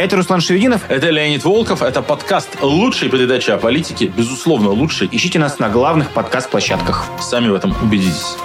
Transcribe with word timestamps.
Это 0.00 0.16
Руслан 0.16 0.40
Шевединов. 0.40 0.80
Это 0.88 1.10
Леонид 1.10 1.44
Волков. 1.44 1.82
Это 1.82 2.00
подкаст 2.00 2.62
лучшей 2.62 3.10
передачи 3.10 3.50
о 3.50 3.58
политике. 3.58 4.06
Безусловно, 4.06 4.70
лучший. 4.70 5.10
Ищите 5.12 5.38
нас 5.38 5.58
на 5.58 5.68
главных 5.68 6.12
подкаст-площадках. 6.12 7.04
Сами 7.20 7.48
в 7.50 7.54
этом 7.54 7.76
убедитесь. 7.82 8.38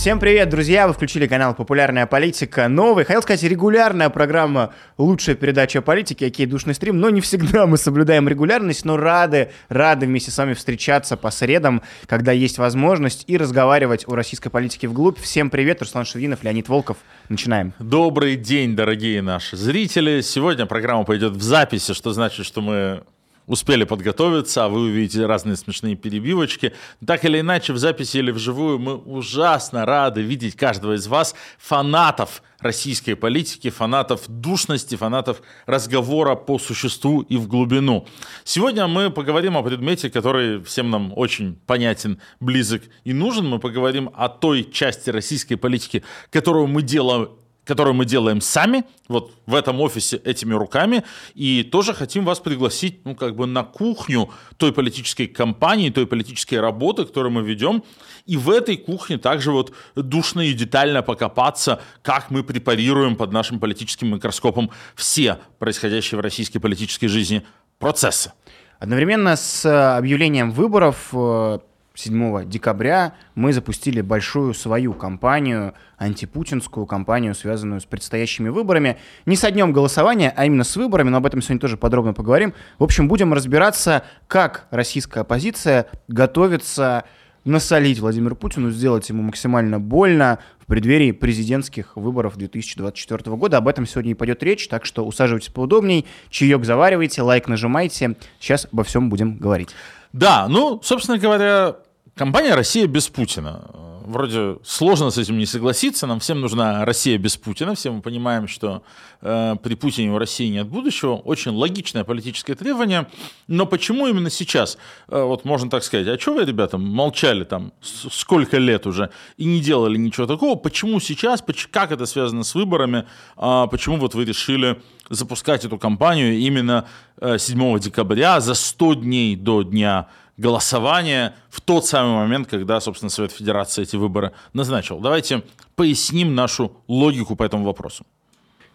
Всем 0.00 0.18
привет, 0.18 0.48
друзья! 0.48 0.88
Вы 0.88 0.94
включили 0.94 1.26
канал 1.26 1.54
«Популярная 1.54 2.06
политика». 2.06 2.68
Новый, 2.68 3.04
хотел 3.04 3.20
сказать, 3.20 3.42
регулярная 3.42 4.08
программа 4.08 4.72
«Лучшая 4.96 5.36
передача 5.36 5.80
о 5.80 5.82
политике», 5.82 6.28
окей, 6.28 6.46
душный 6.46 6.72
стрим, 6.72 6.98
но 6.98 7.10
не 7.10 7.20
всегда 7.20 7.66
мы 7.66 7.76
соблюдаем 7.76 8.26
регулярность, 8.26 8.86
но 8.86 8.96
рады, 8.96 9.50
рады 9.68 10.06
вместе 10.06 10.30
с 10.30 10.38
вами 10.38 10.54
встречаться 10.54 11.18
по 11.18 11.30
средам, 11.30 11.82
когда 12.06 12.32
есть 12.32 12.56
возможность, 12.56 13.24
и 13.26 13.36
разговаривать 13.36 14.08
о 14.08 14.14
российской 14.14 14.48
политике 14.48 14.88
вглубь. 14.88 15.20
Всем 15.20 15.50
привет, 15.50 15.82
Руслан 15.82 16.06
Шевинов, 16.06 16.42
Леонид 16.44 16.70
Волков. 16.70 16.96
Начинаем. 17.28 17.74
Добрый 17.78 18.36
день, 18.36 18.74
дорогие 18.74 19.20
наши 19.20 19.58
зрители. 19.58 20.22
Сегодня 20.22 20.64
программа 20.64 21.04
пойдет 21.04 21.34
в 21.34 21.42
записи, 21.42 21.92
что 21.92 22.14
значит, 22.14 22.46
что 22.46 22.62
мы 22.62 23.02
успели 23.50 23.82
подготовиться, 23.82 24.64
а 24.64 24.68
вы 24.68 24.82
увидите 24.82 25.26
разные 25.26 25.56
смешные 25.56 25.96
перебивочки. 25.96 26.72
Так 27.04 27.24
или 27.24 27.40
иначе, 27.40 27.72
в 27.72 27.78
записи 27.78 28.18
или 28.18 28.30
вживую 28.30 28.78
мы 28.78 28.94
ужасно 28.94 29.84
рады 29.84 30.22
видеть 30.22 30.54
каждого 30.54 30.94
из 30.94 31.08
вас, 31.08 31.34
фанатов 31.58 32.42
российской 32.60 33.14
политики, 33.14 33.68
фанатов 33.70 34.22
душности, 34.28 34.94
фанатов 34.94 35.42
разговора 35.66 36.36
по 36.36 36.60
существу 36.60 37.22
и 37.22 37.36
в 37.36 37.48
глубину. 37.48 38.06
Сегодня 38.44 38.86
мы 38.86 39.10
поговорим 39.10 39.56
о 39.56 39.64
предмете, 39.64 40.10
который 40.10 40.62
всем 40.62 40.90
нам 40.90 41.12
очень 41.16 41.56
понятен, 41.66 42.20
близок 42.38 42.82
и 43.02 43.12
нужен. 43.12 43.48
Мы 43.48 43.58
поговорим 43.58 44.10
о 44.14 44.28
той 44.28 44.62
части 44.62 45.10
российской 45.10 45.56
политики, 45.56 46.04
которую 46.30 46.68
мы 46.68 46.82
делаем 46.82 47.30
которую 47.64 47.94
мы 47.94 48.04
делаем 48.04 48.40
сами, 48.40 48.84
вот 49.08 49.32
в 49.46 49.54
этом 49.54 49.80
офисе 49.80 50.16
этими 50.24 50.54
руками, 50.54 51.04
и 51.34 51.62
тоже 51.62 51.94
хотим 51.94 52.24
вас 52.24 52.40
пригласить, 52.40 53.04
ну, 53.04 53.14
как 53.14 53.36
бы 53.36 53.46
на 53.46 53.62
кухню 53.62 54.30
той 54.56 54.72
политической 54.72 55.26
кампании, 55.26 55.90
той 55.90 56.06
политической 56.06 56.56
работы, 56.56 57.04
которую 57.04 57.32
мы 57.32 57.42
ведем, 57.42 57.82
и 58.26 58.36
в 58.36 58.50
этой 58.50 58.76
кухне 58.76 59.18
также 59.18 59.52
вот 59.52 59.72
душно 59.94 60.40
и 60.40 60.52
детально 60.52 61.02
покопаться, 61.02 61.80
как 62.02 62.30
мы 62.30 62.42
препарируем 62.42 63.16
под 63.16 63.32
нашим 63.32 63.60
политическим 63.60 64.14
микроскопом 64.14 64.70
все 64.94 65.38
происходящие 65.58 66.18
в 66.18 66.20
российской 66.20 66.58
политической 66.58 67.08
жизни 67.08 67.42
процессы. 67.78 68.32
Одновременно 68.78 69.36
с 69.36 69.64
э, 69.66 69.96
объявлением 69.98 70.52
выборов 70.52 71.08
э, 71.12 71.58
7 72.00 72.48
декабря 72.48 73.14
мы 73.34 73.52
запустили 73.52 74.00
большую 74.00 74.54
свою 74.54 74.94
кампанию, 74.94 75.74
антипутинскую 75.98 76.86
кампанию, 76.86 77.34
связанную 77.34 77.80
с 77.80 77.84
предстоящими 77.84 78.48
выборами. 78.48 78.96
Не 79.26 79.36
со 79.36 79.50
днем 79.50 79.72
голосования, 79.72 80.32
а 80.34 80.46
именно 80.46 80.64
с 80.64 80.76
выборами, 80.76 81.10
но 81.10 81.18
об 81.18 81.26
этом 81.26 81.42
сегодня 81.42 81.60
тоже 81.60 81.76
подробно 81.76 82.14
поговорим. 82.14 82.54
В 82.78 82.84
общем, 82.84 83.06
будем 83.06 83.34
разбираться, 83.34 84.02
как 84.26 84.66
российская 84.70 85.20
оппозиция 85.20 85.86
готовится 86.08 87.04
насолить 87.44 88.00
Владимиру 88.00 88.36
Путину, 88.36 88.70
сделать 88.70 89.08
ему 89.08 89.22
максимально 89.22 89.78
больно 89.78 90.38
в 90.58 90.66
преддверии 90.66 91.12
президентских 91.12 91.96
выборов 91.96 92.36
2024 92.36 93.36
года. 93.36 93.58
Об 93.58 93.68
этом 93.68 93.86
сегодня 93.86 94.12
и 94.12 94.14
пойдет 94.14 94.42
речь, 94.42 94.68
так 94.68 94.84
что 94.84 95.06
усаживайтесь 95.06 95.48
поудобней, 95.48 96.06
чаек 96.28 96.64
заваривайте, 96.64 97.22
лайк 97.22 97.48
нажимайте. 97.48 98.16
Сейчас 98.38 98.68
обо 98.72 98.84
всем 98.84 99.10
будем 99.10 99.36
говорить. 99.38 99.70
Да, 100.12 100.48
ну, 100.48 100.80
собственно 100.82 101.18
говоря, 101.18 101.76
компания 102.14 102.54
«Россия 102.54 102.86
без 102.86 103.08
Путина». 103.08 103.70
Вроде 104.04 104.56
сложно 104.64 105.10
с 105.10 105.18
этим 105.18 105.38
не 105.38 105.46
согласиться, 105.46 106.06
нам 106.06 106.18
всем 106.18 106.40
нужна 106.40 106.84
Россия 106.84 107.16
без 107.16 107.36
Путина, 107.36 107.76
все 107.76 107.92
мы 107.92 108.02
понимаем, 108.02 108.48
что 108.48 108.82
э, 109.20 109.54
при 109.62 109.74
Путине 109.76 110.10
у 110.10 110.18
России 110.18 110.48
нет 110.48 110.66
будущего, 110.66 111.14
очень 111.14 111.52
логичное 111.52 112.02
политическое 112.02 112.56
требование, 112.56 113.06
но 113.46 113.66
почему 113.66 114.08
именно 114.08 114.28
сейчас? 114.28 114.78
Э, 115.06 115.22
вот 115.22 115.44
можно 115.44 115.70
так 115.70 115.84
сказать, 115.84 116.08
а 116.08 116.18
что 116.18 116.34
вы, 116.34 116.44
ребята, 116.44 116.76
молчали 116.76 117.44
там 117.44 117.72
сколько 117.80 118.58
лет 118.58 118.84
уже 118.86 119.10
и 119.36 119.44
не 119.44 119.60
делали 119.60 119.96
ничего 119.96 120.26
такого, 120.26 120.56
почему 120.56 120.98
сейчас, 120.98 121.44
как 121.70 121.92
это 121.92 122.04
связано 122.06 122.42
с 122.42 122.56
выборами, 122.56 123.06
э, 123.36 123.66
почему 123.70 123.98
вот 123.98 124.16
вы 124.16 124.24
решили 124.24 124.82
запускать 125.08 125.64
эту 125.64 125.78
кампанию 125.78 126.38
именно 126.38 126.86
7 127.20 127.76
э, 127.76 127.78
декабря, 127.78 128.40
за 128.40 128.54
100 128.54 128.94
дней 128.94 129.36
до 129.36 129.62
дня 129.62 130.08
голосования, 130.40 131.34
в 131.50 131.60
тот 131.60 131.86
самый 131.86 132.14
момент, 132.14 132.48
когда, 132.48 132.80
собственно, 132.80 133.10
Совет 133.10 133.30
Федерации 133.30 133.82
эти 133.82 133.96
выборы 133.96 134.32
назначил. 134.54 134.98
Давайте 134.98 135.42
поясним 135.76 136.34
нашу 136.34 136.72
логику 136.88 137.36
по 137.36 137.42
этому 137.42 137.64
вопросу. 137.64 138.04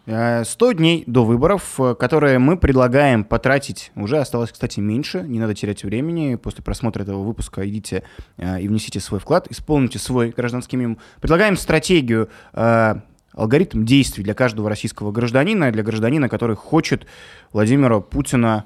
100 0.06 0.44
э, 0.46 0.74
дней 0.74 1.02
до 1.08 1.24
выборов, 1.24 1.80
э, 1.80 1.96
которые 1.96 2.38
мы 2.38 2.56
предлагаем 2.56 3.24
потратить, 3.24 3.90
уже 3.96 4.18
осталось, 4.18 4.52
кстати, 4.52 4.78
меньше, 4.78 5.22
не 5.22 5.40
надо 5.40 5.54
терять 5.54 5.82
времени, 5.82 6.36
после 6.36 6.62
просмотра 6.62 7.02
этого 7.02 7.24
выпуска 7.24 7.68
идите 7.68 8.04
и 8.38 8.68
внесите 8.68 9.00
свой 9.00 9.18
вклад, 9.18 9.48
исполните 9.50 9.98
свой 9.98 10.30
гражданский 10.30 10.76
минимум. 10.76 10.98
Предлагаем 11.20 11.56
стратегию 11.56 12.30
алгоритм 12.52 13.84
действий 13.84 14.22
для 14.22 14.34
каждого 14.34 14.68
российского 14.68 15.10
гражданина, 15.10 15.72
для 15.72 15.82
гражданина, 15.82 16.28
который 16.28 16.54
хочет 16.54 17.06
Владимира 17.52 17.98
Путина 17.98 18.64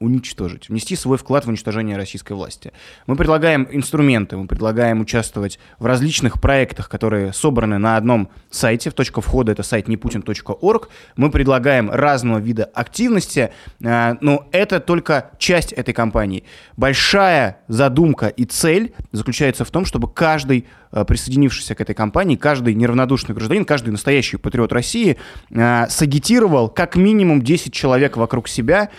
уничтожить, 0.00 0.68
внести 0.68 0.94
свой 0.94 1.18
вклад 1.18 1.44
в 1.44 1.48
уничтожение 1.48 1.96
российской 1.96 2.34
власти. 2.34 2.72
Мы 3.06 3.16
предлагаем 3.16 3.66
инструменты, 3.70 4.36
мы 4.36 4.46
предлагаем 4.46 5.00
участвовать 5.00 5.58
в 5.78 5.86
различных 5.86 6.40
проектах, 6.40 6.88
которые 6.88 7.32
собраны 7.32 7.78
на 7.78 7.96
одном 7.96 8.30
сайте, 8.50 8.90
в 8.90 8.94
точка 8.94 9.20
входа 9.20 9.52
это 9.52 9.62
сайт 9.62 9.88
neputin.org. 9.88 10.88
Мы 11.16 11.30
предлагаем 11.30 11.90
разного 11.90 12.38
вида 12.38 12.64
активности, 12.64 13.50
э, 13.82 14.14
но 14.20 14.46
это 14.52 14.78
только 14.78 15.30
часть 15.38 15.72
этой 15.72 15.92
кампании. 15.94 16.44
Большая 16.76 17.58
задумка 17.66 18.28
и 18.28 18.44
цель 18.44 18.94
заключается 19.10 19.64
в 19.64 19.70
том, 19.70 19.84
чтобы 19.84 20.12
каждый 20.12 20.66
э, 20.92 21.04
присоединившийся 21.04 21.74
к 21.74 21.80
этой 21.80 21.94
кампании, 21.94 22.36
каждый 22.36 22.74
неравнодушный 22.74 23.34
гражданин, 23.34 23.64
каждый 23.64 23.90
настоящий 23.90 24.36
патриот 24.36 24.72
России 24.72 25.16
э, 25.50 25.86
сагитировал 25.88 26.68
как 26.68 26.94
минимум 26.94 27.42
10 27.42 27.72
человек 27.72 28.16
вокруг 28.16 28.46
себя, 28.46 28.90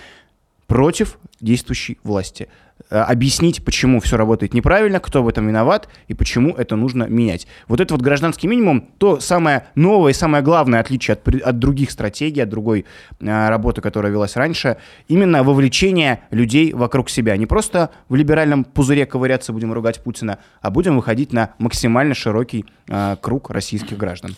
против 0.70 1.18
действующей 1.42 1.98
власти. 2.04 2.48
Э, 2.92 3.00
объяснить, 3.00 3.66
почему 3.66 4.00
все 4.00 4.18
работает 4.18 4.54
неправильно, 4.54 5.00
кто 5.00 5.24
в 5.24 5.28
этом 5.28 5.48
виноват 5.48 5.90
и 6.08 6.14
почему 6.14 6.54
это 6.54 6.76
нужно 6.76 7.06
менять. 7.06 7.48
Вот 7.68 7.82
это 7.82 7.96
вот 7.96 8.04
гражданский 8.04 8.48
минимум, 8.48 8.88
то 9.00 9.20
самое 9.20 9.66
новое 9.74 10.12
и 10.12 10.14
самое 10.14 10.44
главное 10.44 10.80
отличие 10.80 11.14
от, 11.16 11.28
от 11.28 11.58
других 11.58 11.90
стратегий, 11.90 12.42
от 12.42 12.50
другой 12.50 12.86
а, 13.20 13.50
работы, 13.50 13.82
которая 13.82 14.12
велась 14.12 14.36
раньше, 14.36 14.78
именно 15.08 15.44
вовлечение 15.44 16.22
людей 16.30 16.72
вокруг 16.72 17.10
себя. 17.10 17.36
Не 17.36 17.48
просто 17.48 17.90
в 18.08 18.16
либеральном 18.16 18.64
пузыре 18.64 19.08
ковыряться 19.08 19.52
будем 19.52 19.74
ругать 19.74 20.04
Путина, 20.04 20.38
а 20.62 20.70
будем 20.70 20.96
выходить 20.96 21.34
на 21.34 21.56
максимально 21.58 22.14
широкий 22.14 22.66
а, 22.88 23.16
круг 23.16 23.50
российских 23.50 23.98
граждан. 23.98 24.36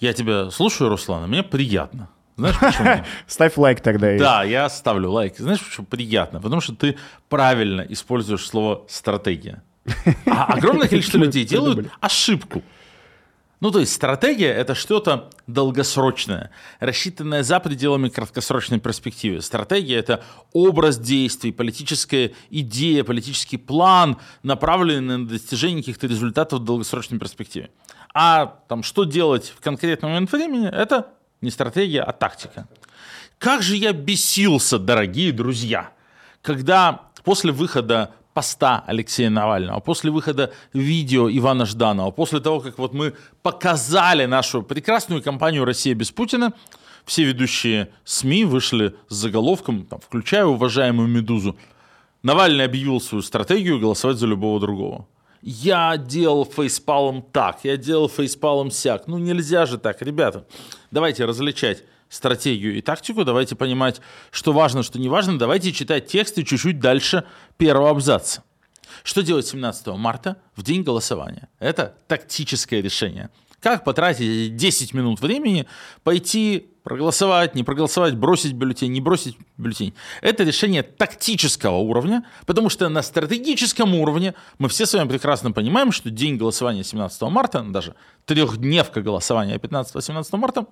Я 0.00 0.14
тебя 0.14 0.50
слушаю, 0.50 0.88
Руслан, 0.88 1.28
мне 1.28 1.42
приятно. 1.42 2.08
Знаешь 2.36 2.58
почему? 2.58 3.04
Ставь 3.26 3.56
лайк 3.56 3.80
тогда. 3.80 4.16
Да, 4.18 4.44
я 4.44 4.68
ставлю 4.68 5.10
лайк. 5.10 5.34
Знаешь 5.38 5.62
почему 5.64 5.86
приятно? 5.86 6.40
Потому 6.40 6.60
что 6.60 6.74
ты 6.74 6.96
правильно 7.28 7.82
используешь 7.82 8.46
слово 8.46 8.84
«стратегия». 8.88 9.62
А 10.26 10.44
огромное 10.54 10.88
количество 10.88 11.18
людей 11.18 11.44
делают 11.44 11.90
ошибку. 12.00 12.62
Ну, 13.60 13.70
то 13.70 13.80
есть 13.80 13.92
стратегия– 13.94 14.52
это 14.54 14.74
что-то 14.74 15.30
долгосрочное, 15.46 16.50
рассчитанное 16.80 17.42
за 17.42 17.60
пределами 17.60 18.10
краткосрочной 18.10 18.78
перспективы. 18.78 19.40
Стратегия– 19.40 19.96
это 19.96 20.22
образ 20.52 20.98
действий, 20.98 21.50
политическая 21.50 22.32
идея, 22.50 23.04
политический 23.04 23.56
план, 23.56 24.18
направленный 24.42 25.16
на 25.16 25.26
достижение 25.26 25.82
каких-то 25.82 26.06
результатов 26.06 26.60
в 26.60 26.64
долгосрочной 26.64 27.18
перспективе. 27.18 27.70
А 28.12 28.58
там, 28.68 28.82
что 28.82 29.04
делать 29.04 29.54
в 29.56 29.60
конкретный 29.62 30.10
момент 30.10 30.30
времени– 30.30 30.68
это 30.72 31.13
не 31.44 31.50
стратегия, 31.50 32.02
а 32.02 32.12
тактика. 32.12 32.66
Как 33.38 33.62
же 33.62 33.76
я 33.76 33.92
бесился, 33.92 34.78
дорогие 34.78 35.32
друзья, 35.32 35.90
когда 36.42 37.02
после 37.22 37.52
выхода 37.52 38.10
поста 38.32 38.82
Алексея 38.86 39.30
Навального, 39.30 39.80
после 39.80 40.10
выхода 40.10 40.52
видео 40.72 41.30
Ивана 41.30 41.66
Жданова, 41.66 42.10
после 42.10 42.40
того, 42.40 42.60
как 42.60 42.78
вот 42.78 42.92
мы 42.92 43.14
показали 43.42 44.26
нашу 44.26 44.62
прекрасную 44.62 45.22
кампанию 45.22 45.64
«Россия 45.64 45.94
без 45.94 46.10
Путина», 46.10 46.52
все 47.04 47.24
ведущие 47.24 47.90
СМИ 48.04 48.44
вышли 48.44 48.96
с 49.08 49.14
заголовком, 49.14 49.84
там, 49.84 50.00
включая 50.00 50.46
уважаемую 50.46 51.08
«Медузу», 51.08 51.56
Навальный 52.22 52.64
объявил 52.64 53.02
свою 53.02 53.20
стратегию 53.20 53.78
голосовать 53.78 54.16
за 54.16 54.26
любого 54.26 54.58
другого. 54.58 55.06
Я 55.46 55.98
делал 55.98 56.46
фейспалом 56.46 57.20
так, 57.20 57.58
я 57.64 57.76
делал 57.76 58.08
фейспалом 58.08 58.70
сяк. 58.70 59.06
Ну 59.06 59.18
нельзя 59.18 59.66
же 59.66 59.76
так, 59.76 60.00
ребята. 60.00 60.46
Давайте 60.90 61.26
различать 61.26 61.84
стратегию 62.08 62.74
и 62.78 62.80
тактику, 62.80 63.24
давайте 63.24 63.54
понимать, 63.54 64.00
что 64.30 64.54
важно, 64.54 64.82
что 64.82 64.98
не 64.98 65.10
важно. 65.10 65.38
Давайте 65.38 65.70
читать 65.72 66.06
тексты 66.06 66.44
чуть-чуть 66.44 66.80
дальше 66.80 67.24
первого 67.58 67.90
абзаца. 67.90 68.42
Что 69.02 69.22
делать 69.22 69.46
17 69.46 69.88
марта 69.88 70.38
в 70.56 70.62
день 70.62 70.82
голосования? 70.82 71.50
Это 71.58 71.94
тактическое 72.08 72.80
решение. 72.80 73.28
Как 73.64 73.82
потратить 73.82 74.56
10 74.56 74.92
минут 74.92 75.22
времени, 75.22 75.64
пойти 76.02 76.66
проголосовать, 76.82 77.54
не 77.54 77.64
проголосовать, 77.64 78.14
бросить 78.14 78.52
бюллетень, 78.52 78.92
не 78.92 79.00
бросить 79.00 79.38
бюллетень. 79.56 79.94
Это 80.20 80.44
решение 80.44 80.82
тактического 80.82 81.76
уровня, 81.76 82.26
потому 82.44 82.68
что 82.68 82.90
на 82.90 83.00
стратегическом 83.00 83.94
уровне 83.94 84.34
мы 84.58 84.68
все 84.68 84.84
с 84.84 84.92
вами 84.92 85.08
прекрасно 85.08 85.50
понимаем, 85.50 85.92
что 85.92 86.10
день 86.10 86.36
голосования 86.36 86.84
17 86.84 87.22
марта, 87.22 87.62
даже 87.62 87.94
трехдневка 88.26 89.00
голосования 89.00 89.56
15-17 89.56 90.36
марта, 90.36 90.66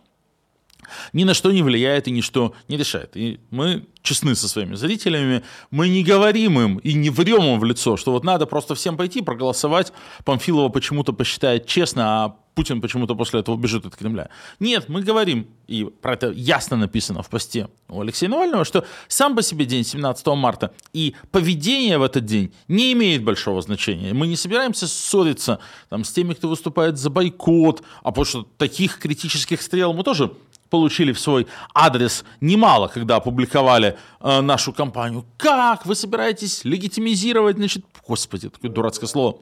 ни 1.12 1.24
на 1.24 1.34
что 1.34 1.52
не 1.52 1.62
влияет 1.62 2.08
и 2.08 2.10
ничто 2.10 2.54
не 2.68 2.76
решает. 2.76 3.16
И 3.16 3.40
мы 3.50 3.86
честны 4.02 4.34
со 4.34 4.48
своими 4.48 4.74
зрителями, 4.74 5.42
мы 5.70 5.88
не 5.88 6.02
говорим 6.02 6.60
им 6.60 6.78
и 6.78 6.92
не 6.94 7.10
врем 7.10 7.42
им 7.44 7.60
в 7.60 7.64
лицо, 7.64 7.96
что 7.96 8.12
вот 8.12 8.24
надо 8.24 8.46
просто 8.46 8.74
всем 8.74 8.96
пойти 8.96 9.22
проголосовать, 9.22 9.92
Памфилова 10.24 10.68
почему-то 10.68 11.12
посчитает 11.12 11.66
честно, 11.66 12.24
а 12.24 12.36
Путин 12.54 12.82
почему-то 12.82 13.14
после 13.14 13.40
этого 13.40 13.56
бежит 13.56 13.86
от 13.86 13.96
Кремля. 13.96 14.28
Нет, 14.60 14.88
мы 14.88 15.02
говорим, 15.02 15.46
и 15.68 15.84
про 15.84 16.14
это 16.14 16.30
ясно 16.30 16.76
написано 16.76 17.22
в 17.22 17.30
посте 17.30 17.68
у 17.88 18.00
Алексея 18.00 18.28
Навального, 18.28 18.64
что 18.64 18.84
сам 19.08 19.34
по 19.34 19.42
себе 19.42 19.64
день 19.64 19.84
17 19.84 20.26
марта 20.28 20.72
и 20.92 21.14
поведение 21.30 21.96
в 21.96 22.02
этот 22.02 22.26
день 22.26 22.52
не 22.68 22.92
имеет 22.92 23.24
большого 23.24 23.62
значения. 23.62 24.12
Мы 24.12 24.26
не 24.26 24.36
собираемся 24.36 24.86
ссориться 24.86 25.60
там, 25.88 26.04
с 26.04 26.12
теми, 26.12 26.34
кто 26.34 26.48
выступает 26.48 26.98
за 26.98 27.08
бойкот, 27.08 27.82
а 28.02 28.10
потому 28.10 28.24
что 28.26 28.42
таких 28.58 28.98
критических 28.98 29.62
стрел 29.62 29.94
мы 29.94 30.02
тоже 30.02 30.32
получили 30.72 31.12
в 31.12 31.20
свой 31.20 31.46
адрес 31.74 32.24
немало, 32.40 32.88
когда 32.88 33.16
опубликовали 33.16 33.98
э, 34.20 34.40
нашу 34.40 34.72
кампанию. 34.72 35.26
Как 35.36 35.84
вы 35.84 35.94
собираетесь 35.94 36.64
легитимизировать, 36.64 37.56
значит, 37.56 37.84
господи, 38.08 38.48
такое 38.48 38.70
дурацкое 38.70 39.06
слово, 39.06 39.36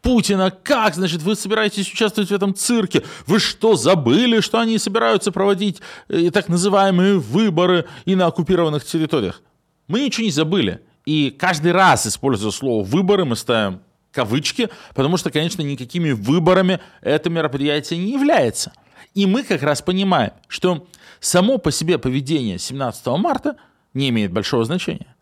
Путина, 0.00 0.52
как, 0.52 0.94
значит, 0.94 1.22
вы 1.22 1.34
собираетесь 1.34 1.92
участвовать 1.92 2.30
в 2.30 2.34
этом 2.34 2.54
цирке? 2.54 3.02
Вы 3.26 3.40
что, 3.40 3.74
забыли, 3.74 4.38
что 4.40 4.60
они 4.60 4.78
собираются 4.78 5.32
проводить 5.32 5.80
э, 6.08 6.30
так 6.30 6.48
называемые 6.48 7.18
выборы 7.18 7.86
и 8.04 8.14
на 8.14 8.26
оккупированных 8.26 8.84
территориях? 8.84 9.42
Мы 9.88 10.02
ничего 10.02 10.24
не 10.24 10.30
забыли. 10.30 10.82
И 11.04 11.30
каждый 11.36 11.72
раз, 11.72 12.06
используя 12.06 12.52
слово 12.52 12.84
«выборы», 12.84 13.24
мы 13.24 13.34
ставим 13.34 13.80
кавычки, 14.12 14.68
потому 14.94 15.16
что, 15.16 15.32
конечно, 15.32 15.62
никакими 15.62 16.12
выборами 16.12 16.78
это 17.00 17.28
мероприятие 17.28 17.98
не 17.98 18.12
является. 18.12 18.72
И 19.14 19.26
мы 19.26 19.42
как 19.42 19.62
раз 19.62 19.82
понимаем, 19.82 20.32
что 20.48 20.86
само 21.20 21.58
по 21.58 21.70
себе 21.70 21.98
поведение 21.98 22.58
17 22.58 23.06
марта 23.18 23.56
не 23.94 24.08
имеет 24.08 24.32
большого 24.32 24.64
значения. 24.64 25.14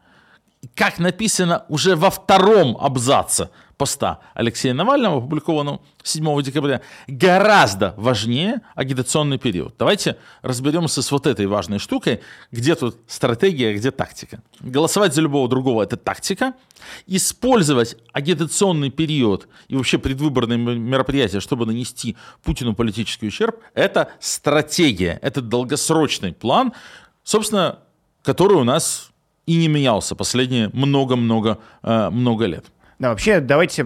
Как 0.74 0.98
написано 0.98 1.64
уже 1.68 1.96
во 1.96 2.10
втором 2.10 2.76
абзаце 2.78 3.48
поста 3.80 4.20
Алексея 4.34 4.74
Навального, 4.74 5.16
опубликованного 5.16 5.80
7 6.02 6.42
декабря, 6.42 6.82
гораздо 7.06 7.94
важнее 7.96 8.60
агитационный 8.74 9.38
период. 9.38 9.74
Давайте 9.78 10.18
разберемся 10.42 11.00
с 11.00 11.10
вот 11.10 11.26
этой 11.26 11.46
важной 11.46 11.78
штукой, 11.78 12.20
где 12.52 12.74
тут 12.74 12.98
стратегия, 13.06 13.72
где 13.72 13.90
тактика. 13.90 14.42
Голосовать 14.60 15.14
за 15.14 15.22
любого 15.22 15.48
другого– 15.48 15.82
это 15.84 15.96
тактика. 15.96 16.52
Использовать 17.06 17.96
агитационный 18.12 18.90
период 18.90 19.48
и 19.68 19.76
вообще 19.76 19.96
предвыборные 19.96 20.58
мероприятия, 20.58 21.40
чтобы 21.40 21.64
нанести 21.64 22.18
Путину 22.42 22.74
политический 22.74 23.28
ущерб– 23.28 23.60
это 23.74 24.10
стратегия, 24.20 25.18
это 25.22 25.40
долгосрочный 25.40 26.34
план, 26.34 26.74
собственно, 27.24 27.78
который 28.22 28.58
у 28.58 28.64
нас 28.64 29.09
и 29.50 29.56
не 29.56 29.66
менялся 29.66 30.14
последние 30.14 30.70
много-много 30.72 31.58
э, 31.82 32.10
много 32.10 32.44
лет. 32.44 32.66
Да, 33.00 33.08
вообще, 33.08 33.40
давайте 33.40 33.82
э, 33.82 33.84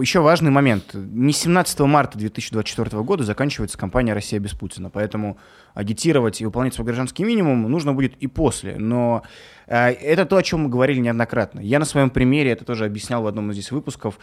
еще 0.00 0.20
важный 0.20 0.50
момент. 0.50 0.94
Не 0.94 1.34
17 1.34 1.80
марта 1.80 2.16
2024 2.16 3.02
года 3.02 3.22
заканчивается 3.22 3.76
кампания 3.76 4.14
«Россия 4.14 4.40
без 4.40 4.52
Путина», 4.52 4.88
поэтому 4.88 5.36
агитировать 5.74 6.40
и 6.40 6.46
выполнять 6.46 6.72
свой 6.72 6.86
гражданский 6.86 7.22
минимум 7.22 7.70
нужно 7.70 7.92
будет 7.92 8.16
и 8.16 8.26
после. 8.28 8.76
Но 8.78 9.24
э, 9.66 9.90
это 9.90 10.24
то, 10.24 10.38
о 10.38 10.42
чем 10.42 10.60
мы 10.62 10.68
говорили 10.70 11.00
неоднократно. 11.00 11.60
Я 11.60 11.80
на 11.80 11.84
своем 11.84 12.08
примере 12.08 12.52
это 12.52 12.64
тоже 12.64 12.86
объяснял 12.86 13.22
в 13.22 13.26
одном 13.26 13.50
из 13.50 13.56
здесь 13.56 13.72
выпусков. 13.72 14.18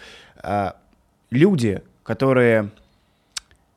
Люди, 1.29 1.83
которые 2.01 2.71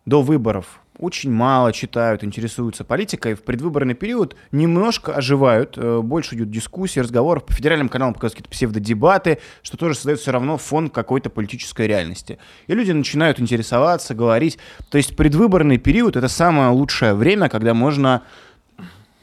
до 0.06 0.23
выборов 0.23 0.81
очень 0.99 1.31
мало 1.32 1.73
читают, 1.73 2.23
интересуются 2.23 2.85
политикой, 2.85 3.35
в 3.35 3.43
предвыборный 3.43 3.94
период 3.94 4.37
немножко 4.52 5.12
оживают, 5.12 5.76
э, 5.76 6.00
больше 6.00 6.37
идет 6.37 6.50
дискуссии, 6.50 7.00
разговоров, 7.00 7.44
по 7.44 7.52
федеральным 7.52 7.88
каналам 7.88 8.14
показывают 8.14 8.35
какие-то 8.35 8.50
псевдодебаты, 8.50 9.38
что 9.62 9.76
тоже 9.76 9.94
создает 9.96 10.20
все 10.20 10.31
равно 10.31 10.56
фон 10.56 10.88
какой-то 10.88 11.31
политической 11.31 11.87
реальности. 11.88 12.38
И 12.69 12.75
люди 12.75 12.93
начинают 12.93 13.41
интересоваться, 13.41 14.14
говорить. 14.14 14.58
То 14.91 14.99
есть 14.99 15.17
предвыборный 15.17 15.79
период— 15.79 16.17
это 16.17 16.29
самое 16.29 16.70
лучшее 16.70 17.14
время, 17.14 17.49
когда 17.49 17.75
можно 17.75 18.23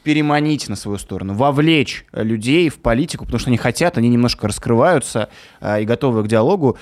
переманить 0.02 0.68
на 0.68 0.76
свою 0.76 0.98
сторону, 0.98 1.34
вовлечь 1.34 2.04
людей 2.12 2.68
в 2.68 2.78
политику, 2.78 3.24
потому 3.24 3.38
что 3.38 3.50
они 3.50 3.56
хотят, 3.56 3.98
они 3.98 4.08
немножко 4.08 4.48
раскрываются 4.48 5.28
э, 5.60 5.82
и 5.82 5.84
готовы 5.84 6.24
к 6.24 6.26
диалогу 6.26 6.76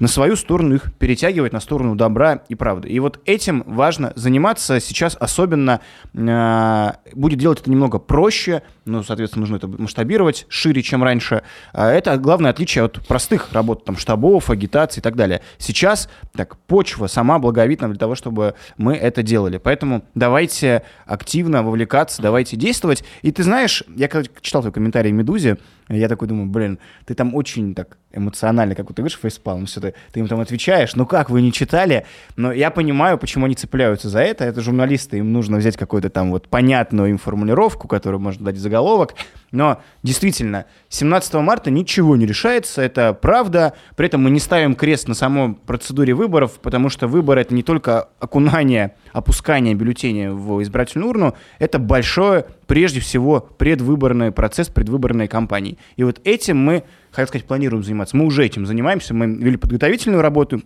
на 0.00 0.08
свою 0.08 0.34
сторону 0.34 0.74
их 0.74 0.92
перетягивать, 0.94 1.52
на 1.52 1.60
сторону 1.60 1.94
добра 1.94 2.42
и 2.48 2.54
правды. 2.54 2.88
И 2.88 2.98
вот 2.98 3.20
этим 3.26 3.62
важно 3.66 4.12
заниматься. 4.16 4.80
Сейчас 4.80 5.16
особенно 5.20 5.80
э, 6.14 6.92
будет 7.12 7.38
делать 7.38 7.60
это 7.60 7.70
немного 7.70 7.98
проще, 7.98 8.62
ну, 8.86 9.02
соответственно, 9.02 9.42
нужно 9.42 9.56
это 9.56 9.68
масштабировать 9.68 10.46
шире, 10.48 10.82
чем 10.82 11.04
раньше. 11.04 11.42
А 11.72 11.90
это 11.90 12.16
главное 12.16 12.50
отличие 12.50 12.84
от 12.84 13.06
простых 13.06 13.52
работ, 13.52 13.84
там, 13.84 13.96
штабов, 13.96 14.50
агитации 14.50 15.00
и 15.00 15.02
так 15.02 15.16
далее. 15.16 15.42
Сейчас 15.58 16.08
так, 16.34 16.56
почва 16.56 17.06
сама 17.06 17.38
благовидна 17.38 17.88
для 17.88 17.98
того, 17.98 18.14
чтобы 18.14 18.54
мы 18.78 18.96
это 18.96 19.22
делали. 19.22 19.58
Поэтому 19.58 20.04
давайте 20.14 20.82
активно 21.04 21.62
вовлекаться, 21.62 22.22
давайте 22.22 22.56
действовать. 22.56 23.04
И 23.20 23.30
ты 23.32 23.42
знаешь, 23.42 23.84
я 23.94 24.08
когда 24.08 24.28
читал 24.40 24.62
твой 24.62 24.72
комментарий 24.72 25.12
в 25.12 25.14
«Медузе», 25.14 25.58
я 25.88 26.08
такой 26.08 26.28
думаю, 26.28 26.48
блин, 26.48 26.78
ты 27.04 27.14
там 27.14 27.34
очень 27.34 27.74
так 27.74 27.98
эмоционально, 28.12 28.74
как 28.74 28.86
вот 28.86 28.96
ты 28.96 29.02
говоришь, 29.02 29.18
фейспалм, 29.20 29.66
все 29.66 29.80
ты, 29.80 29.94
ты 30.12 30.20
им 30.20 30.28
там 30.28 30.40
отвечаешь, 30.40 30.94
ну 30.96 31.06
как, 31.06 31.30
вы 31.30 31.42
не 31.42 31.52
читали? 31.52 32.06
Но 32.36 32.52
я 32.52 32.70
понимаю, 32.70 33.18
почему 33.18 33.46
они 33.46 33.54
цепляются 33.54 34.08
за 34.08 34.20
это. 34.20 34.44
Это 34.44 34.60
журналисты, 34.60 35.18
им 35.18 35.32
нужно 35.32 35.58
взять 35.58 35.76
какую-то 35.76 36.10
там 36.10 36.30
вот 36.30 36.48
понятную 36.48 37.10
им 37.10 37.18
формулировку, 37.18 37.88
которую 37.88 38.20
можно 38.20 38.46
дать 38.46 38.56
заголовок. 38.56 39.14
Но 39.52 39.80
действительно, 40.02 40.66
17 40.88 41.34
марта 41.34 41.70
ничего 41.70 42.16
не 42.16 42.26
решается, 42.26 42.82
это 42.82 43.12
правда. 43.14 43.74
При 43.96 44.06
этом 44.06 44.22
мы 44.22 44.30
не 44.30 44.40
ставим 44.40 44.74
крест 44.74 45.08
на 45.08 45.14
самой 45.14 45.54
процедуре 45.54 46.14
выборов, 46.14 46.60
потому 46.60 46.88
что 46.88 47.08
выборы— 47.08 47.40
это 47.42 47.54
не 47.54 47.62
только 47.62 48.08
окунание, 48.20 48.94
опускание 49.12 49.74
бюллетеня 49.74 50.32
в 50.32 50.62
избирательную 50.62 51.10
урну, 51.10 51.36
это 51.58 51.78
большое, 51.78 52.46
прежде 52.66 53.00
всего, 53.00 53.40
предвыборный 53.40 54.30
процесс, 54.30 54.68
предвыборной 54.68 55.28
кампании. 55.28 55.78
И 55.96 56.04
вот 56.04 56.20
этим 56.24 56.58
мы, 56.58 56.84
хотел 57.10 57.28
сказать, 57.28 57.46
планируем 57.46 57.82
заниматься. 57.82 58.16
Мы 58.16 58.24
уже 58.26 58.44
этим 58.44 58.66
занимаемся, 58.66 59.14
мы 59.14 59.26
вели 59.26 59.56
подготовительную 59.56 60.22
работу, 60.22 60.62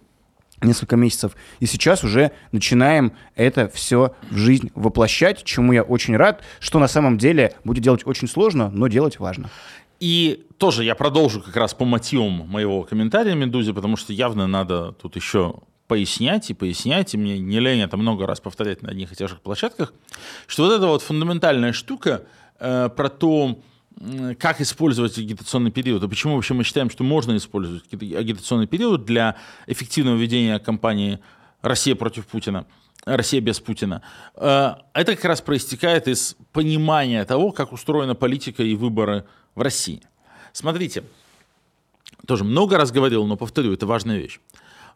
несколько 0.63 0.97
месяцев. 0.97 1.37
И 1.61 1.67
сейчас 1.67 2.05
уже 2.05 2.33
начинаем 2.53 3.13
это 3.35 3.69
все 3.69 4.15
в 4.31 4.37
жизнь 4.37 4.71
воплощать, 4.75 5.45
чему 5.45 5.73
я 5.73 5.83
очень 5.83 6.17
рад, 6.17 6.43
что 6.61 6.79
на 6.79 6.89
самом 6.89 7.19
деле 7.19 7.55
будет 7.65 7.83
делать 7.83 8.07
очень 8.07 8.29
сложно, 8.29 8.71
но 8.71 8.89
делать 8.89 9.19
важно. 9.19 9.51
И 10.01 10.47
тоже 10.59 10.85
я 10.85 10.95
продолжу 10.95 11.41
как 11.41 11.57
раз 11.57 11.75
по 11.75 11.85
мотивам 11.85 12.49
моего 12.49 12.83
комментария 12.83 13.35
Медузе, 13.35 13.73
потому 13.73 13.97
что 13.97 14.13
явно 14.13 14.47
надо 14.47 14.93
тут 14.93 15.17
еще 15.17 15.57
пояснять 15.87 16.51
и 16.51 16.55
пояснять, 16.55 17.15
и 17.15 17.19
мне 17.19 17.39
не 17.39 17.61
лень 17.61 17.81
это 17.81 17.97
много 17.97 18.27
раз 18.27 18.41
повторять 18.41 18.83
на 18.83 18.91
одних 18.91 19.13
и 19.13 19.17
тех 19.17 19.29
же 19.29 19.37
площадках, 19.37 19.93
что 20.47 20.65
вот 20.65 20.73
эта 20.73 20.87
вот 20.87 21.03
фундаментальная 21.03 21.73
штука 21.73 22.23
э, 22.59 22.89
про 22.95 23.09
то, 23.09 23.59
как 24.39 24.61
использовать 24.61 25.19
агитационный 25.19 25.71
период, 25.71 26.03
и 26.03 26.09
почему 26.09 26.35
вообще 26.35 26.55
мы 26.55 26.65
считаем, 26.65 26.91
что 26.91 27.05
можно 27.05 27.37
использовать 27.37 27.85
агитационный 27.93 28.67
период 28.67 29.05
для 29.05 29.37
эффективного 29.67 30.17
ведения 30.17 30.59
кампании 30.59 31.21
«Россия 31.63 31.95
против 31.95 32.27
Путина», 32.27 32.67
«Россия 33.05 33.41
без 33.41 33.61
Путина». 33.61 34.03
Э, 34.35 34.75
это 34.95 35.15
как 35.15 35.25
раз 35.25 35.41
проистекает 35.41 36.09
из 36.09 36.37
понимания 36.53 37.25
того, 37.25 37.53
как 37.53 37.73
устроена 37.73 38.15
политика 38.15 38.63
и 38.63 38.75
выборы 38.75 39.25
в 39.55 39.63
России. 39.63 40.03
Смотрите, 40.53 41.05
тоже 42.27 42.45
много 42.45 42.77
раз 42.77 42.91
говорил, 42.91 43.27
но 43.27 43.37
повторю, 43.37 43.73
это 43.73 43.87
важная 43.87 44.19
вещь. 44.19 44.41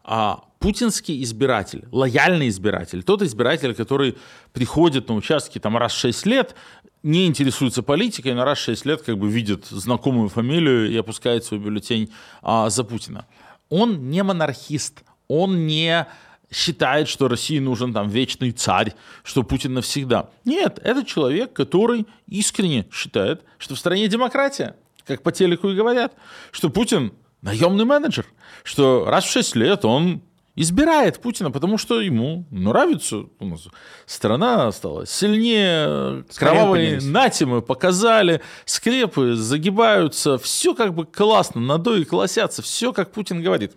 А 0.03 0.43
путинский 0.59 1.23
избиратель, 1.23 1.87
лояльный 1.91 2.49
избиратель, 2.49 3.03
тот 3.03 3.21
избиратель, 3.21 3.73
который 3.73 4.17
приходит 4.53 5.07
на 5.09 5.15
участки 5.15 5.59
там 5.59 5.77
раз 5.77 5.93
в 5.93 5.99
6 5.99 6.25
лет, 6.25 6.55
не 7.03 7.27
интересуется 7.27 7.81
политикой, 7.81 8.33
но 8.33 8.43
раз 8.43 8.59
в 8.59 8.63
6 8.63 8.85
лет 8.85 9.01
как 9.01 9.17
бы 9.17 9.29
видит 9.29 9.65
знакомую 9.67 10.29
фамилию 10.29 10.91
и 10.91 10.97
опускает 10.97 11.45
свой 11.45 11.59
бюллетень 11.59 12.11
а, 12.41 12.69
за 12.69 12.83
Путина. 12.83 13.25
Он 13.69 14.09
не 14.09 14.23
монархист, 14.23 15.03
он 15.27 15.65
не 15.65 16.07
считает, 16.51 17.07
что 17.07 17.27
России 17.27 17.59
нужен 17.59 17.93
там 17.93 18.09
вечный 18.09 18.51
царь, 18.51 18.93
что 19.23 19.43
Путин 19.43 19.75
навсегда. 19.75 20.29
Нет, 20.45 20.79
это 20.83 21.05
человек, 21.05 21.53
который 21.53 22.07
искренне 22.27 22.87
считает, 22.91 23.43
что 23.59 23.75
в 23.75 23.79
стране 23.79 24.07
демократия, 24.07 24.75
как 25.05 25.21
по 25.21 25.31
телеку 25.31 25.69
и 25.69 25.75
говорят, 25.75 26.13
что 26.51 26.69
Путин 26.69 27.13
наемный 27.41 27.85
менеджер, 27.85 28.25
что 28.63 29.05
раз 29.05 29.25
в 29.25 29.31
6 29.31 29.55
лет 29.55 29.85
он 29.85 30.21
избирает 30.55 31.21
Путина, 31.21 31.51
потому 31.51 31.77
что 31.77 32.01
ему 32.01 32.45
нравится. 32.51 33.23
У 33.39 33.45
нас 33.45 33.67
страна 34.05 34.69
стала 34.73 35.05
сильнее, 35.05 36.25
кровавые 36.35 36.99
натимы 36.99 37.61
показали, 37.61 38.41
скрепы 38.65 39.35
загибаются, 39.35 40.37
все 40.37 40.75
как 40.75 40.93
бы 40.93 41.05
классно, 41.05 41.61
надои 41.61 42.03
колосятся, 42.03 42.61
все 42.61 42.91
как 42.91 43.11
Путин 43.11 43.41
говорит. 43.41 43.73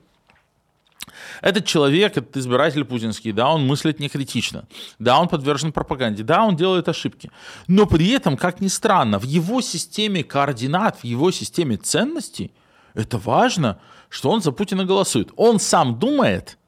Этот 1.40 1.66
человек, 1.66 2.16
этот 2.16 2.36
избиратель 2.36 2.84
путинский, 2.84 3.32
да, 3.32 3.48
он 3.50 3.66
мыслит 3.66 4.00
не 4.00 4.08
критично, 4.08 4.66
да, 4.98 5.20
он 5.20 5.28
подвержен 5.28 5.72
пропаганде, 5.72 6.22
да, 6.22 6.44
он 6.44 6.56
делает 6.56 6.88
ошибки. 6.88 7.30
Но 7.68 7.86
при 7.86 8.10
этом, 8.10 8.36
как 8.36 8.60
ни 8.60 8.68
странно, 8.68 9.18
в 9.18 9.24
его 9.24 9.60
системе 9.60 10.24
координат, 10.24 10.98
в 10.98 11.04
его 11.04 11.30
системе 11.30 11.76
ценностей, 11.76 12.52
это 12.94 13.18
важно, 13.18 13.80
что 14.08 14.30
он 14.30 14.42
за 14.42 14.52
Путина 14.52 14.84
голосует. 14.84 15.30
Он 15.36 15.58
сам 15.58 15.98
думает, 15.98 16.58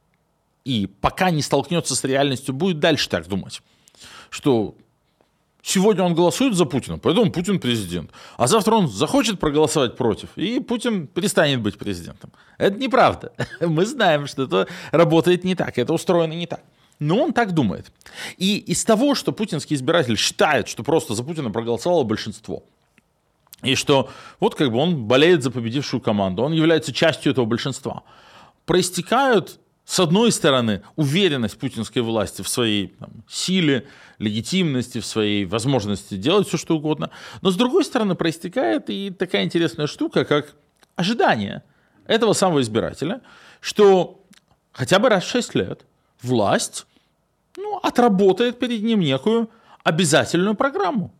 и 0.65 0.87
пока 1.01 1.31
не 1.31 1.43
столкнется 1.43 1.95
с 1.95 2.05
реальностью, 2.05 2.55
будет 2.55 2.79
дальше 2.79 3.09
так 3.09 3.27
думать, 3.29 3.63
что 4.31 4.77
Сегодня 5.67 6.05
он 6.05 6.15
голосует 6.15 6.55
за 6.55 6.67
Путина, 6.67 6.99
поэтому 6.99 7.33
Путин 7.33 7.59
президент. 7.59 8.11
А 8.37 8.47
завтра 8.47 8.75
он 8.75 8.87
захочет 8.87 9.41
проголосовать 9.41 9.97
против, 9.97 10.29
и 10.37 10.61
Путин 10.61 11.07
перестанет 11.07 11.63
быть 11.63 11.79
президентом. 11.79 12.33
Это 12.59 12.79
неправда. 12.79 13.33
Мы 13.61 13.87
знаем, 13.87 14.27
что 14.27 14.43
это 14.43 14.69
работает 14.93 15.43
не 15.43 15.55
так, 15.55 15.79
это 15.79 15.95
устроено 15.95 16.35
не 16.35 16.47
так. 16.47 16.61
Но 16.99 17.17
он 17.17 17.33
так 17.33 17.53
думает. 17.53 17.91
И 18.37 18.59
из 18.59 18.85
того, 18.85 19.15
что 19.15 19.33
путинский 19.33 19.75
избиратель 19.75 20.19
считает, 20.19 20.69
что 20.69 20.83
просто 20.83 21.15
за 21.15 21.25
Путина 21.25 21.51
проголосовало 21.51 22.05
большинство, 22.05 22.63
и 23.65 23.75
что 23.75 24.11
вот 24.41 24.55
как 24.55 24.71
бы 24.71 24.79
он 24.79 25.05
болеет 25.05 25.43
за 25.43 25.51
победившую 25.51 26.01
команду, 26.01 26.43
он 26.43 26.53
является 26.53 26.93
частью 26.93 27.33
этого 27.33 27.45
большинства, 27.45 28.03
проистекают 28.67 29.59
с 29.85 30.01
одной 30.01 30.33
стороны, 30.33 30.83
уверенность 30.97 31.59
путинской 31.59 32.01
власти 32.01 32.41
в 32.41 32.49
своей 32.49 32.89
там, 32.99 33.11
силе, 33.29 33.87
легитимности, 34.19 34.99
в 35.01 35.07
своей 35.07 35.45
возможности 35.45 36.17
делать 36.17 36.49
все, 36.49 36.57
что 36.57 36.77
угодно. 36.77 37.11
Но 37.43 37.51
с 37.51 37.57
другой 37.57 37.85
стороны, 37.85 38.15
проистекает 38.15 38.89
и 38.89 39.11
такая 39.11 39.45
интересная 39.45 39.87
штука, 39.87 40.25
как 40.25 40.57
ожидание 40.97 41.63
этого 42.07 42.33
самого 42.33 42.63
избирателя, 42.63 43.21
что 43.61 44.25
хотя 44.73 44.99
бы 44.99 45.11
раз 45.11 45.25
в 45.25 45.29
6 45.29 45.55
лет 45.55 45.85
власть 46.23 46.87
ну, 47.57 47.79
отработает 47.83 48.59
перед 48.59 48.83
ним 48.83 49.01
некую 49.01 49.51
обязательную 49.83 50.55
программу, 50.55 51.15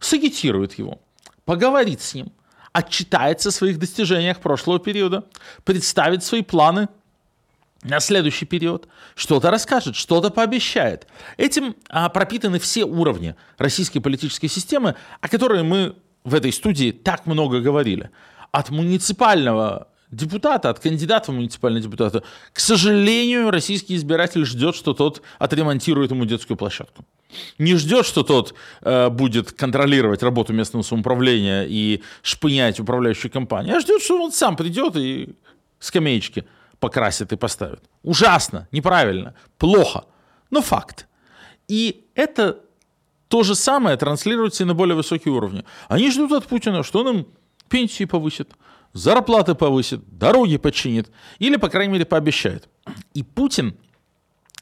сагитирует 0.00 0.74
его, 0.74 1.00
поговорит 1.44 2.00
с 2.00 2.14
ним, 2.14 2.32
отчитается 2.72 3.50
о 3.50 3.52
своих 3.52 3.78
достижениях 3.78 4.40
прошлого 4.40 4.78
периода, 4.78 5.24
представит 5.64 6.24
свои 6.24 6.42
планы– 6.42 6.88
на 7.84 8.00
следующий 8.00 8.46
период, 8.46 8.88
что-то 9.14 9.50
расскажет, 9.50 9.94
что-то 9.94 10.30
пообещает. 10.30 11.06
Этим 11.36 11.76
а, 11.88 12.08
пропитаны 12.08 12.58
все 12.58 12.84
уровни 12.84 13.36
российской 13.58 14.00
политической 14.00 14.48
системы, 14.48 14.96
о 15.20 15.28
которой 15.28 15.62
мы 15.62 15.94
в 16.24 16.34
этой 16.34 16.52
студии 16.52 16.90
так 16.90 17.26
много 17.26 17.60
говорили. 17.60 18.10
От 18.50 18.70
муниципального 18.70 19.88
депутата, 20.10 20.70
от 20.70 20.80
кандидата 20.80 21.30
в 21.30 21.34
муниципального 21.34 21.82
депутата, 21.82 22.22
к 22.52 22.60
сожалению, 22.60 23.50
российский 23.50 23.96
избиратель 23.96 24.46
ждет, 24.46 24.74
что 24.74 24.94
тот 24.94 25.22
отремонтирует 25.38 26.10
ему 26.10 26.24
детскую 26.24 26.56
площадку. 26.56 27.04
Не 27.58 27.76
ждет, 27.76 28.06
что 28.06 28.22
тот 28.22 28.54
э, 28.82 29.08
будет 29.10 29.52
контролировать 29.52 30.22
работу 30.22 30.52
местного 30.52 30.82
самоуправления 30.82 31.64
и 31.64 32.02
шпынять 32.22 32.80
управляющую 32.80 33.30
компанию, 33.30 33.76
а 33.76 33.80
ждет, 33.80 34.02
что 34.02 34.22
он 34.22 34.32
сам 34.32 34.56
придет 34.56 34.96
и 34.96 35.34
скамеечки 35.78 36.44
покрасят 36.80 37.32
и 37.32 37.36
поставят. 37.36 37.82
Ужасно, 38.02 38.68
неправильно, 38.72 39.34
плохо, 39.58 40.04
но 40.50 40.60
факт. 40.60 41.08
И 41.68 42.04
это 42.14 42.60
то 43.28 43.42
же 43.42 43.54
самое 43.54 43.96
транслируется 43.96 44.62
и 44.62 44.66
на 44.66 44.74
более 44.74 44.94
высокие 44.94 45.32
уровни. 45.32 45.64
Они 45.88 46.10
ждут 46.10 46.32
от 46.32 46.46
Путина, 46.46 46.82
что 46.82 47.00
он 47.00 47.08
им 47.08 47.26
пенсии 47.68 48.04
повысит, 48.04 48.50
зарплаты 48.92 49.54
повысит, 49.54 50.02
дороги 50.06 50.56
починит, 50.56 51.10
или, 51.38 51.56
по 51.56 51.68
крайней 51.68 51.94
мере, 51.94 52.04
пообещает. 52.04 52.68
И 53.14 53.22
Путин 53.22 53.76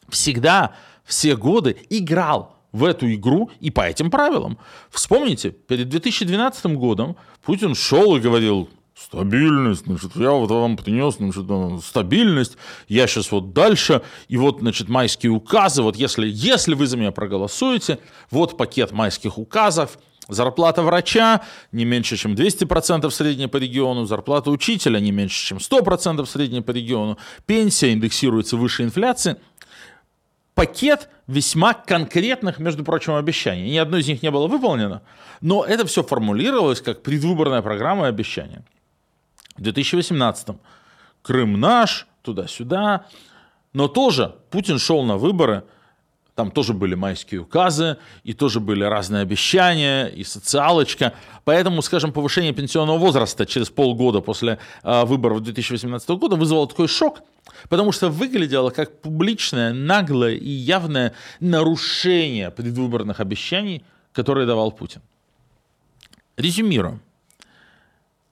всегда, 0.08 0.74
все 1.04 1.36
годы 1.36 1.76
играл 1.90 2.56
в 2.72 2.84
эту 2.84 3.12
игру 3.12 3.50
и 3.60 3.70
по 3.70 3.82
этим 3.82 4.10
правилам. 4.10 4.58
Вспомните, 4.90 5.50
перед 5.50 5.88
2012 5.88 6.66
годом 6.76 7.16
Путин 7.44 7.74
шел 7.74 8.16
и 8.16 8.20
говорил, 8.20 8.68
Стабильность, 8.94 9.86
значит, 9.86 10.14
я 10.16 10.30
вот 10.30 10.50
вам 10.50 10.76
принес, 10.76 11.16
значит, 11.16 11.44
стабильность, 11.82 12.56
я 12.88 13.06
сейчас 13.06 13.32
вот 13.32 13.52
дальше, 13.52 14.02
и 14.28 14.36
вот, 14.36 14.60
значит, 14.60 14.88
майские 14.88 15.32
указы, 15.32 15.82
вот 15.82 15.96
если, 15.96 16.28
если 16.28 16.74
вы 16.74 16.86
за 16.86 16.98
меня 16.98 17.10
проголосуете, 17.10 17.98
вот 18.30 18.56
пакет 18.56 18.92
майских 18.92 19.38
указов, 19.38 19.98
Зарплата 20.28 20.82
врача 20.82 21.42
не 21.72 21.84
меньше, 21.84 22.16
чем 22.16 22.34
200% 22.34 23.10
средняя 23.10 23.48
по 23.48 23.56
региону, 23.56 24.04
зарплата 24.04 24.50
учителя 24.50 25.00
не 25.00 25.10
меньше, 25.10 25.44
чем 25.44 25.58
100% 25.58 26.24
средняя 26.26 26.62
по 26.62 26.70
региону, 26.70 27.18
пенсия 27.44 27.92
индексируется 27.92 28.56
выше 28.56 28.84
инфляции. 28.84 29.36
Пакет 30.54 31.08
весьма 31.26 31.74
конкретных, 31.74 32.58
между 32.58 32.84
прочим, 32.84 33.14
обещаний. 33.14 33.70
Ни 33.70 33.78
одно 33.78 33.96
из 33.96 34.06
них 34.06 34.22
не 34.22 34.30
было 34.30 34.46
выполнено, 34.46 35.02
но 35.40 35.64
это 35.64 35.86
все 35.86 36.02
формулировалось 36.02 36.80
как 36.80 37.02
предвыборная 37.02 37.62
программа 37.62 38.06
и 38.06 38.08
обещания. 38.08 38.62
В 39.56 39.62
2018 39.62 40.56
Крым 41.22 41.60
наш, 41.60 42.06
туда-сюда. 42.22 43.06
Но 43.72 43.88
тоже 43.88 44.34
Путин 44.50 44.78
шел 44.78 45.02
на 45.04 45.16
выборы, 45.16 45.64
там 46.34 46.50
тоже 46.50 46.74
были 46.74 46.94
майские 46.94 47.40
указы, 47.40 47.96
и 48.24 48.32
тоже 48.32 48.58
были 48.60 48.84
разные 48.84 49.22
обещания, 49.22 50.06
и 50.06 50.24
социалочка. 50.24 51.14
Поэтому, 51.44 51.80
скажем, 51.80 52.12
повышение 52.12 52.52
пенсионного 52.52 52.98
возраста 52.98 53.46
через 53.46 53.70
полгода 53.70 54.20
после 54.20 54.58
э, 54.82 55.04
выборов 55.04 55.42
2018 55.42 56.08
года 56.10 56.36
вызвало 56.36 56.66
такой 56.66 56.88
шок, 56.88 57.20
потому 57.68 57.92
что 57.92 58.08
выглядело 58.08 58.70
как 58.70 59.00
публичное, 59.00 59.72
наглое 59.72 60.34
и 60.34 60.48
явное 60.48 61.14
нарушение 61.40 62.50
предвыборных 62.50 63.20
обещаний, 63.20 63.84
которые 64.12 64.46
давал 64.46 64.72
Путин. 64.72 65.02
Резюмируем 66.36 67.00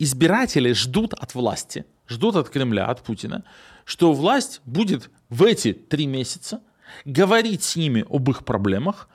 избиратели 0.01 0.73
ждут 0.73 1.15
от 1.15 1.35
власти, 1.35 1.85
ждут 2.09 2.35
от 2.35 2.49
Кремля, 2.49 2.87
от 2.87 3.03
Путина, 3.03 3.45
что 3.85 4.13
власть 4.13 4.61
будет 4.65 5.11
в 5.29 5.45
эти 5.45 5.75
три 5.75 6.07
месяца 6.07 6.61
говорить 7.05 7.63
с 7.63 7.77
ними 7.77 8.05
об 8.09 8.29
их 8.31 8.45
проблемах, 8.45 9.09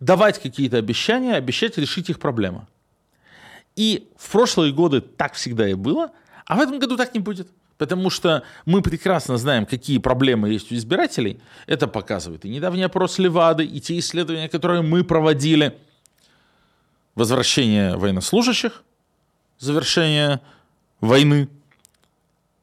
давать 0.00 0.42
какие-то 0.42 0.78
обещания, 0.78 1.34
обещать 1.34 1.78
решить 1.78 2.10
их 2.10 2.18
проблемы. 2.18 2.66
И 3.76 4.10
в 4.16 4.30
прошлые 4.32 4.72
годы 4.72 5.00
так 5.00 5.34
всегда 5.34 5.68
и 5.68 5.74
было, 5.74 6.10
а 6.44 6.56
в 6.56 6.60
этом 6.60 6.80
году 6.80 6.96
так 6.96 7.14
не 7.14 7.20
будет. 7.20 7.48
Потому 7.82 8.10
что 8.10 8.44
мы 8.64 8.80
прекрасно 8.80 9.38
знаем, 9.38 9.66
какие 9.66 9.98
проблемы 9.98 10.50
есть 10.50 10.70
у 10.70 10.76
избирателей. 10.76 11.40
Это 11.66 11.88
показывает 11.88 12.44
и 12.44 12.48
недавний 12.48 12.84
опрос 12.84 13.18
Левады, 13.18 13.64
и 13.64 13.80
те 13.80 13.98
исследования, 13.98 14.48
которые 14.48 14.82
мы 14.82 15.02
проводили. 15.02 15.76
Возвращение 17.16 17.96
военнослужащих, 17.96 18.84
завершения 19.58 20.40
войны, 21.00 21.48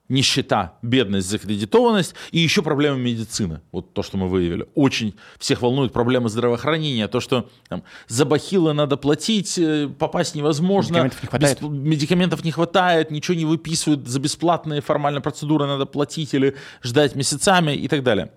нищета, 0.09 0.73
бедность, 0.81 1.29
закредитованность 1.29 2.15
и 2.31 2.39
еще 2.39 2.61
проблемы 2.61 2.99
медицины. 2.99 3.61
Вот 3.71 3.93
то, 3.93 4.01
что 4.01 4.17
мы 4.17 4.27
выявили. 4.27 4.67
Очень 4.75 5.15
всех 5.37 5.61
волнует 5.61 5.93
проблемы 5.93 6.29
здравоохранения. 6.29 7.07
То, 7.07 7.19
что 7.19 7.47
там, 7.69 7.83
за 8.07 8.25
бахилы 8.25 8.73
надо 8.73 8.97
платить, 8.97 9.57
э, 9.57 9.87
попасть 9.87 10.35
невозможно. 10.35 11.03
Медикаментов 11.03 11.21
не 11.23 11.29
хватает. 11.29 11.61
Без, 11.61 11.69
медикаментов 11.69 12.43
не 12.43 12.51
хватает, 12.51 13.11
ничего 13.11 13.37
не 13.37 13.45
выписывают. 13.45 14.07
За 14.07 14.19
бесплатные 14.19 14.81
формальные 14.81 15.21
процедуры 15.21 15.67
надо 15.67 15.85
платить 15.85 16.33
или 16.33 16.55
ждать 16.83 17.15
месяцами 17.15 17.73
и 17.73 17.87
так 17.87 18.03
далее. 18.03 18.31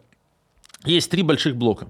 Есть 0.85 1.11
три 1.11 1.23
больших 1.23 1.57
блока. 1.57 1.89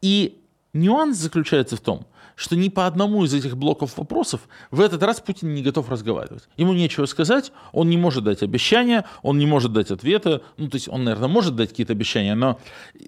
И 0.00 0.38
нюанс 0.72 1.18
заключается 1.18 1.76
в 1.76 1.80
том, 1.80 2.06
что 2.36 2.54
ни 2.54 2.68
по 2.68 2.86
одному 2.86 3.24
из 3.24 3.34
этих 3.34 3.56
блоков 3.56 3.96
вопросов 3.96 4.42
в 4.70 4.80
этот 4.80 5.02
раз 5.02 5.20
Путин 5.20 5.54
не 5.54 5.62
готов 5.62 5.88
разговаривать. 5.88 6.44
Ему 6.56 6.74
нечего 6.74 7.06
сказать, 7.06 7.50
он 7.72 7.88
не 7.90 7.96
может 7.96 8.24
дать 8.24 8.42
обещания, 8.42 9.06
он 9.22 9.38
не 9.38 9.46
может 9.46 9.72
дать 9.72 9.90
ответа. 9.90 10.42
Ну, 10.58 10.68
то 10.68 10.76
есть 10.76 10.88
он, 10.88 11.04
наверное, 11.04 11.28
может 11.28 11.56
дать 11.56 11.70
какие-то 11.70 11.94
обещания, 11.94 12.34
но 12.34 12.60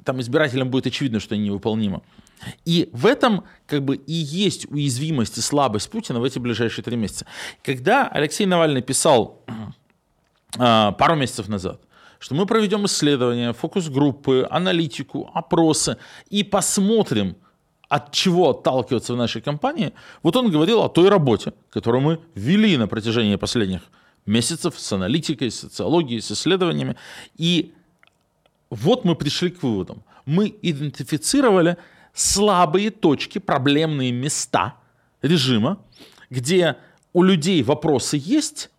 там 0.02 0.20
избирателям 0.20 0.70
будет 0.70 0.86
очевидно, 0.86 1.20
что 1.20 1.34
они 1.34 1.44
невыполнимы. 1.44 2.00
И 2.64 2.88
в 2.92 3.04
этом 3.04 3.44
как 3.66 3.84
бы 3.84 3.96
и 3.96 4.12
есть 4.12 4.66
уязвимость 4.70 5.36
и 5.36 5.42
слабость 5.42 5.90
Путина 5.90 6.20
в 6.20 6.24
эти 6.24 6.38
ближайшие 6.38 6.82
три 6.82 6.96
месяца. 6.96 7.26
Когда 7.62 8.08
Алексей 8.08 8.46
Навальный 8.46 8.80
писал 8.80 9.44
э, 10.58 10.92
пару 10.98 11.16
месяцев 11.16 11.48
назад, 11.48 11.82
что 12.18 12.34
мы 12.34 12.46
проведем 12.46 12.86
исследования, 12.86 13.52
фокус-группы, 13.52 14.46
аналитику, 14.50 15.30
опросы 15.34 15.98
и 16.30 16.42
посмотрим, 16.44 17.36
от 17.88 18.12
чего 18.12 18.50
отталкиваться 18.50 19.14
в 19.14 19.16
нашей 19.16 19.40
компании, 19.40 19.92
вот 20.22 20.36
он 20.36 20.50
говорил 20.50 20.82
о 20.82 20.88
той 20.88 21.08
работе, 21.08 21.52
которую 21.70 22.02
мы 22.02 22.20
вели 22.34 22.76
на 22.76 22.86
протяжении 22.86 23.36
последних 23.36 23.82
месяцев 24.26 24.78
с 24.78 24.92
аналитикой, 24.92 25.50
с 25.50 25.60
социологией, 25.60 26.20
с 26.20 26.30
исследованиями. 26.30 26.96
И 27.38 27.72
вот 28.70 29.04
мы 29.04 29.14
пришли 29.14 29.50
к 29.50 29.62
выводам. 29.62 30.02
Мы 30.26 30.54
идентифицировали 30.60 31.78
слабые 32.12 32.90
точки, 32.90 33.38
проблемные 33.38 34.12
места 34.12 34.74
режима, 35.22 35.78
где 36.28 36.76
у 37.14 37.22
людей 37.22 37.62
вопросы 37.62 38.20
есть, 38.22 38.70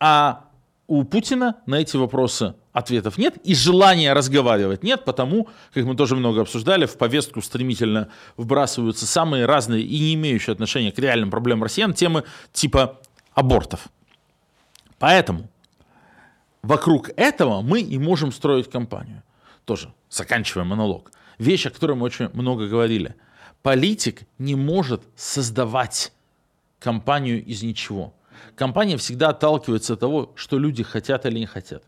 а 0.00 0.47
у 0.88 1.04
Путина 1.04 1.56
на 1.66 1.76
эти 1.76 1.96
вопросы 1.96 2.54
ответов 2.72 3.18
нет, 3.18 3.36
и 3.44 3.54
желания 3.54 4.14
разговаривать 4.14 4.82
нет, 4.82 5.04
потому, 5.04 5.48
как 5.74 5.84
мы 5.84 5.94
тоже 5.94 6.16
много 6.16 6.40
обсуждали, 6.40 6.86
в 6.86 6.96
повестку 6.96 7.42
стремительно 7.42 8.08
вбрасываются 8.38 9.06
самые 9.06 9.44
разные 9.44 9.82
и 9.82 9.98
не 9.98 10.14
имеющие 10.14 10.52
отношения 10.52 10.90
к 10.90 10.98
реальным 10.98 11.30
проблемам 11.30 11.64
россиян 11.64 11.92
темы 11.92 12.24
типа 12.52 12.98
абортов. 13.34 13.88
Поэтому 14.98 15.48
вокруг 16.62 17.10
этого 17.16 17.60
мы 17.60 17.82
и 17.82 17.98
можем 17.98 18.32
строить 18.32 18.70
кампанию. 18.70 19.22
Тоже, 19.66 19.92
заканчивая 20.08 20.64
монолог. 20.64 21.12
Вещь, 21.38 21.66
о 21.66 21.70
которой 21.70 21.96
мы 21.96 22.06
очень 22.06 22.30
много 22.32 22.66
говорили. 22.66 23.14
Политик 23.62 24.22
не 24.38 24.54
может 24.54 25.02
создавать 25.14 26.12
компанию 26.78 27.44
из 27.44 27.62
ничего. 27.62 28.14
Компания 28.54 28.96
всегда 28.96 29.30
отталкивается 29.30 29.94
от 29.94 30.00
того, 30.00 30.32
что 30.34 30.58
люди 30.58 30.82
хотят 30.82 31.26
или 31.26 31.38
не 31.38 31.46
хотят. 31.46 31.82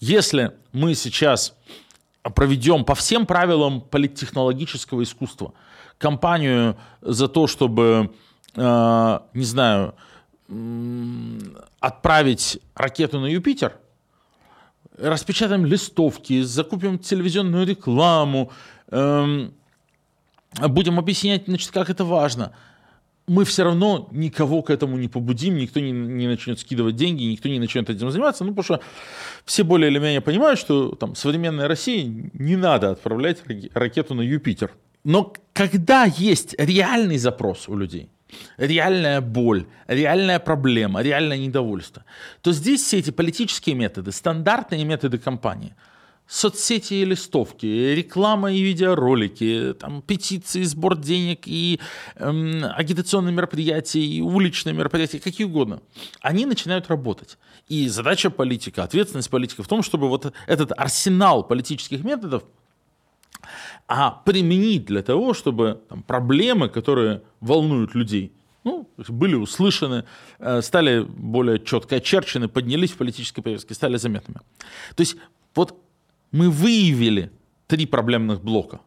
Если 0.00 0.52
мы 0.72 0.94
сейчас 0.94 1.54
проведем 2.34 2.84
по 2.84 2.94
всем 2.94 3.26
правилам 3.26 3.80
политтехнологического 3.80 5.02
искусства 5.02 5.54
кампанию 5.98 6.76
за 7.00 7.28
то, 7.28 7.46
чтобы, 7.46 8.12
э, 8.56 9.18
не 9.34 9.44
знаю, 9.44 9.94
отправить 11.80 12.60
ракету 12.74 13.20
на 13.20 13.26
Юпитер, 13.26 13.78
распечатаем 14.98 15.64
листовки, 15.64 16.42
закупим 16.42 16.98
телевизионную 16.98 17.66
рекламу, 17.66 18.50
эм, 18.90 19.54
будем 20.60 20.98
объяснять, 20.98 21.44
значит, 21.46 21.70
как 21.70 21.88
это 21.88 22.04
важно. 22.04 22.52
Мы 23.28 23.44
все 23.44 23.64
равно 23.64 24.08
никого 24.10 24.62
к 24.62 24.70
этому 24.70 24.96
не 24.96 25.08
побудим, 25.08 25.56
никто 25.56 25.80
не, 25.80 25.92
не 25.92 26.26
начнет 26.26 26.58
скидывать 26.58 26.96
деньги, 26.96 27.22
никто 27.22 27.48
не 27.48 27.58
начнет 27.58 27.88
этим 27.88 28.10
заниматься, 28.10 28.44
ну, 28.44 28.50
потому 28.54 28.64
что 28.64 28.80
все 29.44 29.62
более 29.62 29.90
или 29.90 29.98
менее 29.98 30.20
понимают, 30.20 30.58
что 30.58 30.94
там 30.96 31.14
современной 31.14 31.66
России 31.66 32.30
не 32.34 32.56
надо 32.56 32.90
отправлять 32.90 33.42
ракету 33.74 34.14
на 34.14 34.22
Юпитер. 34.22 34.72
Но 35.04 35.32
когда 35.52 36.04
есть 36.04 36.54
реальный 36.58 37.18
запрос 37.18 37.68
у 37.68 37.76
людей, 37.76 38.08
реальная 38.56 39.20
боль, 39.20 39.66
реальная 39.86 40.38
проблема, 40.38 41.02
реальное 41.02 41.38
недовольство, 41.38 42.04
то 42.40 42.52
здесь 42.52 42.82
все 42.82 42.98
эти 42.98 43.10
политические 43.10 43.74
методы, 43.74 44.12
стандартные 44.12 44.84
методы 44.84 45.18
кампании, 45.18 45.74
соцсети 46.26 46.94
и 46.94 47.04
листовки, 47.04 47.66
реклама 47.66 48.52
и 48.52 48.62
видеоролики, 48.62 49.74
там, 49.78 50.02
петиции, 50.02 50.62
сбор 50.62 50.96
денег 50.96 51.42
и 51.46 51.78
эм, 52.16 52.64
агитационные 52.74 53.34
мероприятия, 53.34 54.00
и 54.00 54.20
уличные 54.22 54.72
мероприятия, 54.72 55.20
какие 55.20 55.46
угодно, 55.46 55.80
они 56.20 56.46
начинают 56.46 56.88
работать. 56.88 57.38
И 57.68 57.88
задача 57.88 58.30
политика, 58.30 58.82
ответственность 58.82 59.30
политика 59.30 59.62
в 59.62 59.68
том, 59.68 59.82
чтобы 59.82 60.08
вот 60.08 60.32
этот 60.46 60.72
арсенал 60.76 61.44
политических 61.46 62.02
методов 62.04 62.44
а 63.88 64.10
применить 64.10 64.86
для 64.86 65.02
того, 65.02 65.34
чтобы 65.34 65.82
там, 65.88 66.02
проблемы, 66.02 66.68
которые 66.68 67.22
волнуют 67.40 67.94
людей, 67.94 68.32
ну, 68.64 68.88
были 69.08 69.34
услышаны, 69.34 70.04
э, 70.38 70.62
стали 70.62 71.00
более 71.02 71.58
четко 71.58 71.96
очерчены, 71.96 72.48
поднялись 72.48 72.92
в 72.92 72.96
политической 72.96 73.42
повестке, 73.42 73.74
стали 73.74 73.96
заметными. 73.96 74.40
То 74.94 75.00
есть 75.00 75.16
вот 75.54 75.78
мы 76.32 76.50
выявили 76.50 77.32
три 77.66 77.86
проблемных 77.86 78.42
блока. 78.42 78.80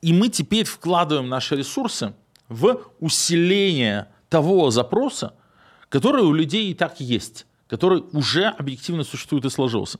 И 0.00 0.12
мы 0.12 0.28
теперь 0.28 0.64
вкладываем 0.64 1.28
наши 1.28 1.56
ресурсы 1.56 2.14
в 2.48 2.80
усиление 2.98 4.08
того 4.28 4.70
запроса, 4.70 5.34
который 5.88 6.22
у 6.22 6.32
людей 6.32 6.70
и 6.70 6.74
так 6.74 7.00
есть, 7.00 7.46
который 7.68 8.02
уже 8.12 8.46
объективно 8.46 9.04
существует 9.04 9.44
и 9.44 9.50
сложился 9.50 9.98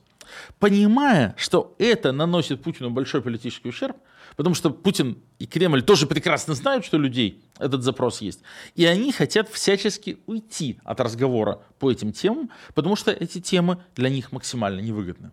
понимая, 0.58 1.34
что 1.36 1.74
это 1.78 2.12
наносит 2.12 2.62
Путину 2.62 2.90
большой 2.90 3.22
политический 3.22 3.68
ущерб, 3.68 3.96
потому 4.36 4.54
что 4.54 4.70
Путин 4.70 5.18
и 5.38 5.46
Кремль 5.46 5.82
тоже 5.82 6.06
прекрасно 6.06 6.54
знают, 6.54 6.84
что 6.84 6.98
людей 6.98 7.42
этот 7.58 7.82
запрос 7.82 8.20
есть, 8.20 8.40
и 8.74 8.84
они 8.84 9.12
хотят 9.12 9.48
всячески 9.48 10.18
уйти 10.26 10.78
от 10.84 11.00
разговора 11.00 11.60
по 11.78 11.90
этим 11.90 12.12
темам, 12.12 12.50
потому 12.74 12.96
что 12.96 13.10
эти 13.10 13.40
темы 13.40 13.82
для 13.94 14.08
них 14.08 14.32
максимально 14.32 14.80
невыгодны. 14.80 15.32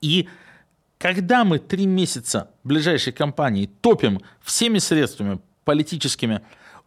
И 0.00 0.28
когда 0.98 1.44
мы 1.44 1.58
три 1.58 1.86
месяца 1.86 2.50
ближайшей 2.64 3.12
кампании 3.12 3.70
топим 3.80 4.20
всеми 4.40 4.78
средствами 4.78 5.40
политическими, 5.64 6.42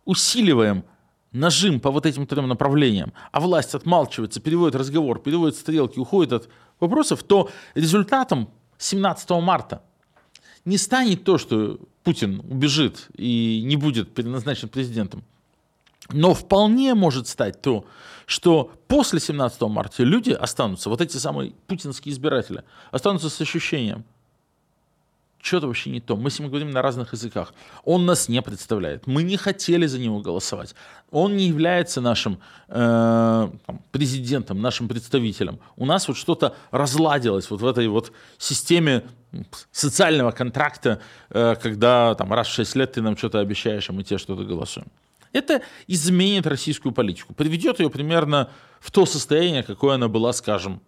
усиливаем 0.05 0.83
нажим 1.31 1.79
по 1.79 1.91
вот 1.91 2.05
этим 2.05 2.27
трем 2.27 2.47
направлениям, 2.47 3.13
а 3.31 3.39
власть 3.39 3.73
отмалчивается, 3.73 4.41
переводит 4.41 4.75
разговор, 4.75 5.19
переводит 5.19 5.55
стрелки, 5.55 5.99
уходит 5.99 6.33
от 6.33 6.49
вопросов, 6.79 7.23
то 7.23 7.49
результатом 7.73 8.49
17 8.77 9.29
марта 9.41 9.81
не 10.65 10.77
станет 10.77 11.23
то, 11.23 11.37
что 11.37 11.79
Путин 12.03 12.39
убежит 12.39 13.07
и 13.15 13.61
не 13.63 13.75
будет 13.75 14.13
переназначен 14.13 14.69
президентом. 14.69 15.23
Но 16.09 16.33
вполне 16.33 16.93
может 16.93 17.27
стать 17.27 17.61
то, 17.61 17.85
что 18.25 18.71
после 18.87 19.19
17 19.19 19.61
марта 19.63 20.03
люди 20.03 20.31
останутся, 20.31 20.89
вот 20.89 21.01
эти 21.01 21.17
самые 21.17 21.53
путинские 21.67 22.13
избиратели, 22.13 22.63
останутся 22.91 23.29
с 23.29 23.41
ощущением– 23.41 24.05
что-то 25.41 25.67
вообще 25.67 25.89
не 25.89 25.99
то. 25.99 26.15
Мы 26.15 26.29
с 26.29 26.39
ним 26.39 26.49
говорим 26.49 26.69
на 26.69 26.81
разных 26.81 27.13
языках. 27.13 27.53
Он 27.83 28.05
нас 28.05 28.29
не 28.29 28.41
представляет. 28.41 29.07
Мы 29.07 29.23
не 29.23 29.37
хотели 29.37 29.87
за 29.87 29.99
него 29.99 30.19
голосовать. 30.19 30.75
Он 31.09 31.35
не 31.35 31.47
является 31.47 31.99
нашим 31.99 32.39
э, 32.67 33.49
президентом, 33.91 34.61
нашим 34.61 34.87
представителем. 34.87 35.59
У 35.77 35.85
нас 35.85 36.07
вот 36.07 36.17
что-то 36.17 36.55
разладилось 36.69 37.49
вот 37.49 37.61
в 37.61 37.65
этой 37.65 37.87
вот 37.87 38.11
системе 38.37 39.03
социального 39.71 40.31
контракта, 40.31 41.01
э, 41.31 41.55
когда 41.61 42.13
там 42.15 42.31
раз 42.31 42.47
в 42.47 42.53
6 42.53 42.75
лет 42.75 42.93
ты 42.93 43.01
нам 43.01 43.17
что-то 43.17 43.39
обещаешь, 43.39 43.89
а 43.89 43.93
мы 43.93 44.03
тебе 44.03 44.19
что-то 44.19 44.43
голосуем. 44.43 44.87
Это 45.33 45.61
изменит 45.87 46.47
российскую 46.47 46.91
политику, 46.91 47.33
приведет 47.33 47.79
ее 47.79 47.89
примерно 47.89 48.49
в 48.79 48.91
то 48.91 49.05
состояние, 49.05 49.63
какое 49.63 49.95
она 49.95 50.07
была, 50.07 50.33
скажем, 50.33 50.81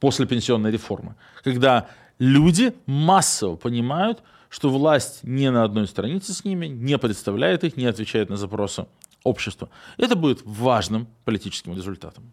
после 0.00 0.26
пенсионной 0.26 0.70
реформы, 0.70 1.16
когда 1.42 1.88
люди 2.18 2.74
массово 2.86 3.56
понимают, 3.56 4.22
что 4.48 4.70
власть 4.70 5.20
не 5.24 5.50
на 5.50 5.64
одной 5.64 5.86
странице 5.86 6.32
с 6.32 6.44
ними, 6.44 6.66
не 6.66 6.96
представляет 6.98 7.64
их, 7.64 7.76
не 7.76 7.86
отвечает 7.86 8.30
на 8.30 8.36
запросы 8.36 8.86
общества. 9.24 9.68
Это 9.98 10.16
будет 10.16 10.40
важным 10.44 11.06
политическим 11.24 11.74
результатом. 11.74 12.24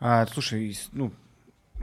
А, 0.00 0.26
слушай, 0.26 0.76
ну, 0.92 1.12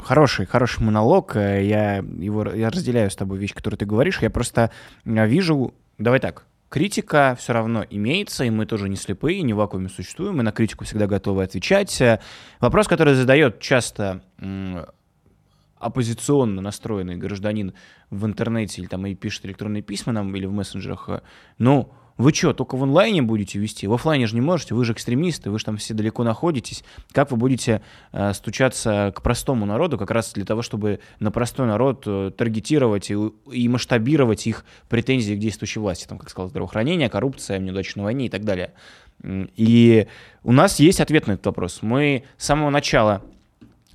хороший, 0.04 0.46
хороший 0.46 0.84
монолог. 0.84 1.36
Э, 1.36 1.66
я 1.66 1.98
его 1.98 2.44
я 2.52 2.70
разделяю 2.70 3.10
с 3.10 3.16
тобой 3.16 3.38
вещь, 3.38 3.54
которую 3.54 3.78
ты 3.78 3.86
говоришь. 3.86 4.22
Я 4.22 4.30
просто 4.30 4.72
э, 5.06 5.28
вижу, 5.28 5.74
давай 5.98 6.20
так, 6.20 6.46
критика 6.70 7.36
все 7.38 7.54
равно 7.54 7.86
имеется, 7.90 8.44
и 8.46 8.50
мы 8.50 8.66
тоже 8.66 8.90
не 8.90 8.96
слепые, 8.96 9.42
не 9.42 9.54
в 9.54 9.58
вакууме 9.58 9.90
существуем, 9.90 10.38
мы 10.38 10.44
на 10.44 10.52
критику 10.52 10.86
всегда 10.86 11.08
готовы 11.08 11.44
отвечать. 11.44 12.00
Э, 12.02 12.20
вопрос, 12.60 12.88
который 12.88 13.16
задает 13.16 13.60
часто 13.60 14.22
оппозиционно 15.80 16.62
настроенный 16.62 17.16
гражданин 17.16 17.74
в 18.10 18.26
интернете 18.26 18.82
или 18.82 18.88
там 18.88 19.06
и 19.06 19.16
пишет 19.16 19.46
электронные 19.46 19.82
письма 19.82 20.14
нам 20.14 20.36
или 20.36 20.46
в 20.46 20.52
мессенджерах, 20.52 21.10
э, 21.10 21.22
ну, 21.58 21.92
вы 22.20 22.34
что, 22.34 22.52
только 22.52 22.76
в 22.76 22.84
онлайне 22.84 23.22
будете 23.22 23.58
вести? 23.60 23.88
В 23.88 23.94
офлайне 23.94 24.28
же 24.28 24.36
не 24.36 24.42
можете, 24.42 24.76
вы 24.76 24.84
же 24.84 24.92
экстремисты, 24.92 25.50
вы 25.50 25.58
же 25.58 25.64
там 25.64 25.78
все 25.78 25.94
далеко 25.94 26.26
находитесь. 26.26 26.84
Как 27.14 27.32
вы 27.32 27.38
будете 27.38 27.82
э, 28.12 28.34
стучаться 28.34 29.14
к 29.16 29.22
простому 29.22 29.66
народу, 29.66 29.98
как 29.98 30.12
раз 30.12 30.34
для 30.34 30.44
того, 30.44 30.62
чтобы 30.62 31.00
на 31.22 31.32
простой 31.32 31.66
народ 31.66 32.04
э, 32.06 32.32
таргетировать 32.38 33.10
и, 33.10 33.16
и 33.54 33.70
масштабировать 33.70 34.48
их 34.48 34.66
претензии 34.90 35.34
к 35.34 35.40
действующей 35.40 35.80
власти, 35.80 36.08
там, 36.08 36.18
как 36.18 36.30
сказал, 36.30 36.50
здравоохранение, 36.50 37.10
коррупция, 37.10 37.58
неудача 37.58 37.98
на 37.98 38.04
войне 38.04 38.26
и 38.26 38.30
так 38.30 38.44
далее. 38.44 38.74
И 39.24 40.06
у 40.44 40.52
нас 40.52 40.82
есть 40.82 41.00
ответ 41.00 41.26
на 41.26 41.34
этот 41.34 41.46
вопрос. 41.46 41.80
Мы 41.82 42.26
с 42.38 42.46
самого 42.48 42.70
начала 42.70 43.24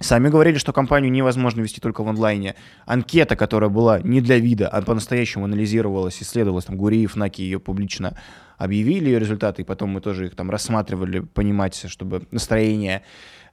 Сами 0.04 0.28
говорили, 0.28 0.58
что 0.58 0.74
компанию 0.74 1.10
невозможно 1.10 1.62
вести 1.62 1.80
только 1.80 2.04
в 2.04 2.08
онлайне. 2.10 2.56
Анкета, 2.84 3.36
которая 3.36 3.70
была 3.70 4.00
не 4.00 4.20
для 4.20 4.38
вида, 4.38 4.68
а 4.68 4.82
по-настоящему 4.82 5.46
анализировалась, 5.46 6.22
исследовалась, 6.22 6.66
там 6.66 6.76
Гуриев, 6.76 7.16
Наки 7.16 7.42
ее 7.42 7.58
публично 7.58 8.14
объявили 8.58 9.06
ее 9.06 9.18
результаты, 9.18 9.62
и 9.62 9.64
потом 9.64 9.88
мы 9.88 10.02
тоже 10.02 10.26
их 10.26 10.36
там 10.36 10.50
рассматривали, 10.50 11.20
понимать, 11.20 11.86
чтобы 11.88 12.26
настроение 12.32 13.00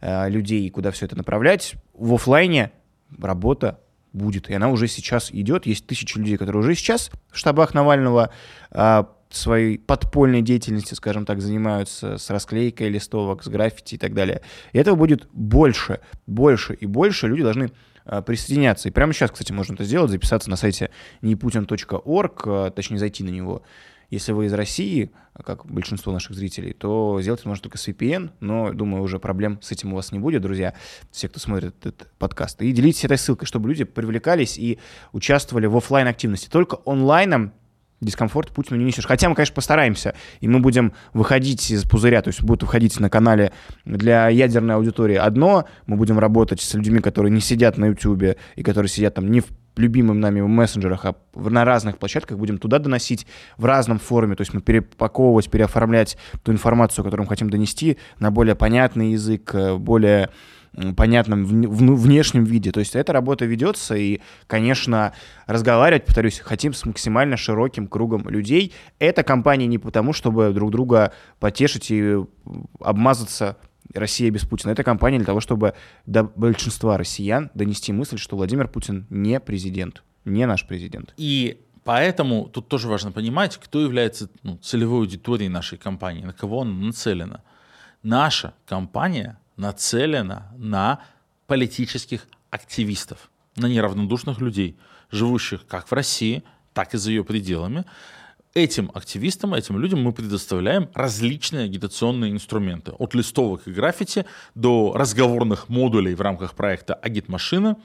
э, 0.01 0.29
людей, 0.29 0.69
куда 0.69 0.91
все 0.91 1.05
это 1.05 1.15
направлять. 1.15 1.75
В 1.93 2.15
офлайне 2.15 2.73
работа 3.17 3.79
будет, 4.11 4.49
и 4.49 4.53
она 4.53 4.67
уже 4.67 4.89
сейчас 4.89 5.31
идет. 5.31 5.65
Есть 5.65 5.87
тысячи 5.87 6.17
людей, 6.17 6.35
которые 6.35 6.63
уже 6.63 6.75
сейчас 6.75 7.11
в 7.29 7.37
штабах 7.37 7.73
Навального 7.73 8.29
э, 8.71 9.03
своей 9.35 9.77
подпольной 9.77 10.41
деятельностью, 10.41 10.95
скажем 10.95 11.25
так, 11.25 11.41
занимаются 11.41 12.17
с 12.17 12.29
расклейкой 12.29 12.89
листовок, 12.89 13.43
с 13.43 13.47
граффити 13.47 13.95
и 13.95 13.97
так 13.97 14.13
далее. 14.13 14.41
И 14.73 14.77
этого 14.77 14.95
будет 14.95 15.27
больше, 15.31 15.99
больше 16.27 16.73
и 16.73 16.85
больше. 16.85 17.27
Люди 17.27 17.43
должны 17.43 17.71
э, 18.05 18.21
присоединяться. 18.21 18.89
И 18.89 18.91
прямо 18.91 19.13
сейчас, 19.13 19.31
кстати, 19.31 19.51
можно 19.51 19.73
это 19.73 19.83
сделать, 19.83 20.11
записаться 20.11 20.49
на 20.49 20.55
сайте 20.55 20.91
neputin.org, 21.21 22.41
э, 22.45 22.71
точнее 22.75 22.97
зайти 22.97 23.23
на 23.23 23.29
него. 23.29 23.63
Если 24.11 24.33
вы 24.33 24.47
из 24.47 24.53
России, 24.53 25.09
как 25.41 25.65
большинство 25.65 26.11
наших 26.11 26.35
зрителей, 26.35 26.73
то 26.73 27.19
сделать 27.21 27.39
это 27.39 27.47
можно 27.47 27.63
только 27.63 27.77
с 27.77 27.87
VPN, 27.87 28.31
но, 28.41 28.73
думаю, 28.73 29.03
уже 29.03 29.19
проблем 29.19 29.59
с 29.61 29.71
этим 29.71 29.93
у 29.93 29.95
вас 29.95 30.11
не 30.11 30.19
будет, 30.19 30.41
друзья, 30.41 30.75
все, 31.11 31.29
кто 31.29 31.39
смотрит 31.39 31.73
этот 31.79 32.11
подкаст. 32.19 32.61
И 32.61 32.73
делитесь 32.73 33.05
этой 33.05 33.17
ссылкой, 33.17 33.47
чтобы 33.47 33.69
люди 33.69 33.85
привлекались 33.85 34.57
и 34.57 34.79
участвовали 35.13 35.65
в 35.65 35.77
офлайн 35.77 36.07
активности. 36.07 36.49
Только 36.49 36.79
онлайном 36.85 37.53
дискомфорт 38.01 38.51
Путину 38.51 38.79
не 38.79 38.85
несешь. 38.85 39.05
Хотя 39.05 39.29
мы, 39.29 39.35
конечно, 39.35 39.55
постараемся, 39.55 40.15
и 40.39 40.47
мы 40.47 40.59
будем 40.59 40.93
выходить 41.13 41.69
из 41.71 41.83
пузыря, 41.83 42.21
то 42.21 42.29
есть 42.29 42.41
будут 42.41 42.63
выходить 42.63 42.99
на 42.99 43.09
канале 43.09 43.51
для 43.85 44.27
ядерной 44.29 44.75
аудитории 44.75 45.15
одно, 45.15 45.65
мы 45.85 45.97
будем 45.97 46.19
работать 46.19 46.61
с 46.61 46.73
людьми, 46.73 46.99
которые 46.99 47.31
не 47.31 47.41
сидят 47.41 47.77
на 47.77 47.85
YouTube 47.85 48.37
и 48.55 48.63
которые 48.63 48.89
сидят 48.89 49.15
там 49.15 49.29
не 49.29 49.41
в 49.41 49.47
любимым 49.77 50.19
нами 50.19 50.41
в 50.41 50.47
мессенджерах, 50.47 51.05
а 51.05 51.15
на 51.35 51.63
разных 51.63 51.97
площадках 51.97 52.37
будем 52.37 52.57
туда 52.57 52.79
доносить 52.79 53.25
в 53.57 53.65
разном 53.65 53.99
форме, 53.99 54.35
то 54.35 54.41
есть 54.41 54.53
мы 54.53 54.61
перепаковывать, 54.61 55.49
переоформлять 55.49 56.17
ту 56.43 56.51
информацию, 56.51 57.05
которую 57.05 57.25
мы 57.25 57.29
хотим 57.29 57.49
донести 57.49 57.97
на 58.19 58.31
более 58.31 58.55
понятный 58.55 59.11
язык, 59.11 59.51
э, 59.53 59.77
более 59.77 60.29
понятном 60.95 61.43
внешнем 61.45 62.43
виде. 62.43 62.71
То 62.71 62.79
есть 62.79 62.95
эта 62.95 63.11
работа 63.13 63.45
ведется, 63.45 63.95
и, 63.95 64.21
конечно, 64.47 65.13
разговаривать, 65.45 66.05
повторюсь, 66.05 66.39
хотим 66.39 66.73
с 66.73 66.85
максимально 66.85 67.37
широким 67.37 67.87
кругом 67.87 68.27
людей. 68.29 68.73
Эта 68.99 69.23
компания 69.23 69.67
не 69.67 69.77
потому, 69.77 70.13
чтобы 70.13 70.51
друг 70.53 70.71
друга 70.71 71.13
потешить 71.39 71.91
и 71.91 72.17
обмазаться 72.79 73.57
Россия 73.93 74.31
без 74.31 74.45
Путина. 74.45 74.71
Это 74.71 74.83
компания 74.83 75.17
для 75.17 75.25
того, 75.25 75.41
чтобы 75.41 75.73
до 76.05 76.23
большинства 76.23 76.97
россиян 76.97 77.51
донести 77.53 77.91
мысль, 77.91 78.17
что 78.17 78.37
Владимир 78.37 78.67
Путин 78.67 79.05
не 79.09 79.39
президент, 79.39 80.03
не 80.23 80.45
наш 80.45 80.65
президент. 80.65 81.13
И 81.17 81.59
поэтому 81.83 82.45
тут 82.45 82.69
тоже 82.69 82.87
важно 82.87 83.11
понимать, 83.11 83.57
кто 83.57 83.81
является 83.81 84.29
ну, 84.43 84.57
целевой 84.57 84.99
аудиторией 84.99 85.49
нашей 85.49 85.77
компании, 85.77 86.23
на 86.23 86.33
кого 86.33 86.61
она 86.61 86.71
нацелена. 86.71 87.41
Наша 88.03 88.53
компания 88.65 89.40
нацелена 89.61 90.51
на 90.57 90.99
политических 91.45 92.27
активистов, 92.49 93.29
на 93.55 93.67
неравнодушных 93.67 94.41
людей, 94.41 94.75
живущих 95.11 95.67
как 95.67 95.87
в 95.87 95.93
России, 95.93 96.43
так 96.73 96.93
и 96.95 96.97
за 96.97 97.11
ее 97.11 97.23
пределами. 97.23 97.85
Этим 98.53 98.91
активистам, 98.93 99.53
этим 99.53 99.77
людям 99.77 100.01
мы 100.01 100.13
предоставляем 100.13 100.89
различные 100.93 101.65
агитационные 101.65 102.31
инструменты. 102.31 102.91
От 102.93 103.13
листовок 103.13 103.67
и 103.67 103.71
граффити 103.71 104.25
до 104.55 104.93
разговорных 104.95 105.69
модулей 105.69 106.15
в 106.15 106.21
рамках 106.21 106.55
проекта 106.55 106.95
«Агитмашина». 106.95 107.77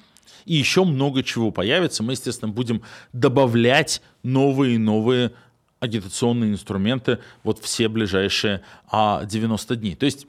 И 0.45 0.55
еще 0.55 0.85
много 0.85 1.23
чего 1.23 1.51
появится. 1.51 2.03
Мы, 2.03 2.13
естественно, 2.13 2.51
будем 2.51 2.83
добавлять 3.13 4.01
новые 4.23 4.77
и 4.77 4.79
новые 4.79 5.33
агитационные 5.81 6.53
инструменты 6.53 7.19
вот 7.43 7.59
все 7.59 7.89
ближайшие 7.89 8.63
90 8.91 9.75
а, 9.75 9.77
дней. 9.77 9.95
То 9.95 10.07
есть 10.07 10.27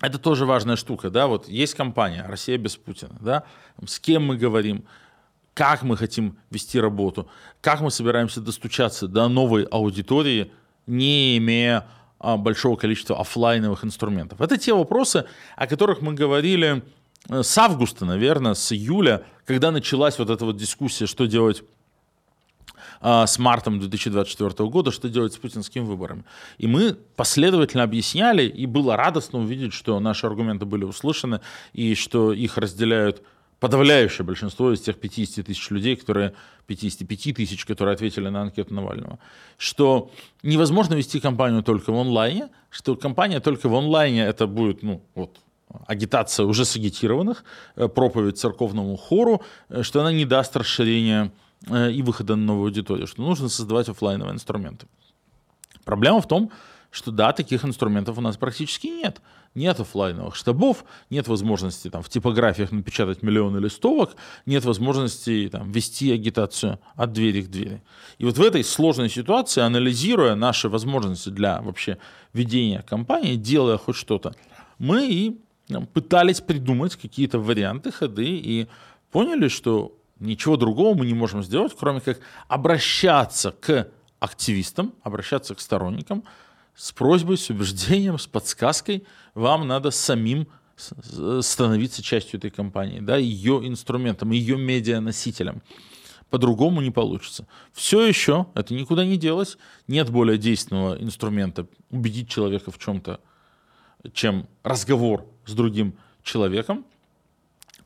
это 0.00 0.18
тоже 0.18 0.46
важная 0.46 0.76
штука, 0.76 1.10
да, 1.10 1.26
вот 1.26 1.48
есть 1.48 1.74
компания 1.74 2.24
«Россия 2.26 2.58
без 2.58 2.76
Путина», 2.76 3.16
да, 3.20 3.44
с 3.84 3.98
кем 4.00 4.24
мы 4.24 4.36
говорим, 4.36 4.84
как 5.54 5.82
мы 5.82 5.96
хотим 5.96 6.38
вести 6.50 6.80
работу, 6.80 7.28
как 7.60 7.80
мы 7.80 7.90
собираемся 7.90 8.40
достучаться 8.40 9.08
до 9.08 9.28
новой 9.28 9.64
аудитории, 9.64 10.52
не 10.86 11.36
имея 11.38 11.86
а, 12.18 12.36
большого 12.36 12.76
количества 12.76 13.20
офлайновых 13.20 13.84
инструментов. 13.84 14.40
Это 14.40 14.56
те 14.56 14.72
вопросы, 14.72 15.26
о 15.56 15.66
которых 15.66 16.00
мы 16.00 16.14
говорили 16.14 16.82
э, 17.28 17.42
с 17.42 17.58
августа, 17.58 18.04
наверное, 18.04 18.54
с 18.54 18.72
июля, 18.72 19.24
когда 19.44 19.70
началась 19.70 20.18
вот 20.18 20.30
эта 20.30 20.44
вот 20.44 20.56
дискуссия, 20.56 21.06
что 21.06 21.26
делать 21.26 21.62
а, 23.00 23.26
с 23.26 23.38
мартом 23.38 23.80
2024 23.80 24.68
года, 24.68 24.90
что 24.90 25.08
делать 25.08 25.32
с 25.32 25.38
путинскими 25.38 25.84
выборами. 25.84 26.24
И 26.58 26.66
мы 26.66 26.94
последовательно 27.16 27.82
объясняли, 27.82 28.42
и 28.42 28.66
было 28.66 28.96
радостно 28.96 29.38
увидеть, 29.38 29.72
что 29.72 29.98
наши 30.00 30.26
аргументы 30.26 30.66
были 30.66 30.84
услышаны, 30.84 31.40
и 31.72 31.94
что 31.94 32.32
их 32.32 32.58
разделяют 32.58 33.22
подавляющее 33.58 34.24
большинство 34.24 34.72
из 34.72 34.80
тех 34.80 34.98
50 34.98 35.46
тысяч 35.46 35.70
людей, 35.70 35.96
которые 35.96 36.34
55 36.66 37.36
тысяч, 37.36 37.64
которые 37.64 37.94
ответили 37.94 38.28
на 38.28 38.42
анкету 38.42 38.74
Навального, 38.74 39.18
что 39.58 40.10
невозможно 40.42 40.94
вести 40.94 41.20
кампанию 41.20 41.62
только 41.62 41.92
в 41.92 41.98
онлайне, 41.98 42.48
что 42.70 42.96
компания 42.96 43.40
только 43.40 43.68
в 43.68 43.74
онлайне 43.74 44.24
это 44.24 44.46
будет, 44.46 44.82
ну, 44.82 45.02
вот, 45.14 45.38
агитация 45.86 46.46
уже 46.46 46.64
сагитированных, 46.64 47.44
э, 47.76 47.88
проповедь 47.88 48.38
церковному 48.38 48.96
хору, 48.96 49.42
э, 49.68 49.82
что 49.82 50.00
она 50.00 50.12
не 50.12 50.24
даст 50.24 50.56
расширения 50.56 51.30
и 51.68 52.02
выхода 52.02 52.36
на 52.36 52.44
новую 52.44 52.66
аудиторию, 52.66 53.06
что 53.06 53.22
нужно 53.22 53.48
создавать 53.48 53.88
офлайновые 53.88 54.34
инструменты. 54.34 54.86
Проблема 55.84 56.20
в 56.20 56.28
том, 56.28 56.50
что 56.90 57.10
да, 57.10 57.32
таких 57.32 57.64
инструментов 57.64 58.18
у 58.18 58.20
нас 58.20 58.36
практически 58.36 58.88
нет. 58.88 59.20
Нет 59.54 59.80
офлайновых 59.80 60.36
штабов, 60.36 60.84
нет 61.08 61.26
возможности 61.26 61.90
там, 61.90 62.02
в 62.02 62.08
типографиях 62.08 62.70
напечатать 62.70 63.22
миллионы 63.22 63.58
листовок, 63.58 64.14
нет 64.46 64.64
возможности 64.64 65.48
там, 65.50 65.72
вести 65.72 66.12
агитацию 66.12 66.78
от 66.94 67.12
двери 67.12 67.42
к 67.42 67.48
двери. 67.48 67.82
И 68.18 68.24
вот 68.24 68.38
в 68.38 68.42
этой 68.42 68.62
сложной 68.62 69.08
ситуации, 69.08 69.60
анализируя 69.60 70.36
наши 70.36 70.68
возможности 70.68 71.30
для 71.30 71.60
вообще 71.62 71.98
ведения 72.32 72.82
кампании, 72.82 73.34
делая 73.34 73.76
хоть 73.76 73.96
что-то, 73.96 74.36
мы 74.78 75.08
и 75.08 75.40
там, 75.66 75.86
пытались 75.86 76.40
придумать 76.40 76.94
какие-то 76.94 77.40
варианты, 77.40 77.90
ходы 77.90 78.26
и 78.26 78.68
поняли, 79.10 79.48
что 79.48 79.96
Ничего 80.20 80.56
другого 80.56 80.94
мы 80.94 81.06
не 81.06 81.14
можем 81.14 81.42
сделать, 81.42 81.74
кроме 81.78 82.00
как 82.00 82.20
обращаться 82.46 83.52
к 83.52 83.88
активистам, 84.18 84.94
обращаться 85.02 85.54
к 85.54 85.60
сторонникам 85.60 86.24
с 86.76 86.92
просьбой, 86.92 87.38
с 87.38 87.48
убеждением, 87.50 88.18
с 88.18 88.26
подсказкой. 88.26 89.06
Вам 89.34 89.66
надо 89.66 89.90
самим 89.90 90.46
становиться 90.76 92.02
частью 92.02 92.38
этой 92.38 92.50
компании, 92.50 93.00
да, 93.00 93.16
ее 93.16 93.66
инструментом, 93.66 94.30
ее 94.30 94.56
медианосителем. 94.56 95.62
По-другому 96.28 96.80
не 96.80 96.90
получится. 96.90 97.46
Все 97.72 98.04
еще 98.06 98.46
это 98.54 98.72
никуда 98.72 99.04
не 99.04 99.16
делось. 99.16 99.58
Нет 99.88 100.10
более 100.10 100.38
действенного 100.38 101.02
инструмента 101.02 101.66
убедить 101.90 102.28
человека 102.28 102.70
в 102.70 102.78
чем-то, 102.78 103.20
чем 104.12 104.46
разговор 104.62 105.26
с 105.44 105.54
другим 105.54 105.98
человеком. 106.22 106.86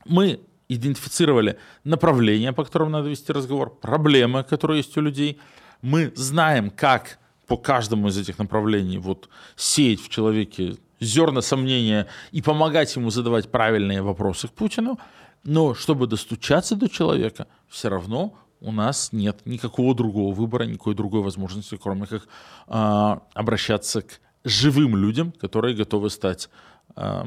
Мы 0.05 0.39
идентифицировали 0.69 1.57
направления, 1.83 2.53
по 2.53 2.63
которым 2.63 2.91
надо 2.91 3.09
вести 3.09 3.31
разговор, 3.31 3.69
проблемы, 3.69 4.43
которые 4.43 4.77
есть 4.77 4.97
у 4.97 5.01
людей. 5.01 5.39
Мы 5.81 6.11
знаем, 6.15 6.69
как 6.69 7.19
по 7.47 7.57
каждому 7.57 8.07
из 8.07 8.17
этих 8.17 8.39
направлений 8.39 8.97
вот 8.97 9.29
сеять 9.55 10.01
в 10.01 10.09
человеке 10.09 10.77
зерна 10.99 11.41
сомнения 11.41 12.07
и 12.31 12.41
помогать 12.41 12.95
ему 12.95 13.09
задавать 13.09 13.51
правильные 13.51 14.01
вопросы 14.01 14.47
к 14.47 14.51
Путину. 14.51 14.99
Но 15.43 15.75
чтобы 15.75 16.07
достучаться 16.07 16.75
до 16.75 16.89
человека, 16.89 17.47
все 17.67 17.89
равно 17.89 18.35
у 18.61 18.71
нас 18.71 19.11
нет 19.11 19.45
никакого 19.45 19.93
другого 19.93 20.33
выбора, 20.33 20.63
никакой 20.63 20.95
другой 20.95 21.21
возможности, 21.21 21.77
кроме 21.77 22.07
как 22.07 22.27
э, 22.67 23.19
обращаться 23.33 24.01
к 24.01 24.19
живым 24.43 24.95
людям, 24.95 25.31
которые 25.31 25.75
готовы 25.75 26.09
стать 26.09 26.49
э, 26.95 27.23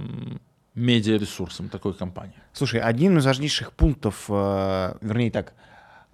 медиаресурсом 0.78 1.68
такой 1.68 1.94
компании. 1.94 2.34
Слушай, 2.52 2.80
один 2.80 3.18
из 3.18 3.26
важнейших 3.26 3.72
пунктов, 3.72 4.26
э, 4.28 4.94
вернее 5.00 5.30
так, 5.30 5.52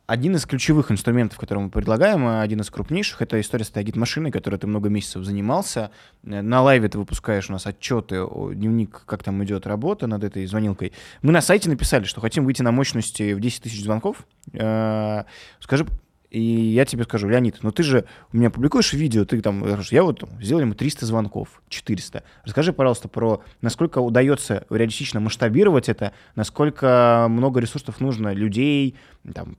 один 0.06 0.36
из 0.36 0.44
ключевых 0.44 0.90
инструментов, 0.90 1.38
которые 1.38 1.64
мы 1.64 1.70
предлагаем, 1.70 2.26
э, 2.26 2.42
один 2.42 2.60
из 2.60 2.70
крупнейших, 2.70 3.22
это 3.22 3.40
история 3.40 3.64
с 3.64 3.70
этой 3.70 3.78
агит-машиной, 3.78 4.30
которой 4.30 4.56
ты 4.56 4.66
много 4.66 4.88
месяцев 4.88 5.24
занимался. 5.24 5.90
Э, 6.24 6.42
на 6.42 6.62
лайве 6.62 6.88
ты 6.88 6.98
выпускаешь 6.98 7.48
у 7.48 7.52
нас 7.52 7.66
отчеты, 7.66 8.26
дневник, 8.54 9.02
как 9.06 9.22
там 9.22 9.42
идет 9.44 9.66
работа 9.66 10.06
над 10.06 10.24
этой 10.24 10.46
звонилкой. 10.46 10.92
Мы 11.22 11.32
на 11.32 11.40
сайте 11.40 11.68
написали, 11.68 12.04
что 12.04 12.20
хотим 12.20 12.44
выйти 12.44 12.62
на 12.62 12.72
мощности 12.72 13.32
в 13.32 13.40
10 13.40 13.62
тысяч 13.62 13.82
звонков. 13.82 14.26
Скажи, 14.50 15.86
и 16.34 16.40
я 16.40 16.84
тебе 16.84 17.04
скажу, 17.04 17.28
Леонид, 17.28 17.58
ну 17.62 17.70
ты 17.70 17.84
же 17.84 18.06
у 18.32 18.36
меня 18.36 18.50
публикуешь 18.50 18.92
видео, 18.92 19.24
ты 19.24 19.40
там, 19.40 19.64
я 19.90 20.02
вот 20.02 20.24
сделал 20.40 20.62
ему 20.62 20.74
300 20.74 21.06
звонков, 21.06 21.62
400. 21.68 22.24
Расскажи, 22.42 22.72
пожалуйста, 22.72 23.08
про 23.08 23.42
насколько 23.60 23.98
удается 23.98 24.66
реалистично 24.68 25.20
масштабировать 25.20 25.88
это, 25.88 26.12
насколько 26.34 27.26
много 27.30 27.60
ресурсов 27.60 28.00
нужно, 28.00 28.32
людей, 28.32 28.96
там, 29.32 29.58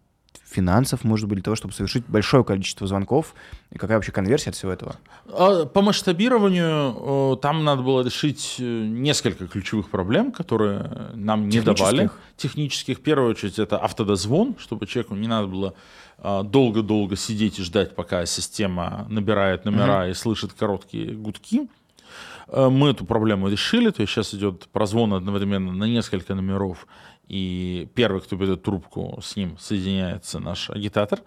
финансов, 0.56 1.04
может 1.04 1.28
быть, 1.28 1.38
для 1.38 1.44
того, 1.44 1.56
чтобы 1.56 1.74
совершить 1.74 2.04
большое 2.08 2.44
количество 2.44 2.88
звонков? 2.88 3.36
И 3.72 3.78
какая 3.78 3.98
вообще 3.98 4.12
конверсия 4.12 4.50
от 4.50 4.56
всего 4.56 4.72
этого? 4.72 4.96
А, 5.28 5.66
по 5.66 5.82
масштабированию 5.82 7.38
там 7.38 7.64
надо 7.64 7.82
было 7.82 8.02
решить 8.02 8.56
э, 8.60 8.64
несколько 8.64 9.48
ключевых 9.48 9.90
проблем, 9.90 10.32
которые 10.32 11.12
нам 11.14 11.50
не 11.50 11.62
давали. 11.62 12.10
Технических. 12.38 12.98
В 12.98 13.02
первую 13.02 13.32
очередь 13.32 13.60
это 13.60 13.78
автодозвон, 13.78 14.56
чтобы 14.60 14.88
человеку 14.88 15.16
не 15.16 15.28
надо 15.28 15.48
было 15.48 15.74
а, 16.18 16.44
долго-долго 16.44 17.16
сидеть 17.16 17.60
и 17.60 17.64
ждать, 17.64 17.96
пока 17.96 18.26
система 18.26 19.06
набирает 19.10 19.66
номера 19.66 20.08
mm-hmm. 20.08 20.12
и 20.12 20.14
слышит 20.14 20.54
короткие 20.54 21.14
гудки. 21.14 21.68
А, 22.48 22.70
мы 22.70 22.90
эту 22.90 23.06
проблему 23.06 23.50
решили, 23.50 23.90
то 23.90 24.02
есть 24.02 24.14
сейчас 24.14 24.34
идет 24.34 24.68
прозвон 24.70 25.14
одновременно 25.14 25.72
на 25.72 25.86
несколько 25.86 26.36
номеров, 26.36 26.88
и 27.28 27.88
первый, 27.96 28.22
кто 28.22 28.36
берет 28.36 28.64
трубку, 28.64 29.20
с 29.22 29.36
ним 29.36 29.58
соединяется 29.58 30.40
наш 30.40 30.70
агитатор. 30.70 31.22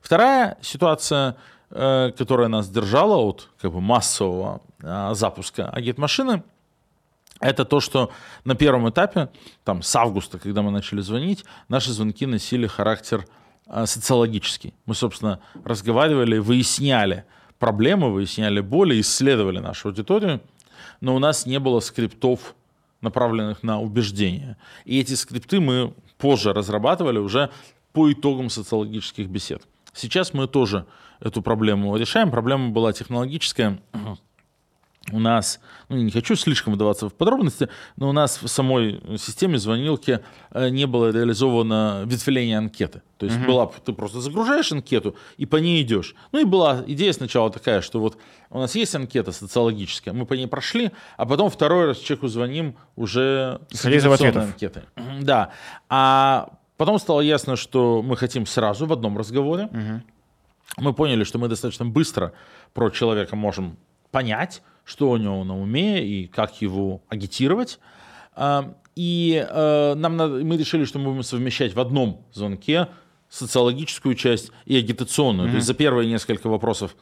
Вторая 0.00 0.56
ситуация, 0.62 1.36
э, 1.70 2.10
которая 2.16 2.48
нас 2.48 2.68
держала 2.68 3.16
от 3.16 3.48
как 3.60 3.72
бы, 3.72 3.80
массового 3.80 4.62
э, 4.80 5.10
запуска 5.14 5.68
агитмашины, 5.68 6.42
это 7.40 7.64
то, 7.64 7.80
что 7.80 8.10
на 8.44 8.54
первом 8.54 8.88
этапе, 8.88 9.28
там 9.64 9.82
с 9.82 9.94
августа, 9.96 10.38
когда 10.38 10.62
мы 10.62 10.70
начали 10.70 11.00
звонить, 11.00 11.44
наши 11.68 11.92
звонки 11.92 12.24
носили 12.24 12.66
характер 12.66 13.26
э, 13.66 13.84
социологический. 13.84 14.74
Мы, 14.86 14.94
собственно, 14.94 15.40
разговаривали, 15.64 16.38
выясняли 16.38 17.24
проблемы, 17.58 18.12
выясняли 18.12 18.60
боли, 18.60 19.00
исследовали 19.00 19.58
нашу 19.58 19.88
аудиторию, 19.88 20.40
но 21.02 21.16
у 21.16 21.18
нас 21.18 21.44
не 21.46 21.58
было 21.58 21.80
скриптов, 21.80 22.54
направленных 23.02 23.62
на 23.64 23.80
убеждения. 23.80 24.56
И 24.84 25.00
эти 25.00 25.14
скрипты 25.14 25.60
мы 25.60 25.92
позже 26.16 26.54
разрабатывали 26.54 27.18
уже 27.18 27.50
по 27.92 28.10
итогам 28.10 28.48
социологических 28.48 29.28
бесед. 29.28 29.62
Сейчас 29.92 30.32
мы 30.32 30.46
тоже 30.46 30.86
эту 31.20 31.42
проблему 31.42 31.94
решаем. 31.96 32.30
Проблема 32.30 32.70
была 32.70 32.92
технологическая 32.92 33.80
у 35.10 35.18
нас, 35.18 35.60
ну 35.88 35.96
не 35.96 36.10
хочу 36.10 36.36
слишком 36.36 36.74
вдаваться 36.74 37.08
в 37.08 37.14
подробности, 37.14 37.68
но 37.96 38.08
у 38.08 38.12
нас 38.12 38.40
в 38.40 38.48
самой 38.48 39.00
системе 39.18 39.58
звонилки 39.58 40.20
э, 40.52 40.68
не 40.68 40.86
было 40.86 41.10
реализовано 41.10 42.04
ветвление 42.06 42.58
анкеты. 42.58 43.02
То 43.18 43.26
есть 43.26 43.38
угу. 43.38 43.46
была, 43.46 43.66
ты 43.66 43.92
просто 43.92 44.20
загружаешь 44.20 44.70
анкету 44.70 45.16
и 45.38 45.46
по 45.46 45.56
ней 45.56 45.82
идешь. 45.82 46.14
Ну 46.30 46.40
и 46.40 46.44
была 46.44 46.84
идея 46.86 47.12
сначала 47.12 47.50
такая, 47.50 47.80
что 47.80 48.00
вот 48.00 48.16
у 48.50 48.58
нас 48.58 48.74
есть 48.76 48.94
анкета 48.94 49.32
социологическая, 49.32 50.14
мы 50.14 50.24
по 50.24 50.34
ней 50.34 50.46
прошли, 50.46 50.92
а 51.16 51.26
потом 51.26 51.50
второй 51.50 51.86
раз 51.86 51.98
человеку 51.98 52.28
звоним 52.28 52.76
уже 52.96 53.60
с 53.70 53.84
анкетой. 54.42 54.82
Да. 55.20 55.50
А 55.88 56.50
потом 56.76 56.98
стало 56.98 57.20
ясно, 57.20 57.56
что 57.56 58.02
мы 58.02 58.16
хотим 58.16 58.46
сразу 58.46 58.86
в 58.86 58.92
одном 58.92 59.18
разговоре. 59.18 59.64
Угу. 59.64 60.02
Мы 60.78 60.92
поняли, 60.94 61.24
что 61.24 61.38
мы 61.38 61.48
достаточно 61.48 61.84
быстро 61.84 62.32
про 62.72 62.90
человека 62.90 63.36
можем 63.36 63.76
понять, 64.10 64.62
что 64.84 65.10
у 65.10 65.16
него 65.16 65.44
на 65.44 65.60
уме 65.60 66.04
и 66.04 66.26
как 66.26 66.60
его 66.60 67.02
агитировать. 67.08 67.78
А, 68.34 68.74
и 68.94 69.46
э, 69.48 69.94
нам 69.94 70.16
надо, 70.16 70.44
мы 70.44 70.56
решили, 70.56 70.84
что 70.84 70.98
мы 70.98 71.10
будем 71.10 71.22
совмещать 71.22 71.74
в 71.74 71.80
одном 71.80 72.26
звонке 72.32 72.88
социологическую 73.28 74.14
часть 74.14 74.52
и 74.66 74.76
агитационную. 74.76 75.48
Mm-hmm. 75.48 75.52
То 75.52 75.56
есть 75.56 75.66
за 75.66 75.74
первые 75.74 76.08
несколько 76.08 76.48
вопросов 76.48 76.94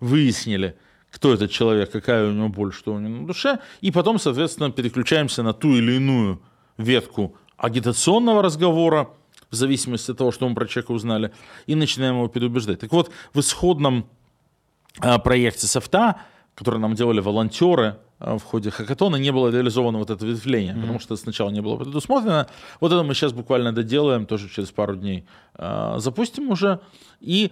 выяснили, 0.00 0.76
кто 1.10 1.32
этот 1.32 1.50
человек, 1.50 1.90
какая 1.90 2.28
у 2.28 2.32
него 2.32 2.48
боль, 2.48 2.72
что 2.72 2.94
у 2.94 2.98
него 2.98 3.22
на 3.22 3.26
душе, 3.26 3.58
и 3.80 3.90
потом, 3.90 4.18
соответственно, 4.18 4.70
переключаемся 4.70 5.42
на 5.42 5.52
ту 5.52 5.74
или 5.76 5.92
иную 5.92 6.42
ветку 6.76 7.36
агитационного 7.56 8.42
разговора, 8.42 9.10
в 9.50 9.54
зависимости 9.54 10.10
от 10.10 10.18
того, 10.18 10.30
что 10.32 10.48
мы 10.48 10.54
про 10.54 10.66
человека 10.66 10.92
узнали, 10.92 11.32
и 11.66 11.74
начинаем 11.74 12.16
его 12.16 12.28
переубеждать. 12.28 12.78
Так 12.78 12.92
вот, 12.92 13.10
в 13.34 13.40
исходном 13.40 14.08
а, 14.98 15.18
проекте 15.18 15.66
софта 15.66 16.20
которые 16.60 16.78
нам 16.78 16.94
делали 16.94 17.20
волонтеры 17.20 17.96
э, 18.18 18.36
в 18.36 18.42
ходе 18.42 18.70
хакатона, 18.70 19.16
не 19.16 19.32
было 19.32 19.48
реализовано 19.48 19.98
вот 19.98 20.10
это 20.10 20.26
ветвление, 20.26 20.74
mm-hmm. 20.74 20.80
потому 20.82 21.00
что 21.00 21.16
сначала 21.16 21.48
не 21.48 21.62
было 21.62 21.76
предусмотрено. 21.78 22.48
Вот 22.80 22.92
это 22.92 23.02
мы 23.02 23.14
сейчас 23.14 23.32
буквально 23.32 23.72
доделаем, 23.72 24.26
тоже 24.26 24.50
через 24.50 24.70
пару 24.70 24.94
дней 24.94 25.24
э, 25.54 25.94
запустим 25.96 26.50
уже. 26.50 26.80
И 27.18 27.50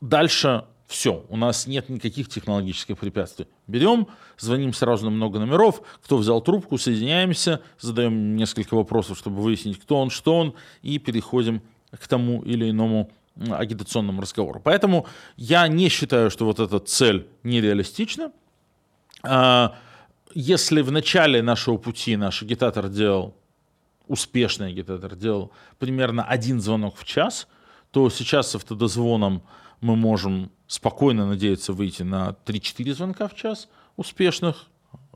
дальше 0.00 0.62
все, 0.86 1.24
у 1.28 1.36
нас 1.36 1.66
нет 1.66 1.88
никаких 1.88 2.28
технологических 2.28 2.96
препятствий. 2.98 3.48
Берем, 3.66 4.06
звоним 4.38 4.74
сразу 4.74 5.06
на 5.06 5.10
много 5.10 5.40
номеров, 5.40 5.82
кто 6.04 6.16
взял 6.16 6.40
трубку, 6.40 6.78
соединяемся, 6.78 7.60
задаем 7.80 8.36
несколько 8.36 8.76
вопросов, 8.76 9.18
чтобы 9.18 9.42
выяснить, 9.42 9.80
кто 9.80 9.96
он, 9.96 10.10
что 10.10 10.38
он, 10.38 10.54
и 10.82 11.00
переходим 11.00 11.62
к 11.90 12.06
тому 12.06 12.42
или 12.42 12.70
иному 12.70 13.10
агитационному 13.48 14.22
разговору. 14.22 14.60
Поэтому 14.62 15.06
я 15.36 15.66
не 15.68 15.88
считаю, 15.88 16.30
что 16.30 16.44
вот 16.44 16.60
эта 16.60 16.78
цель 16.78 17.26
нереалистична. 17.42 18.32
А, 19.22 19.74
если 20.34 20.82
в 20.82 20.92
начале 20.92 21.42
нашего 21.42 21.76
пути 21.76 22.16
наш 22.16 22.42
агитатор 22.42 22.88
делал, 22.88 23.34
успешный 24.06 24.68
агитатор 24.68 25.16
делал 25.16 25.52
примерно 25.78 26.24
один 26.24 26.60
звонок 26.60 26.96
в 26.96 27.04
час, 27.04 27.48
то 27.90 28.08
сейчас 28.10 28.50
с 28.50 28.54
автодозвоном 28.56 29.42
мы 29.80 29.96
можем 29.96 30.50
спокойно 30.66 31.26
надеяться 31.26 31.72
выйти 31.72 32.02
на 32.02 32.36
3-4 32.44 32.94
звонка 32.94 33.28
в 33.28 33.34
час 33.34 33.68
успешных, 33.96 34.66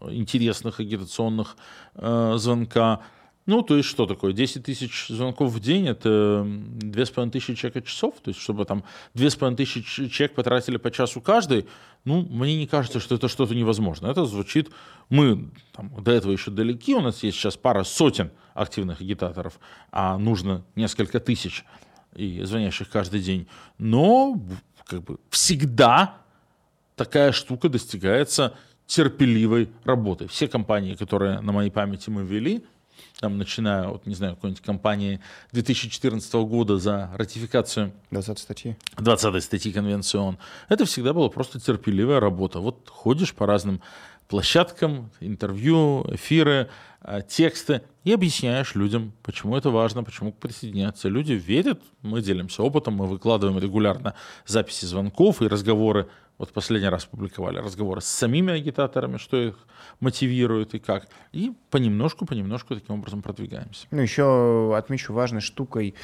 интересных 0.01 0.81
агитационных 0.81 1.57
э, 1.95 2.35
звонка. 2.37 3.01
Ну, 3.47 3.61
то 3.63 3.77
есть 3.77 3.89
что 3.89 4.07
такое? 4.07 4.33
10 4.33 4.65
тысяч 4.65 5.09
звонков 5.09 5.53
в 5.53 5.61
день– 5.61 5.87
это 5.89 6.45
2500 6.47 7.57
человек 7.57 7.85
часов. 7.85 8.15
То 8.23 8.31
есть 8.31 8.41
чтобы 8.41 8.65
там 8.65 8.85
2500 9.15 10.11
человек 10.11 10.35
потратили 10.35 10.79
по 10.79 10.91
часу 10.91 11.21
каждый, 11.21 11.67
ну, 12.05 12.23
мне 12.23 12.57
не 12.57 12.67
кажется, 12.67 13.01
что 13.01 13.17
это 13.17 13.29
что-то 13.29 13.55
невозможно. 13.55 14.07
Это 14.07 14.25
звучит, 14.25 14.71
мы 15.11 15.51
там, 15.73 15.93
до 16.03 16.13
этого 16.13 16.33
еще 16.33 16.51
далеки, 16.51 16.95
у 16.95 17.01
нас 17.01 17.23
есть 17.23 17.37
сейчас 17.37 17.57
пара 17.57 17.85
сотен 17.85 18.31
активных 18.55 19.01
агитаторов, 19.01 19.61
а 19.91 20.17
нужно 20.17 20.65
несколько 20.75 21.21
тысяч 21.21 21.65
и 22.15 22.43
звонящих 22.45 22.89
каждый 22.89 23.21
день. 23.21 23.47
Но 23.79 24.41
как 24.87 25.03
бы 25.03 25.19
всегда 25.31 26.19
такая 26.97 27.33
штука 27.33 27.69
достигается 27.69 28.55
терпеливой 28.87 29.71
работой. 29.85 30.29
Все 30.29 30.47
компании, 30.47 30.95
которые 30.95 31.41
на 31.41 31.53
моей 31.53 31.71
памяти 31.71 32.11
мы 32.11 32.23
ввели, 32.25 32.65
там, 33.21 33.39
начиная 33.39 33.89
от, 33.89 34.07
не 34.07 34.15
знаю, 34.15 34.35
какой-нибудь 34.35 34.63
компании 34.63 35.21
2014 35.53 36.33
года 36.35 36.79
за 36.79 37.11
ратификацию 37.15 37.93
20 38.11 38.39
статьи. 38.39 38.77
20 38.99 39.43
статьи 39.43 39.73
Конвенции 39.73 40.19
ООН. 40.19 40.39
Это 40.69 40.85
всегда 40.85 41.13
была 41.13 41.29
просто 41.29 41.61
терпеливая 41.61 42.21
работа. 42.21 42.61
Вот 42.61 42.89
ходишь 42.89 43.35
по 43.35 43.47
разным 43.47 43.81
площадкам, 44.29 45.11
интервью, 45.21 46.07
эфиры, 46.11 46.69
а, 47.01 47.21
тексты 47.21 47.83
и 48.05 48.13
объясняешь 48.13 48.75
людям, 48.75 49.13
почему 49.23 49.57
это 49.57 49.71
важно, 49.71 50.03
почему 50.03 50.33
присоединяться. 50.33 51.09
Люди 51.09 51.35
верят, 51.35 51.81
мы 52.03 52.23
делимся 52.23 52.63
опытом, 52.63 52.95
мы 52.95 53.07
выкладываем 53.07 53.59
регулярно 53.59 54.15
записи 54.47 54.87
звонков 54.87 55.43
и 55.43 55.49
разговоры 55.49 56.09
вот 56.39 56.53
последний 56.53 56.89
раз 56.89 57.05
публиковали 57.05 57.59
разговоры 57.59 58.01
с 58.01 58.07
самими 58.07 58.53
агитаторами, 58.53 59.19
что 59.19 59.37
их 59.37 59.57
мотивирует 60.01 60.75
и 60.75 60.81
как. 60.81 61.07
И 61.33 61.53
понемножку, 61.71 62.27
понемножку 62.27 62.75
таким 62.75 62.97
образом 62.97 63.23
продвигаемся. 63.23 63.87
Ну, 63.93 64.01
еще 64.01 64.75
отмечу 64.77 65.13
важной 65.13 65.41
штукой 65.41 65.95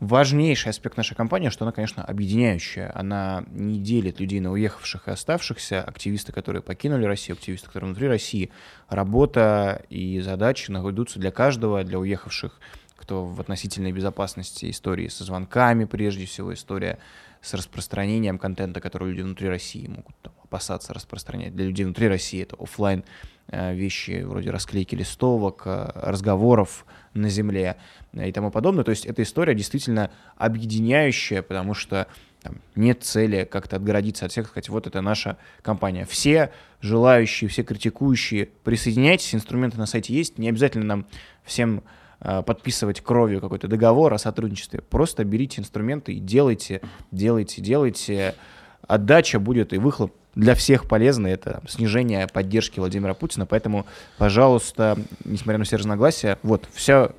важнейший 0.00 0.70
аспект 0.70 0.96
нашей 0.96 1.14
компании, 1.14 1.48
что 1.48 1.64
она, 1.64 1.72
конечно, 1.72 2.04
объединяющая. 2.04 2.90
Она 2.94 3.44
не 3.48 3.80
делит 3.80 4.20
людей 4.20 4.40
на 4.40 4.52
уехавших 4.52 5.08
и 5.08 5.10
оставшихся, 5.10 5.82
активисты, 5.82 6.32
которые 6.32 6.62
покинули 6.62 7.04
Россию, 7.04 7.36
активисты, 7.36 7.66
которые 7.68 7.88
внутри 7.88 8.08
России. 8.08 8.50
Работа 8.88 9.82
и 9.88 10.20
задачи 10.20 10.70
находятся 10.70 11.18
для 11.18 11.30
каждого, 11.30 11.82
для 11.82 11.98
уехавших, 11.98 12.60
кто 12.96 13.24
в 13.24 13.40
относительной 13.40 13.92
безопасности 13.92 14.70
истории 14.70 15.08
со 15.08 15.24
звонками, 15.24 15.84
прежде 15.84 16.26
всего, 16.26 16.52
история 16.52 16.98
с 17.40 17.54
распространением 17.54 18.38
контента, 18.38 18.80
который 18.80 19.10
люди 19.10 19.22
внутри 19.22 19.48
России 19.48 19.86
могут 19.86 20.16
там, 20.22 20.32
опасаться 20.42 20.92
распространять. 20.92 21.54
Для 21.54 21.66
людей 21.66 21.84
внутри 21.84 22.08
России 22.08 22.42
это 22.42 22.56
офлайн 22.56 23.04
вещи 23.48 24.22
вроде 24.24 24.50
расклейки 24.50 24.94
листовок, 24.94 25.62
э, 25.66 25.90
разговоров 25.94 26.84
на 27.14 27.28
земле 27.28 27.76
и 28.12 28.32
тому 28.32 28.50
подобное. 28.50 28.84
То 28.84 28.90
есть 28.90 29.06
эта 29.06 29.22
история 29.22 29.54
действительно 29.54 30.10
объединяющая, 30.36 31.42
потому 31.42 31.74
что 31.74 32.08
там, 32.42 32.56
нет 32.74 33.02
цели 33.02 33.48
как-то 33.50 33.76
отгородиться 33.76 34.26
от 34.26 34.32
всех, 34.32 34.48
сказать, 34.48 34.68
вот 34.68 34.86
это 34.86 35.00
наша 35.00 35.38
компания. 35.62 36.04
Все 36.04 36.52
желающие, 36.80 37.48
все 37.48 37.62
критикующие, 37.62 38.46
присоединяйтесь, 38.64 39.34
инструменты 39.34 39.78
на 39.78 39.86
сайте 39.86 40.14
есть, 40.14 40.38
не 40.38 40.48
обязательно 40.48 40.84
нам 40.84 41.06
всем 41.44 41.82
Э, 42.18 42.42
подписывать 42.42 43.02
кровью 43.02 43.42
какой-то 43.42 43.68
договор 43.68 44.14
о 44.14 44.18
сотрудничестве. 44.18 44.80
Просто 44.80 45.22
берите 45.24 45.60
инструменты 45.60 46.14
и 46.14 46.18
делайте, 46.18 46.80
делайте, 47.10 47.60
делайте. 47.60 48.34
Отдача 48.86 49.38
будет 49.38 49.74
и 49.74 49.78
выхлоп 49.78 50.14
для 50.36 50.54
всех 50.54 50.86
полезный. 50.86 51.32
Это 51.32 51.60
снижение 51.66 52.28
поддержки 52.28 52.78
Владимира 52.78 53.14
Путина. 53.14 53.46
Поэтому, 53.46 53.86
пожалуйста, 54.18 54.96
несмотря 55.24 55.58
на 55.58 55.64
все 55.64 55.76
разногласия, 55.76 56.38
вот, 56.44 56.68
все 56.72 57.10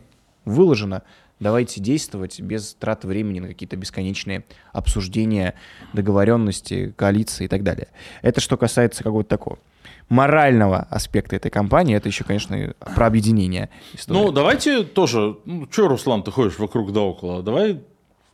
выложено. 0.45 1.01
Давайте 1.39 1.81
действовать 1.81 2.39
без 2.39 2.73
траты 2.75 3.07
времени 3.07 3.39
на 3.39 3.47
какие-то 3.47 3.75
бесконечные 3.75 4.43
обсуждения, 4.71 5.53
договоренности, 5.93 6.93
коалиции 6.95 7.45
и 7.45 7.47
так 7.47 7.63
далее. 7.63 7.89
Это 8.21 8.39
что 8.39 8.57
касается 8.57 9.03
какого-то 9.03 9.29
такого 9.29 9.59
морального 10.09 10.87
аспекта 10.89 11.35
этой 11.35 11.51
компании, 11.51 11.95
это 11.95 12.07
еще, 12.07 12.23
конечно, 12.23 12.73
про 12.95 13.07
объединение. 13.07 13.69
Истории. 13.93 14.17
Ну, 14.17 14.31
давайте 14.31 14.83
тоже, 14.83 15.37
ну, 15.45 15.67
что, 15.69 15.89
Руслан, 15.89 16.23
ты 16.23 16.31
ходишь 16.31 16.57
вокруг 16.59 16.93
да 16.93 17.01
около, 17.01 17.43
давай 17.43 17.81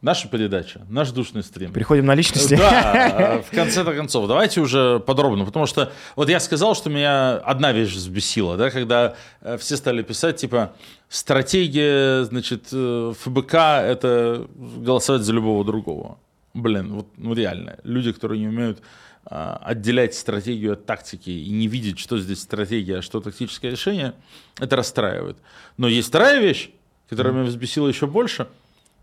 наша 0.03 0.27
передача, 0.27 0.81
наш 0.89 1.11
душный 1.11 1.43
стрим. 1.43 1.71
Переходим 1.71 2.05
на 2.05 2.13
личности. 2.13 2.55
Да, 2.55 3.41
в 3.49 3.55
конце-то 3.55 3.93
концов. 3.93 4.27
Давайте 4.27 4.59
уже 4.59 4.99
подробно, 4.99 5.45
потому 5.45 5.65
что 5.65 5.91
вот 6.15 6.29
я 6.29 6.39
сказал, 6.39 6.75
что 6.75 6.89
меня 6.89 7.37
одна 7.37 7.71
вещь 7.71 7.93
взбесила, 7.93 8.57
да, 8.57 8.69
когда 8.69 9.15
э, 9.41 9.57
все 9.57 9.77
стали 9.77 10.03
писать, 10.03 10.35
типа, 10.35 10.73
стратегия, 11.07 12.25
значит, 12.25 12.67
э, 12.73 13.13
ФБК— 13.17 13.53
это 13.55 14.45
голосовать 14.55 15.21
за 15.21 15.31
любого 15.31 15.63
другого. 15.63 16.19
Блин, 16.53 16.93
вот 16.93 17.07
ну, 17.17 17.33
реально. 17.33 17.77
Люди, 17.83 18.11
которые 18.11 18.41
не 18.41 18.47
умеют 18.47 18.79
а, 19.25 19.59
отделять 19.63 20.13
стратегию 20.13 20.73
от 20.73 20.85
тактики 20.85 21.29
и 21.29 21.49
не 21.49 21.67
видеть, 21.67 21.97
что 21.97 22.19
здесь 22.19 22.41
стратегия, 22.41 22.97
а 22.97 23.01
что 23.01 23.21
тактическое 23.21 23.71
решение, 23.71 24.13
это 24.59 24.75
расстраивает. 24.75 25.37
Но 25.77 25.87
есть 25.87 26.09
вторая 26.09 26.39
вещь, 26.39 26.69
которая 27.09 27.33
меня 27.33 27.45
взбесила 27.45 27.87
еще 27.87 28.05
больше— 28.05 28.47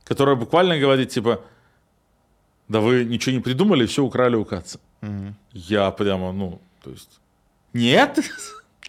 которая 0.04 0.36
буквально 0.36 0.78
говорит, 0.78 1.10
типа, 1.10 1.40
да 2.68 2.80
вы 2.80 3.04
ничего 3.04 3.34
не 3.34 3.40
придумали, 3.40 3.86
все 3.86 4.02
украли 4.02 4.36
у 4.36 4.44
Каца. 4.44 4.78
Угу. 5.02 5.34
Я 5.52 5.90
прямо, 5.90 6.32
ну, 6.32 6.60
то 6.82 6.90
есть, 6.90 7.20
нет? 7.72 8.18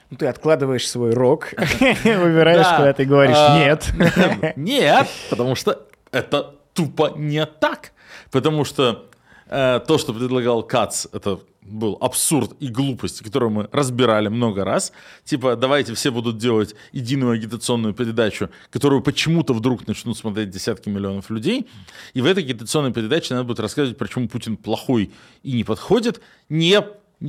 Ну, 0.10 0.18
ты 0.18 0.28
откладываешь 0.28 0.88
свой 0.88 1.14
рок, 1.14 1.54
выбираешь, 1.58 2.68
когда 2.68 2.94
ты 2.94 3.06
говоришь 3.06 3.38
а, 3.38 3.58
«нет». 3.58 3.90
Нет, 4.58 5.08
потому 5.30 5.56
что 5.56 5.88
это 6.12 6.56
тупо 6.74 7.14
не 7.16 7.46
так. 7.46 7.94
Потому 8.30 8.66
что 8.66 9.06
э, 9.48 9.80
то, 9.88 9.98
что 9.98 10.14
предлагал 10.14 10.64
Кац, 10.64 11.08
это 11.14 11.40
был 11.64 11.98
абсурд 12.02 12.54
и 12.60 12.68
глупость, 12.68 13.22
которую 13.22 13.52
мы 13.52 13.70
разбирали 13.72 14.28
много 14.28 14.66
раз. 14.66 14.92
Типа, 15.24 15.56
давайте 15.56 15.94
все 15.94 16.12
будут 16.12 16.38
делать 16.38 16.76
единую 16.92 17.34
агитационную 17.34 17.94
передачу, 17.94 18.50
которую 18.72 19.02
почему-то 19.02 19.54
вдруг 19.54 19.88
начнут 19.88 20.18
смотреть 20.18 20.50
десятки 20.50 20.90
миллионов 20.90 21.30
людей. 21.30 21.68
И 22.14 22.22
в 22.22 22.26
этой 22.26 22.44
агитационной 22.44 22.92
передаче 22.92 23.36
надо 23.36 23.46
будет 23.46 23.60
рассказывать, 23.60 23.98
почему 23.98 24.28
Путин 24.28 24.58
плохой 24.58 25.12
и 25.44 25.52
не 25.54 25.64
подходит, 25.64 26.22
не, 26.50 26.82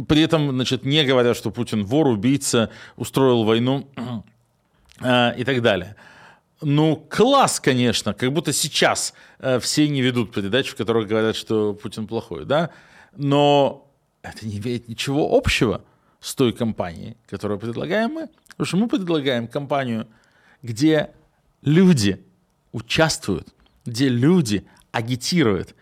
при 0.08 0.22
этом, 0.22 0.50
значит, 0.50 0.84
не 0.84 1.04
говоря, 1.04 1.34
что 1.34 1.50
Путин 1.50 1.84
вор, 1.84 2.08
убийца, 2.08 2.70
устроил 2.96 3.44
войну 3.44 3.88
э, 5.00 5.34
и 5.38 5.44
так 5.44 5.60
далее. 5.60 5.96
Ну, 6.62 6.96
класс, 7.10 7.60
конечно, 7.60 8.14
как 8.14 8.32
будто 8.32 8.52
сейчас 8.52 9.14
э, 9.40 9.58
все 9.58 9.88
не 9.88 10.00
ведут 10.00 10.32
передачи, 10.32 10.70
в 10.70 10.76
которых 10.76 11.08
говорят, 11.08 11.36
что 11.36 11.74
Путин 11.74 12.06
плохой, 12.06 12.44
да? 12.46 12.70
Но 13.16 13.91
это 14.22 14.46
не 14.46 14.58
имеет 14.58 14.88
ничего 14.88 15.36
общего 15.36 15.82
с 16.20 16.34
той 16.34 16.52
компанией, 16.52 17.16
которую 17.28 17.58
предлагаем 17.58 18.12
мы. 18.12 18.28
Потому 18.50 18.66
что 18.66 18.76
мы 18.76 18.88
предлагаем 18.88 19.48
компанию, 19.48 20.06
где 20.62 21.10
люди 21.62 22.24
участвуют, 22.70 23.48
где 23.84 24.08
люди 24.08 24.64
агитируют. 24.92 25.74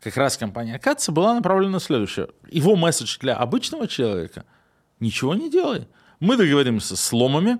Как 0.00 0.16
раз 0.16 0.36
компания 0.36 0.78
Катца 0.78 1.10
была 1.10 1.34
направлена 1.34 1.72
на 1.72 1.80
следующее. 1.80 2.28
Его 2.50 2.76
месседж 2.76 3.18
для 3.18 3.34
обычного 3.34 3.88
человека– 3.88 4.44
ничего 5.00 5.34
не 5.34 5.50
делай. 5.50 5.88
Мы 6.20 6.36
договоримся 6.36 6.96
с 6.96 7.12
ломами, 7.12 7.58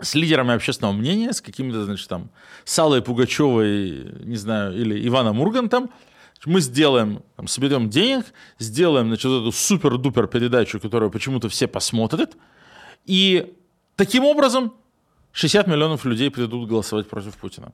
с 0.00 0.14
лидерами 0.14 0.54
общественного 0.54 0.92
мнения, 0.92 1.32
с 1.32 1.40
какими-то, 1.40 1.84
значит, 1.84 2.08
там, 2.08 2.30
Салой 2.64 3.02
Пугачевой, 3.02 4.10
не 4.24 4.36
знаю, 4.36 4.74
или 4.74 5.06
Иваном 5.06 5.40
Ургантом– 5.40 5.90
мы 6.46 6.60
сделаем, 6.60 7.22
там, 7.36 7.48
соберем 7.48 7.90
денег, 7.90 8.26
сделаем, 8.58 9.08
значит, 9.08 9.26
эту 9.26 9.52
супер-дупер 9.52 10.26
передачу, 10.26 10.80
которую 10.80 11.10
почему-то 11.10 11.48
все 11.48 11.66
посмотрят, 11.66 12.36
и 13.04 13.54
таким 13.96 14.24
образом 14.24 14.72
60 15.32 15.66
миллионов 15.66 16.04
людей 16.04 16.30
придут 16.30 16.68
голосовать 16.68 17.08
против 17.08 17.36
Путина. 17.36 17.72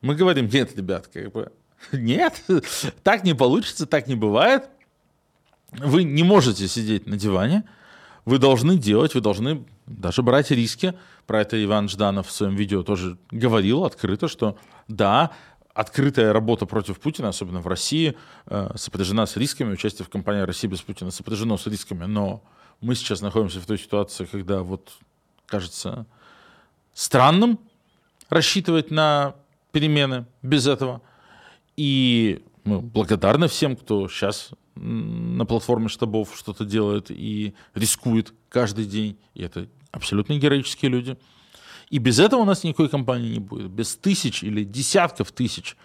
Мы 0.00 0.14
говорим, 0.14 0.48
нет, 0.48 0.76
ребят, 0.76 1.08
как 1.08 1.32
бы, 1.32 1.52
нет, 1.92 2.42
так 3.02 3.24
не 3.24 3.34
получится, 3.34 3.86
так 3.86 4.06
не 4.06 4.14
бывает. 4.14 4.68
Вы 5.72 6.04
не 6.04 6.22
можете 6.22 6.66
сидеть 6.66 7.06
на 7.06 7.16
диване, 7.16 7.64
вы 8.24 8.38
должны 8.38 8.76
делать, 8.76 9.14
вы 9.14 9.20
должны 9.20 9.64
даже 9.86 10.22
брать 10.22 10.50
риски. 10.50 10.94
Про 11.26 11.42
это 11.42 11.62
Иван 11.62 11.88
Жданов 11.88 12.28
в 12.28 12.32
своем 12.32 12.54
видео 12.54 12.82
тоже 12.82 13.18
говорил 13.30 13.84
открыто, 13.84 14.28
что 14.28 14.56
да, 14.86 15.30
открытая 15.78 16.32
работа 16.32 16.66
против 16.66 16.98
Путина, 16.98 17.28
особенно 17.28 17.60
в 17.60 17.68
России, 17.68 18.16
э, 18.46 18.70
сопряжена 18.74 19.26
с 19.26 19.36
рисками. 19.36 19.74
Участие 19.74 20.04
в 20.04 20.08
кампании 20.08 20.40
России 20.40 20.66
без 20.66 20.80
Путина 20.80 21.12
сопряжено 21.12 21.56
с 21.56 21.68
рисками. 21.68 22.04
Но 22.04 22.42
мы 22.80 22.96
сейчас 22.96 23.20
находимся 23.20 23.60
в 23.60 23.66
той 23.66 23.78
ситуации, 23.78 24.24
когда 24.24 24.62
вот 24.62 24.90
кажется 25.46 26.06
странным 26.94 27.60
рассчитывать 28.28 28.90
на 28.90 29.36
перемены 29.70 30.26
без 30.42 30.66
этого. 30.66 31.00
И 31.76 32.42
мы 32.64 32.80
благодарны 32.80 33.46
всем, 33.46 33.76
кто 33.76 34.08
сейчас 34.08 34.50
на 34.74 35.46
платформе 35.46 35.86
штабов 35.86 36.36
что-то 36.36 36.64
делает 36.64 37.08
и 37.08 37.54
рискует 37.76 38.34
каждый 38.48 38.84
день. 38.84 39.16
И 39.34 39.44
это 39.44 39.68
абсолютно 39.92 40.36
героические 40.38 40.90
люди. 40.90 41.16
И 41.90 41.98
без 41.98 42.18
этого 42.18 42.40
у 42.40 42.44
нас 42.44 42.64
никакой 42.64 42.88
кампании 42.88 43.34
не 43.34 43.38
будет. 43.38 43.70
Без 43.70 43.96
тысяч 43.96 44.42
или 44.42 44.64
десятков 44.64 45.32
тысяч 45.32 45.76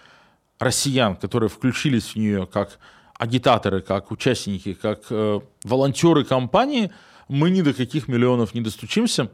россиян, 0.60 1.16
которые 1.16 1.50
включились 1.50 2.10
в 2.10 2.16
нее 2.16 2.46
как 2.46 2.80
агитаторы, 3.18 3.82
как 3.82 4.12
участники, 4.12 4.74
как 4.74 5.04
э, 5.10 5.40
волонтеры 5.64 6.26
кампании, 6.26 6.92
мы 7.28 7.50
ни 7.50 7.62
до 7.62 7.74
каких 7.74 8.08
миллионов 8.08 8.54
не 8.54 8.62
достучимся, 8.62 9.32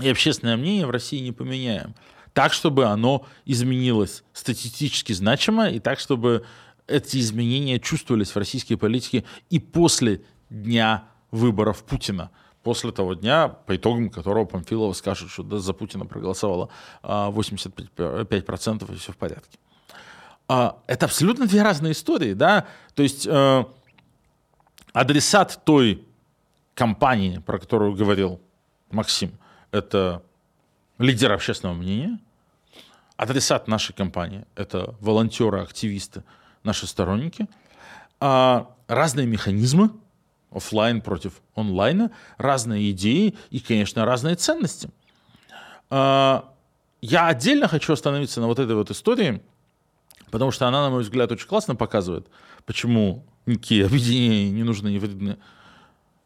и 0.00 0.08
общественное 0.08 0.56
мнение 0.56 0.86
в 0.86 0.90
России 0.90 1.18
не 1.18 1.32
поменяем. 1.32 1.94
Так, 2.32 2.52
чтобы 2.52 2.86
оно 2.86 3.26
изменилось 3.46 4.22
статистически 4.32 5.12
значимо, 5.12 5.68
и 5.70 5.78
так, 5.78 5.98
чтобы 5.98 6.44
эти 6.86 7.18
изменения 7.18 7.80
чувствовались 7.80 8.30
в 8.30 8.36
российской 8.36 8.76
политике 8.76 9.24
и 9.50 9.58
после 9.58 10.22
дня 10.50 11.04
выборов 11.30 11.82
Путина 11.84 12.30
после 12.66 12.90
того 12.90 13.14
дня, 13.14 13.46
по 13.46 13.76
итогам 13.76 14.10
которого 14.10 14.44
Памфилова 14.44 14.92
скажет, 14.92 15.30
что 15.30 15.44
да, 15.44 15.58
за 15.58 15.72
Путина 15.72 16.04
проголосовало 16.04 16.68
85% 17.04 18.92
и 18.92 18.96
все 18.96 19.12
в 19.12 19.16
порядке. 19.16 19.56
А, 20.48 20.76
это 20.88 21.06
абсолютно 21.06 21.46
две 21.46 21.62
разные 21.62 21.92
истории, 21.92 22.32
да, 22.32 22.66
то 22.96 23.04
есть 23.04 23.24
э, 23.24 23.64
адресат 24.92 25.60
той 25.64 26.04
компании, 26.74 27.38
про 27.38 27.60
которую 27.60 27.94
говорил 27.94 28.40
Максим, 28.90 29.38
это 29.70 30.24
лидер 30.98 31.30
общественного 31.30 31.76
мнения, 31.76 32.18
адресат 33.16 33.68
нашей 33.68 33.92
компании– 33.92 34.44
это 34.56 34.96
волонтеры, 34.98 35.60
активисты, 35.60 36.24
наши 36.64 36.88
сторонники, 36.88 37.46
а 38.18 38.74
разные 38.88 39.28
механизмы– 39.28 39.92
офлайн 40.50 41.00
против 41.00 41.42
онлайна, 41.54 42.10
разные 42.38 42.90
идеи 42.92 43.34
и, 43.50 43.60
конечно, 43.60 44.04
разные 44.04 44.36
ценности. 44.36 44.90
А, 45.90 46.52
я 47.00 47.26
отдельно 47.26 47.68
хочу 47.68 47.92
остановиться 47.92 48.40
на 48.40 48.46
вот 48.46 48.58
этой 48.58 48.74
вот 48.74 48.90
истории, 48.90 49.42
потому 50.30 50.50
что 50.50 50.66
она, 50.66 50.82
на 50.82 50.90
мой 50.90 51.02
взгляд, 51.02 51.30
очень 51.30 51.46
классно 51.46 51.76
показывает, 51.76 52.28
почему 52.64 53.24
никакие 53.44 53.86
объединения 53.86 54.50
не 54.50 54.62
нужны, 54.62 54.88
не 54.88 54.98
вредны. 54.98 55.36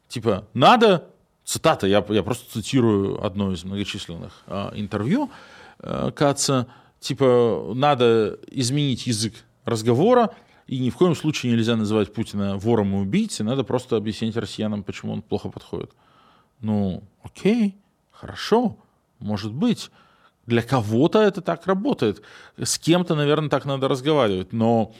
Типа, 0.08 0.48
надо, 0.54 1.08
цитата, 1.44 1.86
я, 1.86 2.04
я 2.08 2.22
просто 2.22 2.50
цитирую 2.52 3.24
одно 3.24 3.52
из 3.52 3.64
многочисленных 3.64 4.42
а, 4.46 4.72
интервью 4.74 5.30
а, 5.78 6.10
Каца, 6.10 6.66
типа, 6.98 7.72
надо 7.74 8.38
изменить 8.50 9.06
язык 9.06 9.34
разговора, 9.64 10.34
и 10.70 10.78
ни 10.78 10.90
в 10.90 10.96
коем 10.96 11.16
случае 11.16 11.50
нельзя 11.50 11.74
называть 11.74 12.12
Путина 12.12 12.56
вором 12.56 12.94
и 12.94 12.98
убийцей, 12.98 13.44
надо 13.44 13.64
просто 13.64 13.96
объяснить 13.96 14.36
россиянам, 14.36 14.84
почему 14.84 15.12
он 15.12 15.20
плохо 15.20 15.48
подходит. 15.48 15.90
Ну, 16.60 17.02
окей, 17.24 17.76
хорошо, 18.12 18.78
может 19.18 19.52
быть. 19.52 19.90
Для 20.46 20.62
кого-то 20.62 21.20
это 21.20 21.40
так 21.40 21.66
работает. 21.66 22.22
С 22.56 22.78
кем-то, 22.78 23.16
наверное, 23.16 23.50
так 23.50 23.64
надо 23.64 23.88
разговаривать. 23.88 24.52
Но 24.52 24.94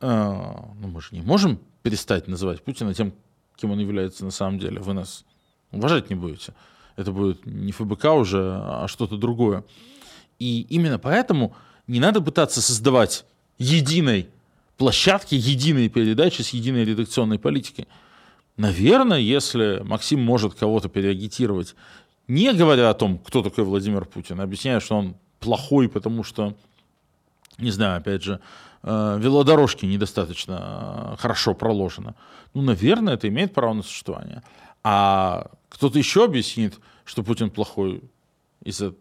э, 0.00 0.06
ну, 0.06 0.86
мы 0.86 1.00
же 1.00 1.08
не 1.10 1.20
можем 1.20 1.58
перестать 1.82 2.28
называть 2.28 2.62
Путина 2.62 2.94
тем, 2.94 3.12
кем 3.56 3.72
он 3.72 3.80
является 3.80 4.24
на 4.24 4.30
самом 4.30 4.60
деле. 4.60 4.78
Вы 4.78 4.92
нас 4.92 5.24
уважать 5.72 6.10
не 6.10 6.14
будете. 6.14 6.54
Это 6.94 7.10
будет 7.10 7.44
не 7.44 7.72
ФБК 7.72 8.04
уже, 8.04 8.38
а 8.40 8.86
что-то 8.86 9.16
другое. 9.16 9.64
И 10.38 10.60
именно 10.70 11.00
поэтому 11.00 11.56
не 11.88 11.98
надо 11.98 12.20
пытаться 12.20 12.62
создавать 12.62 13.24
единой 13.58 14.28
площадки 14.82 15.36
единой 15.36 15.88
передачи 15.88 16.42
с 16.42 16.48
единой 16.48 16.84
редакционной 16.84 17.38
политикой. 17.38 17.86
Наверное, 18.56 19.20
если 19.20 19.80
Максим 19.84 20.20
может 20.20 20.54
кого-то 20.54 20.88
переагитировать, 20.88 21.76
не 22.26 22.52
говоря 22.52 22.90
о 22.90 22.94
том, 22.94 23.18
кто 23.18 23.44
такой 23.44 23.62
Владимир 23.62 24.04
Путин, 24.04 24.40
объясняя, 24.40 24.80
что 24.80 24.96
он 24.96 25.14
плохой, 25.38 25.88
потому 25.88 26.24
что, 26.24 26.56
не 27.58 27.70
знаю, 27.70 27.98
опять 27.98 28.24
же, 28.24 28.40
э, 28.82 29.18
велодорожки 29.20 29.86
недостаточно 29.86 31.12
э, 31.12 31.16
хорошо 31.16 31.54
проложены. 31.54 32.16
Ну, 32.52 32.62
наверное, 32.62 33.14
это 33.14 33.28
имеет 33.28 33.54
право 33.54 33.74
на 33.74 33.84
существование. 33.84 34.42
А 34.82 35.52
кто-то 35.68 35.96
еще 35.96 36.24
объяснит, 36.24 36.74
что 37.04 37.22
Путин 37.22 37.50
плохой 37.50 38.02
из-за 38.64 38.94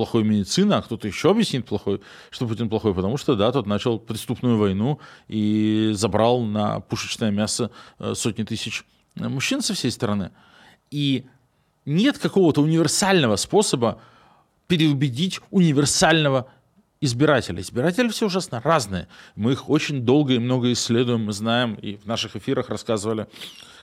плохой 0.00 0.24
медицины, 0.24 0.72
а 0.72 0.80
кто-то 0.80 1.06
еще 1.06 1.30
объяснит 1.30 1.66
плохой, 1.66 2.00
что 2.30 2.46
Путин 2.46 2.70
плохой, 2.70 2.94
потому 2.94 3.18
что, 3.18 3.36
да, 3.36 3.52
тот 3.52 3.66
начал 3.66 3.98
преступную 3.98 4.56
войну 4.56 4.98
и 5.28 5.90
забрал 5.92 6.40
на 6.40 6.80
пушечное 6.80 7.30
мясо 7.30 7.70
э, 7.98 8.14
сотни 8.14 8.44
тысяч 8.44 8.86
э, 9.16 9.28
мужчин 9.28 9.60
со 9.60 9.74
всей 9.74 9.90
стороны. 9.90 10.30
И 10.90 11.26
нет 11.84 12.16
какого-то 12.16 12.62
универсального 12.62 13.36
способа 13.36 14.00
переубедить 14.68 15.40
универсального 15.50 16.46
избирателя. 17.02 17.60
Избиратели 17.60 18.08
все 18.08 18.24
ужасно 18.24 18.62
разные. 18.64 19.06
Мы 19.36 19.52
их 19.52 19.68
очень 19.68 20.00
долго 20.00 20.32
и 20.32 20.38
много 20.38 20.72
исследуем, 20.72 21.26
мы 21.26 21.34
знаем, 21.34 21.74
и 21.74 21.96
в 21.96 22.06
наших 22.06 22.36
эфирах 22.36 22.70
рассказывали, 22.70 23.26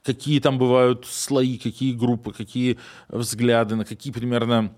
какие 0.03 0.39
там 0.39 0.57
бывают 0.57 1.05
слои, 1.05 1.59
какие 1.59 1.93
группы, 1.93 2.33
какие 2.33 2.79
взгляды, 3.07 3.75
на 3.75 3.85
какие 3.85 4.11
примерно 4.11 4.73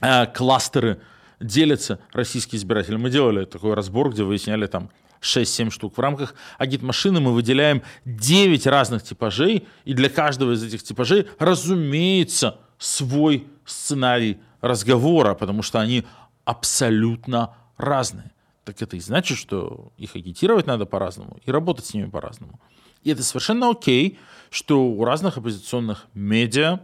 кластеры 0.00 1.00
делятся 1.40 2.00
российские 2.12 2.58
избиратели. 2.58 2.96
Мы 2.96 3.10
делали 3.10 3.44
такой 3.44 3.74
разбор, 3.74 4.10
где 4.10 4.22
выясняли 4.22 4.66
там 4.66 4.90
6-7 5.20 5.70
штук. 5.70 5.96
В 5.96 6.00
рамках 6.00 6.34
агит-машины 6.58 7.20
мы 7.20 7.32
выделяем 7.32 7.82
9 8.04 8.66
разных 8.66 9.02
типажей, 9.02 9.66
и 9.84 9.94
для 9.94 10.10
каждого 10.10 10.52
из 10.52 10.62
этих 10.62 10.82
типажей, 10.82 11.26
разумеется, 11.38 12.58
свой 12.78 13.46
сценарий 13.64 14.38
разговора, 14.60 15.34
потому 15.34 15.62
что 15.62 15.80
они 15.80 16.04
абсолютно 16.44 17.56
разные. 17.76 18.30
Так 18.64 18.80
это 18.82 18.96
и 18.96 19.00
значит, 19.00 19.38
что 19.38 19.92
их 19.96 20.16
агитировать 20.16 20.66
надо 20.66 20.86
по-разному 20.86 21.38
и 21.44 21.50
работать 21.50 21.86
с 21.86 21.94
ними 21.94 22.08
по-разному. 22.08 22.60
И 23.02 23.10
это 23.10 23.22
совершенно 23.22 23.70
окей, 23.70 24.18
что 24.50 24.84
у 24.84 25.04
разных 25.04 25.36
оппозиционных 25.36 26.06
медиа, 26.14 26.80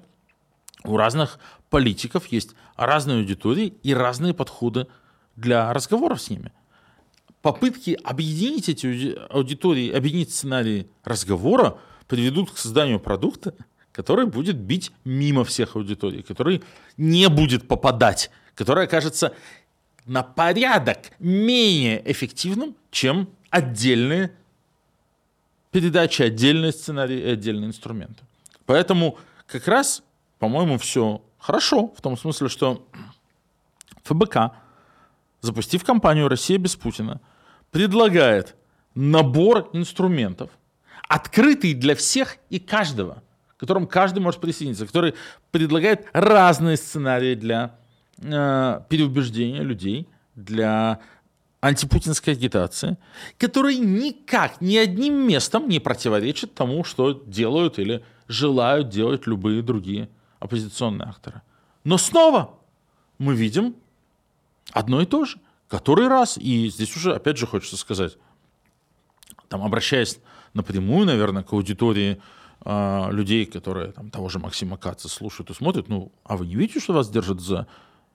у 0.85 0.97
разных 0.97 1.39
политиков 1.71 2.27
есть 2.27 2.55
разные 2.87 3.19
аудитории 3.19 3.75
и 3.83 3.95
разные 3.95 4.35
подходы 4.35 4.87
для 5.37 5.73
разговоров 5.73 6.21
с 6.21 6.31
ними. 6.31 6.53
Попытки 7.43 7.99
объединить 8.03 8.69
эти 8.69 9.17
аудитории, 9.31 9.91
объединить 9.91 10.33
сценарии 10.33 10.89
разговора 11.05 11.79
приведут 12.07 12.51
к 12.51 12.59
созданию 12.59 12.99
продукта, 12.99 13.55
который 13.93 14.27
будет 14.27 14.57
бить 14.57 14.93
мимо 15.05 15.45
всех 15.45 15.77
аудиторий, 15.77 16.23
который 16.23 16.63
не 16.97 17.29
будет 17.29 17.69
попадать, 17.69 18.31
который 18.55 18.85
окажется 18.85 19.35
на 20.07 20.23
порядок 20.23 20.99
менее 21.19 22.03
эффективным, 22.11 22.75
чем 22.91 23.29
отдельные 23.51 24.33
передачи, 25.71 26.23
отдельные 26.23 26.73
сценарии 26.73 27.21
и 27.21 27.31
отдельные 27.31 27.69
инструменты. 27.69 28.23
Поэтому 28.67 29.19
как 29.47 29.67
раз, 29.69 30.03
по-моему, 30.39 30.79
все 30.79 31.23
хорошо, 31.41 31.93
в 31.97 32.01
том 32.01 32.17
смысле, 32.17 32.49
что 32.49 32.87
ФБК, 34.05 34.53
запустив 35.41 35.85
кампанию 35.85 36.29
«Россия 36.29 36.59
без 36.59 36.77
Путина», 36.77 37.21
предлагает 37.71 38.57
набор 38.95 39.71
инструментов, 39.73 40.51
открытый 41.09 41.75
для 41.75 41.95
всех 41.95 42.37
и 42.51 42.59
каждого, 42.59 43.23
к 43.57 43.61
которым 43.61 43.87
каждый 43.87 44.21
может 44.21 44.41
присоединиться, 44.41 44.87
который 44.87 45.15
предлагает 45.51 46.07
разные 46.13 46.77
сценарии 46.77 47.35
для 47.35 47.77
э, 48.19 48.81
переубеждения 48.89 49.63
людей, 49.63 50.09
для 50.35 51.01
антипутинской 51.61 52.35
агитации, 52.35 52.97
который 53.39 53.77
никак, 53.77 54.61
ни 54.61 54.77
одним 54.77 55.15
местом 55.27 55.69
не 55.69 55.79
противоречит 55.79 56.55
тому, 56.55 56.85
что 56.85 57.13
делают 57.13 57.79
или 57.79 58.03
желают 58.29 58.89
делать 58.89 59.27
любые 59.27 59.63
другие 59.63 60.09
оппозиционные 60.41 61.09
акторы. 61.09 61.43
Но 61.85 61.99
снова 61.99 62.59
мы 63.19 63.35
видим 63.35 63.77
одно 64.73 65.01
и 65.01 65.07
то 65.07 65.25
же. 65.25 65.39
Который 65.69 66.09
раз, 66.09 66.37
и 66.37 66.69
здесь 66.69 66.97
уже, 66.97 67.15
опять 67.15 67.37
же, 67.37 67.47
хочется 67.47 67.77
сказать, 67.77 68.19
там, 69.49 69.63
обращаясь 69.63 70.19
напрямую, 70.53 71.07
наверное, 71.07 71.45
к 71.45 71.53
аудитории 71.53 72.21
э, 72.65 73.13
людей, 73.13 73.47
которые 73.47 73.93
там, 73.93 74.11
того 74.11 74.29
же 74.29 74.41
Максима 74.41 74.77
Каца 74.77 75.09
слушают 75.09 75.51
и 75.51 75.55
смотрят, 75.55 75.89
ну, 75.89 76.11
а 76.25 76.37
вы 76.37 76.49
не 76.49 76.57
видите, 76.57 76.81
что 76.81 76.93
вас 76.93 77.09
держат 77.09 77.41
за 77.41 77.69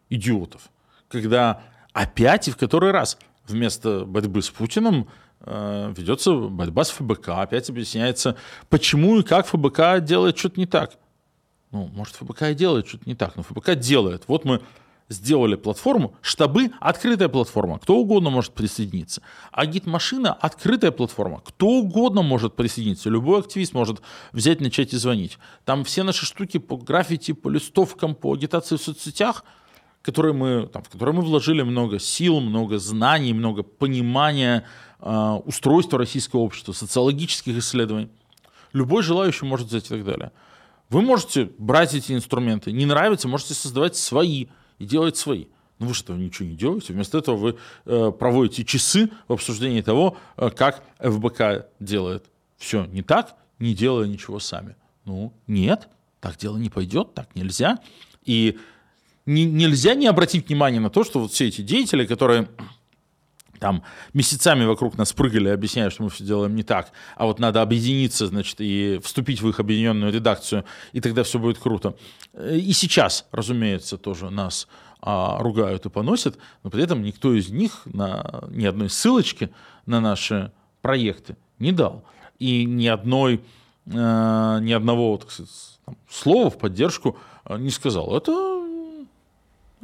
идиотов? 0.10 0.70
Когда 1.08 1.62
опять 1.94 2.50
и 2.50 2.52
в 2.52 2.58
который 2.58 2.92
раз 2.92 3.18
вместо 3.48 4.06
борьбы 4.06 4.42
с 4.42 4.50
Путиным 4.50 5.08
э, 5.40 5.94
ведется 5.96 6.34
борьба 6.34 6.84
с 6.84 6.90
ФБК. 6.90 7.30
Опять 7.30 7.70
объясняется, 7.70 8.36
почему 8.70 9.20
и 9.20 9.24
как 9.24 9.48
ФБК 9.48 10.04
делает 10.04 10.38
что-то 10.38 10.60
не 10.60 10.66
так. 10.66 10.98
Ну, 11.76 11.90
может, 11.94 12.16
ФБК 12.16 12.44
и 12.44 12.54
делает 12.54 12.88
что-то 12.88 13.04
не 13.06 13.16
так, 13.16 13.36
но 13.36 13.44
ФБК 13.44 13.76
делает. 13.76 14.24
Вот 14.28 14.46
мы 14.46 14.62
сделали 15.10 15.56
платформу, 15.56 16.16
штабы— 16.22 16.72
открытая 16.80 17.28
платформа, 17.28 17.80
кто 17.80 17.98
угодно 17.98 18.30
может 18.30 18.54
присоединиться. 18.54 19.22
Агит-машина— 19.52 20.32
открытая 20.42 20.92
платформа, 20.92 21.42
кто 21.44 21.68
угодно 21.68 22.22
может 22.22 22.56
присоединиться, 22.56 23.10
любой 23.10 23.42
активист 23.42 23.74
может 23.74 24.02
взять, 24.32 24.62
начать 24.62 24.94
и 24.94 24.98
звонить. 24.98 25.38
Там 25.66 25.84
все 25.84 26.04
наши 26.04 26.26
штуки 26.26 26.60
по 26.60 26.78
граффити, 26.78 27.34
по 27.34 27.50
листовкам, 27.50 28.16
по 28.16 28.34
агитации 28.34 28.78
в 28.78 28.82
соцсетях— 28.82 29.44
которые 30.02 30.34
мы, 30.34 30.68
там, 30.68 30.84
в 30.84 30.90
которые 30.90 31.16
мы 31.16 31.24
вложили 31.24 31.64
много 31.64 31.98
сил, 31.98 32.40
много 32.40 32.78
знаний, 32.78 33.34
много 33.34 33.64
понимания 33.64 34.64
э, 35.00 35.40
устройства 35.46 35.98
российского 35.98 36.42
общества, 36.42 36.74
социологических 36.74 37.58
исследований. 37.58 38.10
Любой 38.72 39.02
желающий 39.02 39.46
может 39.46 39.70
взять 39.70 39.86
и 39.86 39.90
так 39.90 40.06
далее. 40.06 40.32
Вы 40.90 41.02
можете 41.02 41.50
брать 41.58 41.94
эти 41.94 42.14
инструменты, 42.14 42.72
не 42.72 42.86
нравится, 42.86 43.28
можете 43.28 43.54
создавать 43.54 43.96
свои 43.96 44.48
и 44.78 44.86
делать 44.86 45.18
свои. 45.18 45.46
Но 45.80 45.88
вы 45.88 45.94
этого 45.94 46.16
ничего 46.16 46.48
не 46.48 46.56
делаете. 46.56 46.94
Вместо 46.94 47.18
этого 47.18 47.36
вы 47.36 47.58
э, 47.86 48.12
проводите 48.18 48.64
часы 48.64 49.10
в 49.28 49.34
обсуждении 49.34 49.82
того, 49.82 50.18
э, 50.38 50.50
как 50.50 50.84
ФБК 51.00 51.68
делает 51.80 52.26
все 52.58 52.86
не 52.86 53.02
так, 53.02 53.36
не 53.60 53.74
делая 53.74 54.08
ничего 54.08 54.40
сами. 54.40 54.76
Ну, 55.04 55.34
нет, 55.48 55.90
так 56.20 56.38
дело 56.38 56.58
не 56.58 56.70
пойдет, 56.70 57.14
так 57.14 57.36
нельзя. 57.36 57.80
И 58.24 58.58
не, 59.26 59.46
нельзя 59.46 59.96
не 59.96 60.08
обратить 60.08 60.48
внимание 60.48 60.80
на 60.80 60.90
то, 60.90 61.04
что 61.04 61.20
вот 61.20 61.32
все 61.32 61.48
эти 61.48 61.62
деятели, 61.62 62.06
которые 62.06 62.48
там 63.60 63.84
месяцами 64.14 64.66
вокруг 64.66 64.98
нас 64.98 65.14
прыгали, 65.14 65.50
объясняя, 65.50 65.90
что 65.90 66.04
мы 66.04 66.10
все 66.10 66.24
делаем 66.24 66.56
не 66.56 66.64
так, 66.64 66.92
а 67.16 67.26
вот 67.26 67.40
надо 67.40 67.62
объединиться, 67.62 68.28
значит, 68.28 68.56
и 68.60 69.00
вступить 69.04 69.42
в 69.42 69.50
их 69.50 69.60
объединенную 69.60 70.12
редакцию, 70.12 70.66
и 70.94 71.02
тогда 71.02 71.24
все 71.24 71.40
будет 71.40 71.58
круто. 71.58 71.96
И 72.38 72.74
сейчас, 72.74 73.26
разумеется, 73.32 73.98
тоже 73.98 74.30
нас 74.30 74.68
а, 75.02 75.38
ругают 75.40 75.86
и 75.86 75.90
поносят, 75.90 76.38
но 76.64 76.70
при 76.70 76.84
этом 76.84 77.04
никто 77.04 77.34
из 77.34 77.50
них 77.50 77.82
на, 77.86 78.44
ни 78.50 78.66
одной 78.66 78.90
ссылочки 78.90 79.52
на 79.86 80.02
наши 80.02 80.52
проекты 80.82 81.38
не 81.60 81.72
дал. 81.72 82.04
И 82.40 82.66
ни 82.66 82.88
одной, 82.88 83.42
э, 83.86 84.60
ни 84.62 84.72
одного 84.72 85.18
так 85.18 85.32
сказать, 85.32 85.52
слова 86.10 86.50
в 86.50 86.58
поддержку 86.58 87.18
э, 87.46 87.58
не 87.58 87.70
сказал. 87.70 88.18
Это 88.18 88.65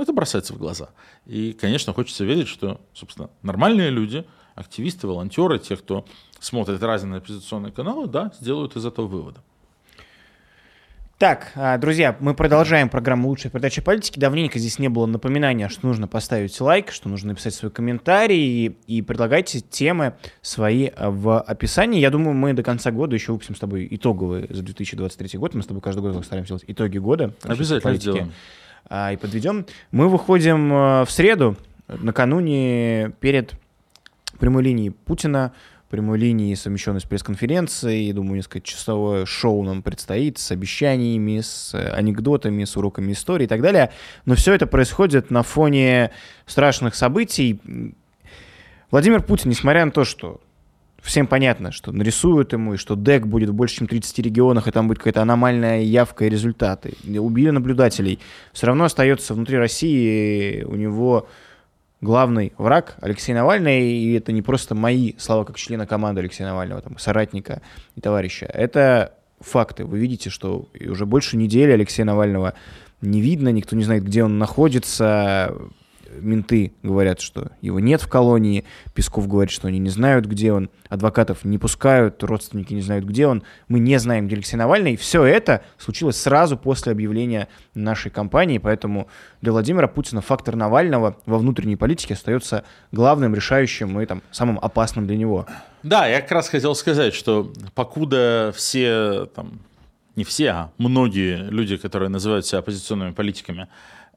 это 0.01 0.13
бросается 0.13 0.53
в 0.53 0.57
глаза. 0.57 0.89
И, 1.25 1.53
конечно, 1.53 1.93
хочется 1.93 2.23
верить, 2.23 2.47
что, 2.47 2.81
собственно, 2.93 3.29
нормальные 3.41 3.89
люди, 3.89 4.25
активисты, 4.55 5.07
волонтеры, 5.07 5.59
те, 5.59 5.75
кто 5.77 6.05
смотрит 6.39 6.81
разные 6.83 7.19
оппозиционные 7.19 7.71
каналы, 7.71 8.07
да, 8.07 8.31
сделают 8.39 8.75
из 8.75 8.85
этого 8.85 9.07
выводы. 9.07 9.39
Так, 11.21 11.51
а, 11.53 11.77
друзья, 11.77 12.17
мы 12.19 12.33
продолжаем 12.33 12.89
программу 12.89 13.29
«Лучшая 13.29 13.51
передача 13.51 13.83
политики». 13.83 14.17
Давненько 14.17 14.57
здесь 14.57 14.79
не 14.79 14.89
было 14.89 15.05
напоминания, 15.05 15.69
что 15.69 15.85
нужно 15.85 16.07
поставить 16.07 16.59
лайк, 16.59 16.91
что 16.91 17.09
нужно 17.09 17.29
написать 17.29 17.53
свой 17.53 17.69
комментарий 17.71 18.75
и, 18.87 19.01
предлагайте 19.03 19.59
темы 19.59 20.15
свои 20.41 20.87
а, 20.87 21.11
в 21.11 21.39
описании. 21.39 21.99
Я 21.99 22.09
думаю, 22.09 22.33
мы 22.33 22.53
до 22.53 22.63
конца 22.63 22.89
года 22.89 23.13
еще 23.13 23.33
выпустим 23.33 23.55
с 23.55 23.59
тобой 23.59 23.87
итоговые 23.91 24.47
за 24.49 24.63
2023 24.63 25.37
год. 25.37 25.53
Мы 25.53 25.61
с 25.61 25.67
тобой 25.67 25.83
каждый 25.83 25.99
год 25.99 26.25
стараемся 26.25 26.53
делать 26.53 26.63
итоги 26.65 26.97
года. 26.97 27.35
Обязательно 27.43 27.95
сделаем 27.97 28.31
и 28.89 29.17
подведем. 29.17 29.65
Мы 29.91 30.09
выходим 30.09 30.71
э, 30.71 31.05
в 31.05 31.11
среду, 31.11 31.57
накануне 31.87 33.11
перед 33.19 33.53
прямой 34.39 34.63
линией 34.63 34.89
Путина, 34.89 35.53
прямой 35.91 36.17
линии, 36.17 36.55
совмещенной 36.55 37.01
с 37.01 37.03
пресс-конференцией. 37.03 38.11
Думаю, 38.13 38.37
несколько 38.37 38.61
часовое 38.61 39.25
шоу 39.25 39.63
нам 39.63 39.83
предстоит 39.83 40.39
с 40.39 40.51
обещаниями, 40.51 41.41
с 41.41 41.75
анекдотами, 41.75 42.63
с 42.63 42.75
уроками 42.77 43.11
истории 43.11 43.43
и 43.43 43.47
так 43.47 43.61
далее. 43.61 43.91
Но 44.25 44.35
все 44.35 44.53
это 44.53 44.65
происходит 44.67 45.29
на 45.29 45.43
фоне 45.43 46.11
страшных 46.45 46.95
событий. 46.95 47.59
Владимир 48.89 49.21
Путин, 49.21 49.49
несмотря 49.49 49.85
на 49.85 49.91
то, 49.91 50.05
что 50.05 50.41
всем 51.01 51.27
понятно, 51.27 51.71
что 51.71 51.91
нарисуют 51.91 52.53
ему, 52.53 52.75
и 52.75 52.77
что 52.77 52.95
ДЭК 52.95 53.27
будет 53.27 53.49
в 53.49 53.53
больше, 53.53 53.77
чем 53.77 53.87
30 53.87 54.19
регионах, 54.19 54.67
и 54.67 54.71
там 54.71 54.87
будет 54.87 54.99
какая-то 54.99 55.21
аномальная 55.21 55.81
явка 55.81 56.25
и 56.25 56.29
результаты. 56.29 56.93
Убили 57.17 57.49
наблюдателей. 57.49 58.19
Все 58.53 58.67
равно 58.67 58.85
остается 58.85 59.33
внутри 59.33 59.57
России 59.57 60.63
у 60.63 60.75
него 60.75 61.27
главный 62.01 62.53
враг 62.57 62.95
Алексей 63.01 63.33
Навальный, 63.33 63.93
и 63.93 64.13
это 64.13 64.31
не 64.31 64.41
просто 64.41 64.75
мои 64.75 65.13
слова 65.17 65.43
как 65.43 65.57
члена 65.57 65.85
команды 65.85 66.21
Алексея 66.21 66.47
Навального, 66.47 66.81
там, 66.81 66.97
соратника 66.97 67.61
и 67.95 68.01
товарища. 68.01 68.45
Это 68.45 69.13
факты. 69.39 69.85
Вы 69.85 69.99
видите, 69.99 70.29
что 70.29 70.67
уже 70.79 71.05
больше 71.05 71.37
недели 71.37 71.71
Алексея 71.71 72.05
Навального 72.05 72.53
не 73.01 73.21
видно, 73.21 73.49
никто 73.49 73.75
не 73.75 73.83
знает, 73.83 74.03
где 74.03 74.23
он 74.23 74.37
находится, 74.37 75.55
менты 76.19 76.73
говорят, 76.83 77.19
что 77.21 77.51
его 77.61 77.79
нет 77.79 78.01
в 78.01 78.07
колонии, 78.07 78.65
Песков 78.93 79.27
говорит, 79.27 79.51
что 79.51 79.67
они 79.67 79.79
не 79.79 79.89
знают, 79.89 80.25
где 80.25 80.53
он, 80.53 80.69
адвокатов 80.89 81.43
не 81.45 81.57
пускают, 81.57 82.23
родственники 82.23 82.73
не 82.73 82.81
знают, 82.81 83.05
где 83.05 83.27
он, 83.27 83.43
мы 83.67 83.79
не 83.79 83.97
знаем, 83.99 84.27
где 84.27 84.35
Алексей 84.35 84.57
Навальный. 84.57 84.95
Все 84.95 85.23
это 85.23 85.63
случилось 85.77 86.17
сразу 86.17 86.57
после 86.57 86.91
объявления 86.91 87.47
нашей 87.73 88.11
кампании, 88.11 88.57
поэтому 88.57 89.07
для 89.41 89.51
Владимира 89.51 89.87
Путина 89.87 90.21
фактор 90.21 90.55
Навального 90.55 91.17
во 91.25 91.37
внутренней 91.37 91.75
политике 91.75 92.13
остается 92.13 92.63
главным, 92.91 93.35
решающим 93.35 93.99
и 93.99 94.05
там, 94.05 94.21
самым 94.31 94.59
опасным 94.61 95.07
для 95.07 95.17
него. 95.17 95.45
Да, 95.83 96.07
я 96.07 96.21
как 96.21 96.31
раз 96.31 96.49
хотел 96.49 96.75
сказать, 96.75 97.13
что 97.13 97.51
покуда 97.73 98.53
все, 98.55 99.27
там, 99.35 99.59
не 100.15 100.23
все, 100.23 100.49
а 100.49 100.71
многие 100.77 101.49
люди, 101.49 101.77
которые 101.77 102.09
называют 102.09 102.45
себя 102.45 102.59
оппозиционными 102.59 103.11
политиками, 103.11 103.67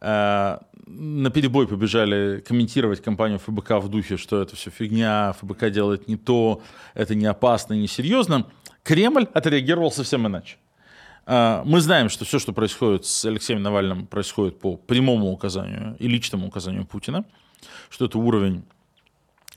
Э, 0.05 0.59
на 0.87 1.31
перебой 1.31 1.67
побежали 1.67 2.41
комментировать 2.41 3.03
кампанию 3.03 3.39
ФБК 3.39 3.81
в 3.81 3.89
духе, 3.89 4.17
что 4.17 4.43
это 4.43 4.57
все 4.57 4.71
фигня, 4.71 5.35
ФБК 5.41 5.71
делает 5.71 6.09
не 6.09 6.17
то, 6.17 6.63
это 6.95 7.15
не 7.15 7.27
опасно, 7.27 7.75
не 7.75 7.87
серьезно. 7.87 8.47
Кремль 8.83 9.27
отреагировал 9.33 9.91
совсем 9.91 10.27
иначе. 10.27 10.57
Э, 11.27 11.63
мы 11.65 11.81
знаем, 11.81 12.09
что 12.09 12.25
все, 12.25 12.39
что 12.39 12.53
происходит 12.53 13.07
с 13.07 13.25
Алексеем 13.25 13.63
Навальным, 13.63 14.07
происходит 14.07 14.59
по 14.59 14.77
прямому 14.77 15.31
указанию 15.31 15.97
и 15.99 16.07
личному 16.09 16.49
указанию 16.49 16.85
Путина, 16.85 17.25
что 17.89 18.05
это 18.05 18.19
уровень 18.19 18.65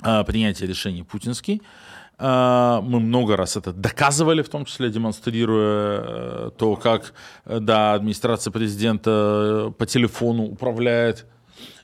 э, 0.01 0.23
принятия 0.23 0.65
решений 0.65 1.03
путинский. 1.03 1.61
А, 2.19 2.81
мы 2.81 2.99
много 2.99 3.37
раз 3.37 3.57
это 3.57 3.73
доказывали, 3.73 4.41
в 4.41 4.49
том 4.49 4.65
числе 4.65 4.89
демонстрируя 4.89 6.01
э, 6.01 6.51
то, 6.57 6.75
как 6.75 7.13
э, 7.45 7.59
да, 7.59 7.93
администрация 7.93 8.49
президента 8.49 9.69
э, 9.69 9.71
по 9.77 9.85
телефону 9.85 10.45
управляет 10.45 11.27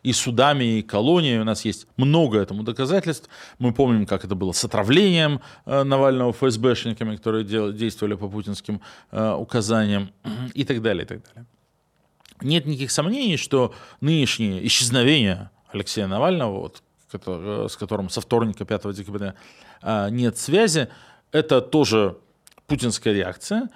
и 0.01 0.11
судами, 0.11 0.79
и 0.79 0.81
колонией. 0.81 1.39
У 1.39 1.43
нас 1.43 1.65
есть 1.65 1.85
много 1.97 2.39
этому 2.39 2.63
доказательств. 2.63 3.29
Мы 3.59 3.73
помним, 3.73 4.07
как 4.07 4.25
это 4.25 4.33
было 4.33 4.51
с 4.51 4.65
отравлением 4.65 5.39
Навального 5.65 6.33
ФСБшниками, 6.33 7.15
которые 7.15 7.45
действовали 7.73 8.15
по 8.15 8.27
путинским 8.27 8.81
указаниям 9.11 10.11
и 10.53 10.65
так 10.65 10.81
далее, 10.81 11.05
и 11.05 11.07
так 11.07 11.23
далее. 11.23 11.45
Нет 12.41 12.65
никаких 12.65 12.91
сомнений, 12.91 13.37
что 13.37 13.73
нынешнее 14.01 14.65
исчезновение 14.67 15.49
Алексея 15.71 16.07
Навального, 16.07 16.59
вот, 16.59 16.83
с 17.11 17.77
которым 17.77 18.09
со 18.09 18.21
вторника 18.21 18.65
5 18.65 18.93
декабря 18.93 19.35
нет 20.09 20.37
связи, 20.37 20.89
это 21.31 21.61
тоже 21.61 22.17
путинская 22.67 23.13
реакция, 23.13 23.69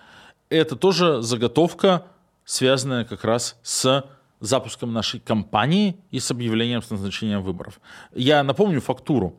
это 0.50 0.76
тоже 0.76 1.22
заготовка, 1.22 2.06
связанная 2.46 3.04
как 3.06 3.24
раз 3.24 3.58
с 3.64 4.06
запуском 4.40 4.94
нашей 4.94 5.20
кампании 5.20 5.98
и 6.12 6.20
с 6.20 6.32
объявлением 6.32 6.82
с 6.82 6.90
назначением 6.90 7.44
выборов. 7.44 7.80
Я 8.14 8.44
напомню 8.44 8.82
фактуру. 8.82 9.36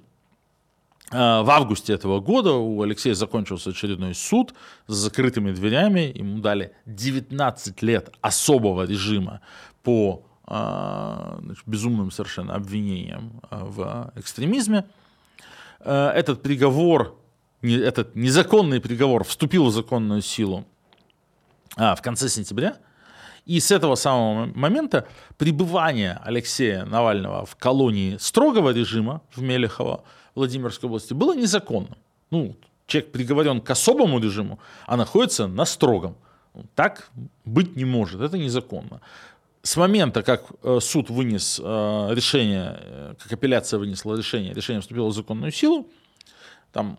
А, 1.11 1.43
в 1.43 1.51
августе 1.51 1.93
этого 1.93 2.21
года 2.21 2.53
у 2.53 2.83
Алексея 2.83 3.14
закончился 3.14 3.71
очередной 3.71 4.14
суд 4.14 4.55
с 4.87 4.95
закрытыми 4.95 5.53
дверями. 5.53 6.12
Ему 6.14 6.41
дали 6.41 6.73
19 6.87 7.83
лет 7.83 8.12
особого 8.21 8.83
режима 8.87 9.41
по 9.83 10.25
а, 10.45 11.39
значит, 11.41 11.64
безумным 11.66 12.11
совершенно 12.11 12.55
обвинениям 12.55 13.41
в 13.51 14.12
экстремизме. 14.16 14.85
Э, 15.81 16.11
этот 16.14 16.43
приговор, 16.43 17.16
этот 17.62 18.14
незаконный 18.14 18.81
приговор 18.81 19.24
вступил 19.24 19.66
в 19.66 19.70
законную 19.70 20.22
силу 20.22 20.64
а, 21.76 21.95
в 21.95 22.03
конце 22.03 22.29
сентября. 22.29 22.76
И 23.47 23.61
с 23.61 23.70
этого 23.70 23.95
самого 23.95 24.47
момента 24.55 25.07
пребывание 25.39 26.20
Алексея 26.22 26.85
Навального 26.85 27.47
в 27.47 27.57
колонии 27.57 28.18
строгого 28.18 28.70
режима 28.70 29.22
в 29.35 29.41
Мелехово, 29.41 30.05
Владимирской 30.35 30.89
области, 30.89 31.14
было 31.14 31.35
незаконным. 31.35 31.97
Ну, 32.31 32.57
человек 32.87 33.11
приговорен 33.11 33.61
к 33.62 33.70
особому 33.70 34.18
режиму, 34.18 34.59
а 34.87 34.97
находится 34.97 35.47
на 35.47 35.64
строгом. 35.64 36.16
Так 36.74 37.11
быть 37.45 37.76
не 37.76 37.85
может, 37.85 38.20
это 38.20 38.37
незаконно. 38.37 39.01
С 39.69 39.77
момента, 39.77 40.23
как 40.23 40.45
э, 40.62 40.79
суд 40.81 41.11
вынес 41.11 41.61
э, 41.62 42.09
решение, 42.14 42.79
э, 42.81 43.14
как 43.19 43.31
апелляция 43.31 43.79
вынесла 43.79 44.16
решение, 44.16 44.55
решение 44.55 44.81
вступило 44.81 45.09
в 45.09 45.12
законную 45.12 45.53
силу, 45.53 45.91
там 46.73 46.99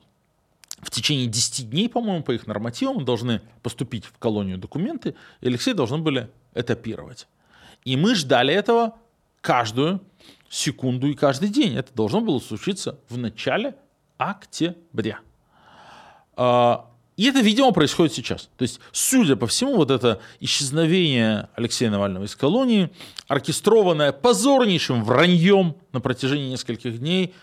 в 0.80 0.92
течение 0.92 1.26
10 1.26 1.72
дней, 1.72 1.90
по-моему, 1.90 2.24
по 2.24 2.32
их 2.32 2.46
нормативам 2.46 3.04
должны 3.06 3.42
поступить 3.64 4.06
в 4.06 4.16
колонию 4.20 4.60
документы, 4.60 5.16
и 5.42 5.48
Алексей 5.48 5.74
должны 5.74 5.98
были 5.98 6.30
этапировать. 6.54 7.28
И 7.86 7.98
мы 7.98 8.14
ждали 8.14 8.54
этого 8.54 9.00
каждую 9.42 10.00
секунду 10.48 11.08
и 11.08 11.16
каждый 11.16 11.50
день. 11.50 11.76
Это 11.76 11.92
должно 11.96 12.22
было 12.22 12.38
случиться 12.38 13.00
в 13.10 13.18
начале 13.18 13.74
октября. 14.20 15.22
А, 16.36 16.88
и 17.20 17.26
это, 17.26 17.42
видимо, 17.42 17.74
происходит 17.74 18.14
сейчас. 18.14 18.50
То 18.56 18.62
есть, 18.62 18.80
судя 18.94 19.36
по 19.36 19.46
всему, 19.46 19.76
вот 19.76 19.92
это 19.92 20.22
исчезновение 20.40 21.50
Алексея 21.54 21.90
Навального 21.90 22.24
из 22.24 22.34
колонии, 22.34 22.92
оркестрованное 23.28 24.14
позорнейшим 24.14 25.04
враньем 25.04 25.76
на 25.92 26.00
протяжении 26.00 26.50
нескольких 26.50 26.98
дней, 27.00 27.36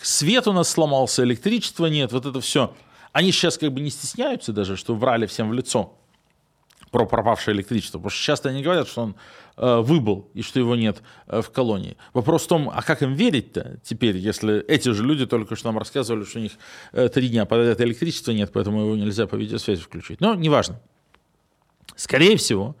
свет 0.00 0.48
у 0.48 0.54
нас 0.54 0.70
сломался, 0.70 1.22
электричества 1.22 1.84
нет, 1.84 2.12
вот 2.12 2.24
это 2.24 2.40
все. 2.40 2.74
Они 3.12 3.30
сейчас 3.30 3.58
как 3.58 3.74
бы 3.74 3.82
не 3.82 3.90
стесняются 3.90 4.54
даже, 4.54 4.74
что 4.78 4.94
врали 4.94 5.26
всем 5.26 5.50
в 5.50 5.52
лицо 5.52 5.92
про 6.90 7.04
пропавшее 7.04 7.54
электричество. 7.54 7.98
Потому 7.98 8.08
что 8.08 8.22
часто 8.22 8.48
они 8.48 8.62
говорят, 8.62 8.88
что 8.88 9.02
он 9.02 9.16
выбыл 9.58 10.30
и 10.34 10.42
что 10.42 10.60
его 10.60 10.76
нет 10.76 11.02
э, 11.26 11.42
в 11.42 11.50
колонии. 11.50 11.96
Вопрос 12.12 12.44
в 12.44 12.48
том, 12.48 12.70
а 12.72 12.82
как 12.82 13.02
им 13.02 13.14
верить-то 13.14 13.78
теперь, 13.82 14.16
если 14.16 14.64
эти 14.66 14.90
же 14.90 15.04
люди 15.04 15.26
только 15.26 15.56
что 15.56 15.68
нам 15.68 15.78
рассказывали, 15.78 16.24
что 16.24 16.38
у 16.38 16.42
них 16.42 16.52
э, 16.92 17.08
три 17.08 17.28
дня 17.28 17.44
подряд 17.44 17.80
электричества 17.80 18.32
нет, 18.32 18.50
поэтому 18.52 18.82
его 18.82 18.96
нельзя 18.96 19.26
по 19.26 19.34
видеосвязи 19.34 19.82
включить. 19.82 20.20
Но 20.20 20.34
неважно. 20.34 20.80
Скорее 21.96 22.36
всего, 22.36 22.76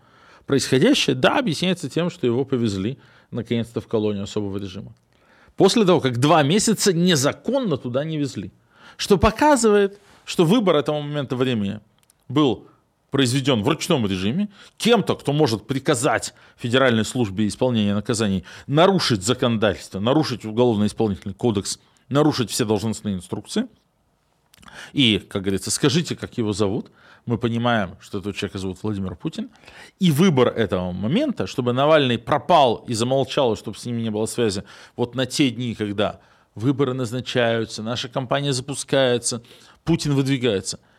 происходящее, 0.46 1.16
да, 1.16 1.38
объясняется 1.38 1.90
тем, 1.90 2.10
что 2.10 2.26
его 2.26 2.44
повезли 2.44 2.98
наконец-то 3.30 3.80
в 3.80 3.88
колонию 3.88 4.24
особого 4.24 4.58
режима. 4.58 4.94
После 5.56 5.84
того, 5.84 6.00
как 6.00 6.18
два 6.18 6.44
месяца 6.44 6.92
незаконно 6.92 7.76
туда 7.76 8.04
не 8.04 8.16
везли. 8.16 8.52
Что 8.96 9.18
показывает, 9.18 9.98
что 10.24 10.44
выбор 10.44 10.76
этого 10.76 11.00
момента 11.00 11.34
времени 11.34 11.80
был 12.28 12.68
произведен 13.10 13.62
в 13.62 13.68
ручном 13.68 14.06
режиме, 14.06 14.48
кем-то, 14.76 15.14
кто 15.16 15.32
может 15.32 15.66
приказать 15.66 16.34
Федеральной 16.56 17.04
службе 17.04 17.46
исполнения 17.46 17.94
наказаний 17.94 18.44
нарушить 18.66 19.22
законодательство, 19.22 20.00
нарушить 20.00 20.44
уголовно-исполнительный 20.44 21.34
кодекс, 21.34 21.78
нарушить 22.08 22.50
все 22.50 22.64
должностные 22.64 23.14
инструкции. 23.14 23.66
И, 24.92 25.18
как 25.18 25.42
говорится, 25.42 25.70
скажите, 25.70 26.16
как 26.16 26.36
его 26.38 26.52
зовут. 26.52 26.90
Мы 27.26 27.36
понимаем, 27.36 27.96
что 28.00 28.18
этого 28.18 28.32
человека 28.32 28.58
зовут 28.58 28.78
Владимир 28.82 29.14
Путин. 29.14 29.50
И 29.98 30.10
выбор 30.10 30.48
этого 30.48 30.92
момента, 30.92 31.46
чтобы 31.46 31.72
Навальный 31.72 32.18
пропал 32.18 32.84
и 32.88 32.94
замолчал, 32.94 33.56
чтобы 33.56 33.76
с 33.76 33.84
ними 33.84 34.00
не 34.00 34.10
было 34.10 34.26
связи, 34.26 34.64
вот 34.96 35.14
на 35.14 35.26
те 35.26 35.50
дни, 35.50 35.74
когда 35.74 36.20
выборы 36.54 36.94
назначаются, 36.94 37.82
наша 37.82 38.08
кампания 38.08 38.52
запускается, 38.52 39.42
Путин 39.84 40.14
выдвигается– 40.14 40.80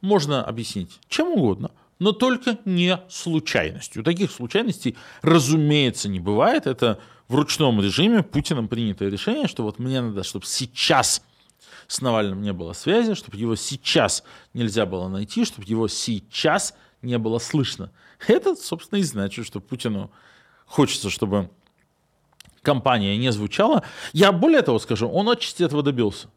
можно 0.00 0.44
объяснить 0.44 1.00
чем 1.08 1.28
угодно, 1.28 1.70
но 1.98 2.12
только 2.12 2.58
не 2.64 3.00
случайностью. 3.08 4.04
Таких 4.04 4.30
случайностей, 4.30 4.96
разумеется, 5.22 6.08
не 6.08 6.20
бывает. 6.20 6.66
Это 6.66 7.00
в 7.28 7.34
ручном 7.34 7.80
режиме 7.80 8.22
Путиным 8.22 8.68
принятое 8.68 9.10
решение, 9.10 9.48
что 9.48 9.62
вот 9.62 9.78
мне 9.78 10.00
надо, 10.00 10.22
чтобы 10.22 10.46
сейчас 10.46 11.22
с 11.86 12.00
Навальным 12.00 12.42
не 12.42 12.52
было 12.52 12.72
связи, 12.72 13.14
чтобы 13.14 13.36
его 13.36 13.56
сейчас 13.56 14.22
нельзя 14.54 14.86
было 14.86 15.08
найти, 15.08 15.44
чтобы 15.44 15.66
его 15.66 15.88
сейчас 15.88 16.74
не 17.02 17.18
было 17.18 17.38
слышно. 17.38 17.90
Это, 18.26 18.54
собственно, 18.56 18.98
и 18.98 19.02
значит, 19.02 19.46
что 19.46 19.60
Путину 19.60 20.10
хочется, 20.66 21.10
чтобы 21.10 21.50
компания 22.62 23.16
не 23.16 23.32
звучала. 23.32 23.84
Я 24.12 24.32
более 24.32 24.62
того 24.62 24.78
скажу, 24.78 25.08
он 25.08 25.28
отчасти 25.30 25.62
этого 25.62 25.82
добился 25.82 26.28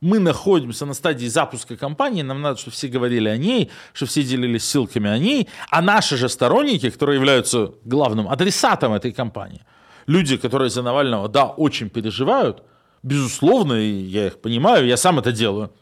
мы 0.00 0.18
находимся 0.18 0.86
на 0.86 0.94
стадии 0.94 1.26
запуска 1.26 1.76
компании, 1.76 2.22
нам 2.22 2.40
надо, 2.40 2.58
чтобы 2.58 2.74
все 2.74 2.88
говорили 2.88 3.28
о 3.28 3.36
ней, 3.36 3.70
чтобы 3.92 4.10
все 4.10 4.22
делились 4.22 4.64
ссылками 4.64 5.10
о 5.10 5.18
ней, 5.18 5.48
а 5.70 5.82
наши 5.82 6.16
же 6.16 6.28
сторонники, 6.28 6.90
которые 6.90 7.16
являются 7.16 7.72
главным 7.84 8.28
адресатом 8.28 8.94
этой 8.94 9.12
компании, 9.12 9.62
люди, 10.06 10.36
которые 10.36 10.70
за 10.70 10.82
Навального, 10.82 11.28
да, 11.28 11.46
очень 11.46 11.90
переживают, 11.90 12.62
безусловно, 13.02 13.74
и 13.74 13.90
я 13.90 14.28
их 14.28 14.40
понимаю, 14.40 14.86
я 14.86 14.96
сам 14.96 15.18
это 15.18 15.32
делаю, 15.32 15.72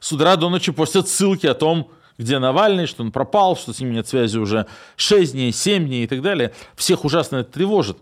с 0.00 0.10
утра 0.12 0.34
до 0.36 0.48
ночи 0.48 0.72
постят 0.72 1.08
ссылки 1.08 1.46
о 1.46 1.54
том, 1.54 1.90
где 2.18 2.38
Навальный, 2.38 2.86
что 2.86 3.02
он 3.02 3.12
пропал, 3.12 3.56
что 3.56 3.72
с 3.72 3.80
ним 3.80 3.92
нет 3.92 4.06
связи 4.06 4.36
уже 4.36 4.66
6 4.96 5.32
дней, 5.32 5.52
7 5.52 5.86
дней 5.86 6.04
и 6.04 6.06
так 6.06 6.20
далее. 6.20 6.52
Всех 6.76 7.04
ужасно 7.06 7.36
это 7.36 7.52
тревожит. 7.52 7.96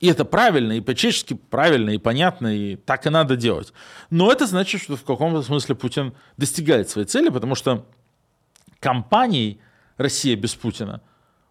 И 0.00 0.08
это 0.08 0.24
правильно, 0.24 0.72
и 0.72 0.80
по-чешски 0.80 1.34
правильно, 1.34 1.90
и 1.90 1.98
понятно, 1.98 2.54
и 2.54 2.76
так 2.76 3.06
и 3.06 3.10
надо 3.10 3.36
делать. 3.36 3.72
Но 4.10 4.30
это 4.30 4.46
значит, 4.46 4.82
что 4.82 4.96
в 4.96 5.04
каком-то 5.04 5.42
смысле 5.42 5.74
Путин 5.74 6.14
достигает 6.36 6.90
своей 6.90 7.06
цели, 7.06 7.30
потому 7.30 7.54
что 7.54 7.86
компанией 8.78 9.60
Россия 9.96 10.36
без 10.36 10.54
Путина 10.54 11.00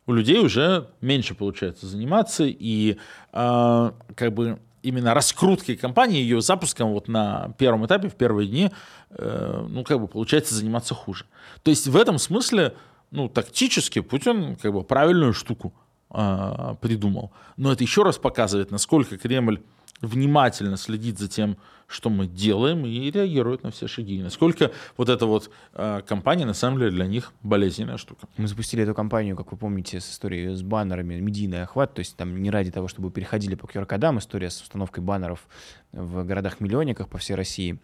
у 0.05 0.13
людей 0.13 0.39
уже 0.39 0.89
меньше 1.01 1.33
получается 1.33 1.87
заниматься, 1.87 2.43
и 2.45 2.97
э, 3.33 3.91
как 4.15 4.33
бы 4.33 4.59
именно 4.83 5.15
раскруткой 5.15 5.77
компании, 5.77 6.21
ее 6.21 6.41
запуском 6.41 6.91
вот 6.91 7.07
на 7.07 7.53
первом 7.57 7.87
этапе, 7.87 8.07
в 8.07 8.15
первые 8.15 8.47
дни, 8.47 8.71
э, 9.09 9.65
ну, 9.67 9.83
как 9.83 9.99
бы 9.99 10.07
получается 10.07 10.53
заниматься 10.53 10.93
хуже. 10.93 11.25
То 11.63 11.71
есть 11.71 11.87
в 11.87 11.97
этом 11.97 12.19
смысле, 12.19 12.75
ну, 13.09 13.27
тактически 13.27 14.01
Путин 14.01 14.55
как 14.55 14.71
бы 14.73 14.83
правильную 14.83 15.33
штуку 15.33 15.73
э, 16.15 16.75
придумал. 16.81 17.31
Но 17.57 17.71
это 17.71 17.83
еще 17.83 18.03
раз 18.03 18.17
показывает, 18.17 18.71
насколько 18.71 19.17
Кремль 19.17 19.61
внимательно 20.01 20.77
следит 20.77 21.19
за 21.19 21.27
тем, 21.27 21.57
что 21.87 22.09
мы 22.09 22.25
делаем, 22.25 22.85
и 22.85 23.11
реагирует 23.11 23.63
на 23.63 23.71
все 23.71 23.87
шаги. 23.87 24.17
И 24.17 24.23
насколько 24.23 24.71
вот 24.97 25.09
эта 25.09 25.25
вот 25.25 25.51
э, 25.73 26.01
компания, 26.07 26.45
на 26.45 26.53
самом 26.53 26.79
деле, 26.79 26.91
для 26.91 27.05
них 27.05 27.31
болезненная 27.43 27.97
штука. 27.97 28.27
Мы 28.37 28.47
запустили 28.47 28.83
эту 28.83 28.95
компанию, 28.95 29.35
как 29.35 29.51
вы 29.51 29.57
помните, 29.57 29.99
с 29.99 30.09
историей 30.09 30.55
с 30.55 30.63
баннерами, 30.63 31.19
медийный 31.19 31.61
охват, 31.61 31.93
то 31.93 31.99
есть 31.99 32.15
там 32.15 32.41
не 32.41 32.49
ради 32.49 32.71
того, 32.71 32.87
чтобы 32.87 33.11
переходили 33.11 33.55
по 33.55 33.65
QR-кодам, 33.65 34.17
история 34.17 34.49
с 34.49 34.61
установкой 34.61 35.03
баннеров 35.03 35.47
в 35.91 36.23
городах-миллионниках 36.23 37.07
по 37.07 37.17
всей 37.19 37.35
России. 37.35 37.79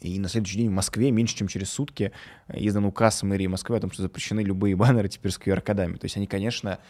И 0.00 0.18
на 0.18 0.28
следующий 0.28 0.58
день 0.58 0.68
в 0.68 0.72
Москве 0.72 1.12
меньше, 1.12 1.36
чем 1.36 1.46
через 1.46 1.70
сутки 1.70 2.10
издан 2.52 2.84
указ 2.84 3.22
мэрии 3.22 3.46
Москвы 3.46 3.76
о 3.76 3.80
том, 3.80 3.92
что 3.92 4.02
запрещены 4.02 4.40
любые 4.40 4.74
баннеры 4.76 5.08
теперь 5.08 5.30
с 5.30 5.38
QR-кодами. 5.38 5.94
То 5.94 6.06
есть 6.06 6.16
они, 6.16 6.26
конечно, 6.26 6.80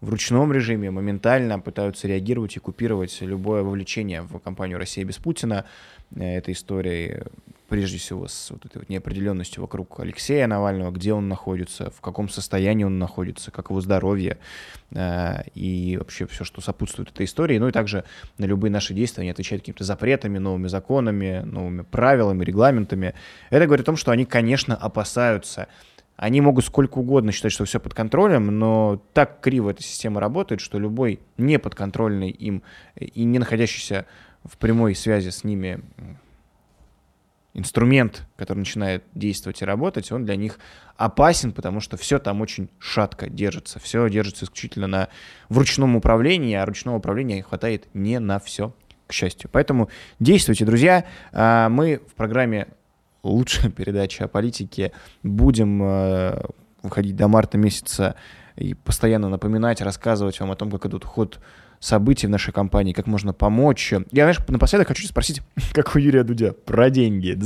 в 0.00 0.08
ручном 0.08 0.52
режиме 0.52 0.90
моментально 0.90 1.60
пытаются 1.60 2.08
реагировать 2.08 2.56
и 2.56 2.60
купировать 2.60 3.20
любое 3.20 3.62
вовлечение 3.62 4.22
в 4.22 4.38
кампанию 4.38 4.78
«Россия 4.78 5.04
без 5.04 5.16
Путина». 5.16 5.66
Э, 6.16 6.38
эта 6.38 6.52
история, 6.52 7.26
прежде 7.68 7.98
всего, 7.98 8.26
с 8.26 8.50
вот 8.50 8.64
этой 8.64 8.78
вот 8.78 8.88
неопределенностью 8.88 9.60
вокруг 9.60 10.00
Алексея 10.00 10.46
Навального, 10.46 10.90
где 10.90 11.12
он 11.12 11.28
находится, 11.28 11.90
в 11.90 12.00
каком 12.00 12.30
состоянии 12.30 12.84
он 12.84 12.98
находится, 12.98 13.50
как 13.50 13.68
его 13.68 13.82
здоровье 13.82 14.38
э, 14.90 15.42
и 15.54 15.98
вообще 15.98 16.26
все, 16.26 16.44
что 16.44 16.62
сопутствует 16.62 17.10
этой 17.10 17.26
истории. 17.26 17.58
Ну 17.58 17.68
и 17.68 17.72
также 17.72 18.04
на 18.38 18.46
любые 18.46 18.70
наши 18.70 18.94
действия 18.94 19.20
они 19.20 19.30
отвечают 19.30 19.62
какими-то 19.62 19.84
запретами, 19.84 20.38
новыми 20.38 20.68
законами, 20.68 21.42
новыми 21.44 21.82
правилами, 21.82 22.42
регламентами. 22.42 23.14
Это 23.50 23.66
говорит 23.66 23.84
о 23.84 23.86
том, 23.86 23.96
что 23.96 24.12
они, 24.12 24.24
конечно, 24.24 24.74
опасаются 24.74 25.68
они 26.20 26.42
могут 26.42 26.66
сколько 26.66 26.98
угодно 26.98 27.32
считать, 27.32 27.50
что 27.50 27.64
все 27.64 27.80
под 27.80 27.94
контролем, 27.94 28.58
но 28.58 29.02
так 29.14 29.40
криво 29.40 29.70
эта 29.70 29.82
система 29.82 30.20
работает, 30.20 30.60
что 30.60 30.78
любой 30.78 31.20
неподконтрольный 31.38 32.28
им 32.28 32.62
и 32.94 33.24
не 33.24 33.38
находящийся 33.38 34.04
в 34.44 34.58
прямой 34.58 34.94
связи 34.94 35.30
с 35.30 35.44
ними 35.44 35.80
инструмент, 37.54 38.26
который 38.36 38.58
начинает 38.58 39.02
действовать 39.14 39.62
и 39.62 39.64
работать, 39.64 40.12
он 40.12 40.26
для 40.26 40.36
них 40.36 40.58
опасен, 40.98 41.52
потому 41.52 41.80
что 41.80 41.96
все 41.96 42.18
там 42.18 42.42
очень 42.42 42.68
шатко 42.78 43.30
держится. 43.30 43.78
Все 43.78 44.06
держится 44.10 44.44
исключительно 44.44 44.88
на 44.88 45.08
в 45.48 45.56
ручном 45.56 45.96
управлении, 45.96 46.54
а 46.54 46.66
ручного 46.66 46.98
управления 46.98 47.42
хватает 47.42 47.88
не 47.94 48.18
на 48.18 48.38
все, 48.40 48.74
к 49.06 49.14
счастью. 49.14 49.48
Поэтому 49.50 49.88
действуйте, 50.18 50.66
друзья. 50.66 51.06
А, 51.32 51.70
мы 51.70 52.02
в 52.06 52.14
программе 52.14 52.68
лучшая 53.22 53.70
передача 53.70 54.24
о 54.24 54.28
политике. 54.28 54.92
Будем 55.22 55.82
э, 55.82 56.42
выходить 56.82 57.16
до 57.16 57.28
марта 57.28 57.58
месяца 57.58 58.14
и 58.56 58.74
постоянно 58.74 59.28
напоминать, 59.28 59.80
рассказывать 59.80 60.38
вам 60.40 60.50
о 60.50 60.56
том, 60.56 60.70
как 60.70 60.86
идут 60.86 61.04
ход 61.04 61.40
событий 61.78 62.26
в 62.26 62.30
нашей 62.30 62.52
компании, 62.52 62.92
как 62.92 63.06
можно 63.06 63.32
помочь. 63.32 63.92
Я, 63.92 64.24
знаешь, 64.24 64.38
напоследок 64.48 64.88
хочу 64.88 65.06
спросить, 65.06 65.40
как 65.72 65.94
у 65.96 65.98
Юрия 65.98 66.22
Дудя, 66.22 66.52
про 66.52 66.90
деньги. 66.90 67.36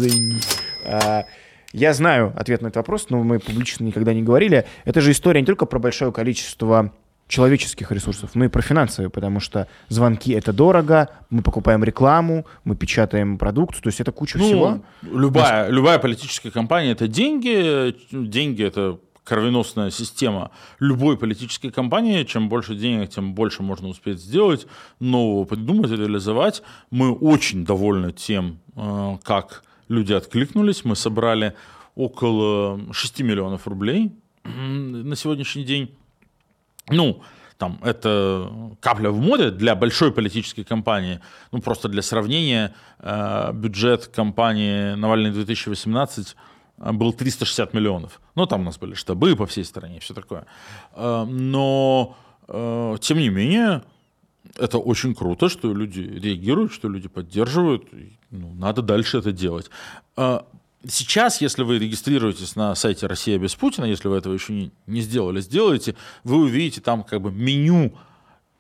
А, 0.86 1.24
я 1.72 1.94
знаю 1.94 2.32
ответ 2.36 2.60
на 2.62 2.66
этот 2.66 2.76
вопрос, 2.76 3.10
но 3.10 3.22
мы 3.22 3.38
публично 3.38 3.84
никогда 3.84 4.12
не 4.12 4.22
говорили. 4.22 4.66
Это 4.84 5.00
же 5.00 5.12
история 5.12 5.40
не 5.40 5.46
только 5.46 5.66
про 5.66 5.78
большое 5.78 6.12
количество 6.12 6.92
человеческих 7.28 7.90
ресурсов, 7.90 8.30
но 8.34 8.44
и 8.44 8.48
про 8.48 8.62
финансовые, 8.62 9.10
потому 9.10 9.40
что 9.40 9.66
звонки 9.88 10.32
это 10.32 10.52
дорого, 10.52 11.08
мы 11.30 11.42
покупаем 11.42 11.82
рекламу, 11.82 12.46
мы 12.64 12.76
печатаем 12.76 13.38
продукцию, 13.38 13.82
то 13.82 13.88
есть 13.88 14.00
это 14.00 14.12
куча 14.12 14.38
ну, 14.38 14.44
всего. 14.44 14.80
Любая, 15.02 15.64
есть... 15.64 15.74
любая 15.74 15.98
политическая 15.98 16.50
компания 16.50 16.92
это 16.92 17.08
деньги, 17.08 17.96
деньги 18.12 18.62
это 18.62 18.98
кровеносная 19.24 19.90
система 19.90 20.50
любой 20.78 21.16
политической 21.16 21.70
кампании. 21.70 22.24
Чем 22.24 22.48
больше 22.48 22.74
денег, 22.74 23.08
тем 23.08 23.34
больше 23.34 23.62
можно 23.62 23.88
успеть 23.88 24.20
сделать, 24.20 24.66
нового 25.00 25.44
придумать, 25.44 25.90
реализовать. 25.90 26.62
Мы 26.90 27.10
очень 27.10 27.64
довольны 27.64 28.12
тем, 28.12 28.60
э, 28.76 29.16
как 29.24 29.64
люди 29.88 30.12
откликнулись. 30.12 30.84
Мы 30.84 30.94
собрали 30.94 31.54
около 31.94 32.80
6 32.92 33.22
миллионов 33.22 33.66
рублей 33.66 34.12
на 34.44 35.16
сегодняшний 35.16 35.64
день 35.64 35.96
ну, 36.88 37.22
там, 37.58 37.78
это 37.82 38.50
капля 38.80 39.10
в 39.10 39.20
море 39.20 39.50
для 39.50 39.74
большой 39.74 40.12
политической 40.12 40.64
кампании. 40.64 41.20
Ну, 41.52 41.60
просто 41.60 41.88
для 41.88 42.02
сравнения, 42.02 42.74
э, 42.98 43.52
бюджет 43.52 44.06
кампании 44.08 44.94
Навальный 44.94 45.30
2018 45.30 46.36
э, 46.78 46.92
был 46.92 47.12
360 47.12 47.74
миллионов. 47.74 48.20
Ну, 48.34 48.46
там 48.46 48.60
у 48.60 48.64
нас 48.64 48.78
были 48.78 48.94
штабы 48.94 49.36
по 49.36 49.46
всей 49.46 49.64
стране, 49.64 50.00
все 50.00 50.14
такое. 50.14 50.46
Э, 50.94 51.24
но, 51.24 52.16
тем 53.00 53.18
не 53.18 53.30
менее, 53.30 53.82
это 54.58 54.76
очень 54.78 55.14
круто, 55.14 55.48
что 55.48 55.72
люди 55.72 56.00
реагируют, 56.00 56.72
что 56.72 56.90
люди 56.90 57.08
поддерживают. 57.08 57.84
Ну, 58.30 58.52
надо 58.54 58.82
дальше 58.82 59.18
это 59.18 59.32
делать. 59.32 59.70
Сейчас, 60.86 61.40
если 61.40 61.62
вы 61.62 61.78
регистрируетесь 61.78 62.56
на 62.56 62.74
сайте 62.74 63.06
«Россия 63.06 63.38
без 63.38 63.54
Путина», 63.54 63.86
если 63.86 64.08
вы 64.08 64.16
этого 64.16 64.34
еще 64.34 64.52
не, 64.52 64.72
не 64.86 65.00
сделали, 65.00 65.40
сделайте, 65.40 65.96
вы 66.24 66.36
увидите 66.36 66.80
там 66.80 67.04
как 67.04 67.22
бы 67.22 67.32
меню 67.32 67.94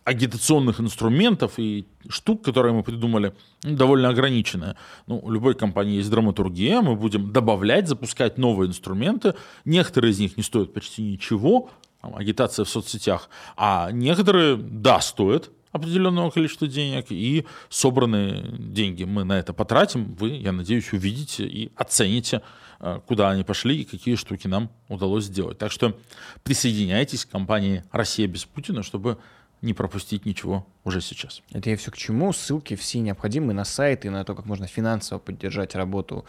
агитационных 0.04 0.80
инструментов 0.80 1.54
и 1.58 1.86
штук, 2.08 2.42
которые 2.42 2.74
мы 2.74 2.82
придумали, 2.82 3.34
ну, 3.62 3.76
довольно 3.76 4.10
ограниченное. 4.10 4.76
Ну, 5.06 5.18
у 5.18 5.30
любой 5.30 5.54
компании 5.54 5.96
есть 5.96 6.10
драматургия, 6.10 6.82
мы 6.82 6.94
будем 6.94 7.32
добавлять, 7.32 7.88
запускать 7.88 8.38
новые 8.38 8.68
инструменты. 8.68 9.34
Некоторые 9.64 10.12
из 10.12 10.20
них 10.20 10.36
не 10.36 10.42
стоят 10.42 10.74
почти 10.74 11.02
ничего, 11.02 11.70
там, 12.02 12.14
агитация 12.16 12.64
в 12.64 12.68
соцсетях, 12.68 13.30
а 13.56 13.90
некоторые, 13.92 14.56
да, 14.56 15.00
стоят, 15.00 15.50
определенного 15.74 16.30
количества 16.30 16.68
денег, 16.68 17.06
и 17.10 17.44
собранные 17.68 18.44
деньги 18.58 19.02
мы 19.02 19.24
на 19.24 19.40
это 19.40 19.52
потратим. 19.52 20.14
Вы, 20.14 20.28
я 20.28 20.52
надеюсь, 20.52 20.92
увидите 20.92 21.44
и 21.44 21.72
оцените, 21.74 22.42
э, 22.78 23.00
куда 23.08 23.30
они 23.30 23.42
пошли 23.42 23.80
и 23.80 23.84
какие 23.84 24.14
штуки 24.14 24.46
нам 24.46 24.70
удалось 24.88 25.24
сделать. 25.24 25.58
Так 25.58 25.72
что 25.72 25.98
присоединяйтесь 26.44 27.24
к 27.24 27.30
компании 27.30 27.82
«Россия 27.90 28.28
без 28.28 28.44
Путина», 28.44 28.84
чтобы 28.84 29.18
не 29.62 29.74
пропустить 29.74 30.26
ничего 30.26 30.64
уже 30.84 31.00
сейчас. 31.00 31.42
Это 31.50 31.70
я 31.70 31.76
все 31.76 31.90
к 31.90 31.96
чему. 31.96 32.32
Ссылки 32.32 32.76
все 32.76 33.00
необходимые 33.00 33.56
на 33.56 33.64
сайт 33.64 34.04
и 34.04 34.10
на 34.10 34.22
то, 34.24 34.36
как 34.36 34.46
можно 34.46 34.68
финансово 34.68 35.18
поддержать 35.18 35.74
работу 35.74 36.24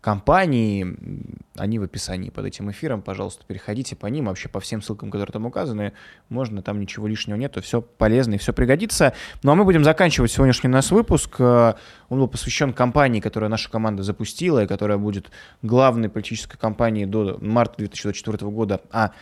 компании, 0.00 0.86
они 1.56 1.78
в 1.78 1.82
описании 1.82 2.30
под 2.30 2.46
этим 2.46 2.70
эфиром, 2.70 3.02
пожалуйста, 3.02 3.44
переходите 3.46 3.96
по 3.96 4.06
ним, 4.06 4.26
вообще 4.26 4.48
по 4.48 4.60
всем 4.60 4.80
ссылкам, 4.80 5.10
которые 5.10 5.32
там 5.32 5.46
указаны, 5.46 5.92
можно, 6.28 6.62
там 6.62 6.80
ничего 6.80 7.06
лишнего 7.06 7.36
нету, 7.36 7.60
все 7.60 7.82
полезно 7.82 8.34
и 8.34 8.38
все 8.38 8.52
пригодится. 8.52 9.12
Ну 9.42 9.52
а 9.52 9.54
мы 9.54 9.64
будем 9.64 9.84
заканчивать 9.84 10.30
сегодняшний 10.30 10.70
наш 10.70 10.90
выпуск. 10.90 11.36
Э, 11.38 11.74
он 12.08 12.18
был 12.18 12.28
посвящен 12.28 12.72
компании, 12.72 13.20
которую 13.20 13.50
наша 13.50 13.70
команда 13.70 14.02
запустила, 14.02 14.64
и 14.64 14.66
которая 14.66 14.98
будет 14.98 15.30
главной 15.62 16.08
политической 16.08 16.56
компанией 16.56 17.06
до 17.06 17.38
марта 17.40 17.76
2024 17.78 18.50
года, 18.50 18.80
а 18.90 19.12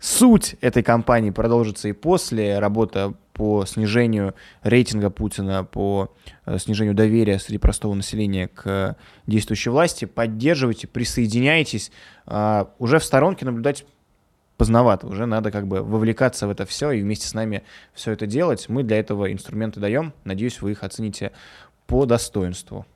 Суть 0.00 0.54
этой 0.60 0.84
кампании 0.84 1.30
продолжится 1.30 1.88
и 1.88 1.92
после. 1.92 2.60
Работа 2.60 3.14
по 3.38 3.64
снижению 3.64 4.34
рейтинга 4.62 5.10
Путина, 5.10 5.62
по 5.62 6.12
э, 6.44 6.58
снижению 6.58 6.94
доверия 6.94 7.38
среди 7.38 7.58
простого 7.58 7.94
населения 7.94 8.48
к 8.48 8.96
действующей 9.28 9.70
власти. 9.70 10.06
Поддерживайте, 10.06 10.88
присоединяйтесь. 10.88 11.92
А, 12.26 12.74
уже 12.80 12.98
в 12.98 13.04
сторонке 13.04 13.46
наблюдать 13.46 13.86
поздновато, 14.56 15.06
уже 15.06 15.26
надо 15.26 15.52
как 15.52 15.68
бы 15.68 15.82
вовлекаться 15.82 16.48
в 16.48 16.50
это 16.50 16.66
все 16.66 16.90
и 16.90 17.00
вместе 17.00 17.28
с 17.28 17.34
нами 17.34 17.62
все 17.94 18.10
это 18.10 18.26
делать. 18.26 18.68
Мы 18.68 18.82
для 18.82 18.98
этого 18.98 19.32
инструменты 19.32 19.78
даем. 19.78 20.12
Надеюсь, 20.24 20.60
вы 20.60 20.72
их 20.72 20.82
оцените 20.82 21.30
по 21.86 22.06
достоинству. 22.06 22.86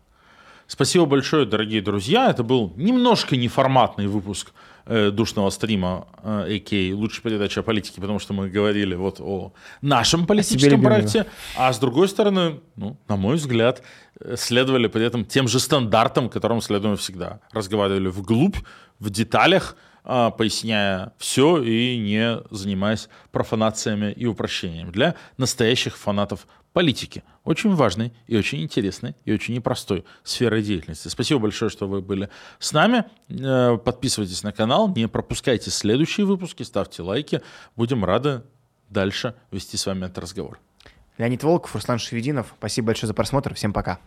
Спасибо 0.66 1.06
большое, 1.06 1.46
дорогие 1.46 1.82
друзья. 1.82 2.30
Это 2.30 2.42
был 2.42 2.72
немножко 2.76 3.36
неформатный 3.36 4.08
выпуск 4.08 4.52
э, 4.86 5.10
душного 5.10 5.50
стрима, 5.50 6.06
э, 6.22 6.56
а.к.а. 6.56 6.96
лучшая 6.96 7.22
передача 7.22 7.60
о 7.60 7.62
политике, 7.62 8.00
потому 8.00 8.18
что 8.18 8.34
мы 8.34 8.48
говорили 8.48 8.94
вот 8.94 9.20
о 9.20 9.52
нашем 9.80 10.26
политическом 10.26 10.80
о 10.80 10.84
проекте. 10.84 11.26
А 11.56 11.72
с 11.72 11.78
другой 11.78 12.08
стороны, 12.08 12.60
ну, 12.76 12.96
на 13.08 13.16
мой 13.16 13.36
взгляд, 13.36 13.82
э, 14.20 14.36
следовали 14.36 14.88
при 14.88 15.04
этом 15.04 15.24
тем 15.24 15.48
же 15.48 15.60
стандартам, 15.60 16.28
которым 16.28 16.60
следуем 16.60 16.96
всегда. 16.96 17.40
Разговаривали 17.52 18.08
вглубь, 18.08 18.56
в 18.98 19.10
деталях, 19.10 19.76
а, 19.76 19.91
поясняя 20.04 21.12
все 21.18 21.62
и 21.62 21.98
не 21.98 22.38
занимаясь 22.50 23.08
профанациями 23.30 24.12
и 24.12 24.26
упрощением 24.26 24.90
для 24.90 25.14
настоящих 25.36 25.96
фанатов 25.96 26.46
политики. 26.72 27.22
Очень 27.44 27.74
важной 27.74 28.12
и 28.26 28.36
очень 28.36 28.62
интересной 28.62 29.14
и 29.24 29.32
очень 29.32 29.54
непростой 29.54 30.04
сферой 30.22 30.62
деятельности. 30.62 31.08
Спасибо 31.08 31.40
большое, 31.40 31.70
что 31.70 31.86
вы 31.86 32.00
были 32.00 32.28
с 32.58 32.72
нами. 32.72 33.04
Э, 33.28 33.76
подписывайтесь 33.76 34.42
на 34.42 34.52
канал, 34.52 34.92
не 34.94 35.08
пропускайте 35.08 35.70
следующие 35.70 36.26
выпуски, 36.26 36.62
ставьте 36.62 37.02
лайки. 37.02 37.42
Будем 37.76 38.04
рады 38.04 38.42
дальше 38.88 39.34
вести 39.50 39.76
с 39.76 39.86
вами 39.86 40.06
этот 40.06 40.18
разговор. 40.18 40.58
Леонид 41.18 41.42
Волков, 41.42 41.74
Руслан 41.74 41.98
Шевединов. 41.98 42.54
Спасибо 42.58 42.88
большое 42.88 43.08
за 43.08 43.14
просмотр. 43.14 43.54
Всем 43.54 43.72
пока. 43.72 43.98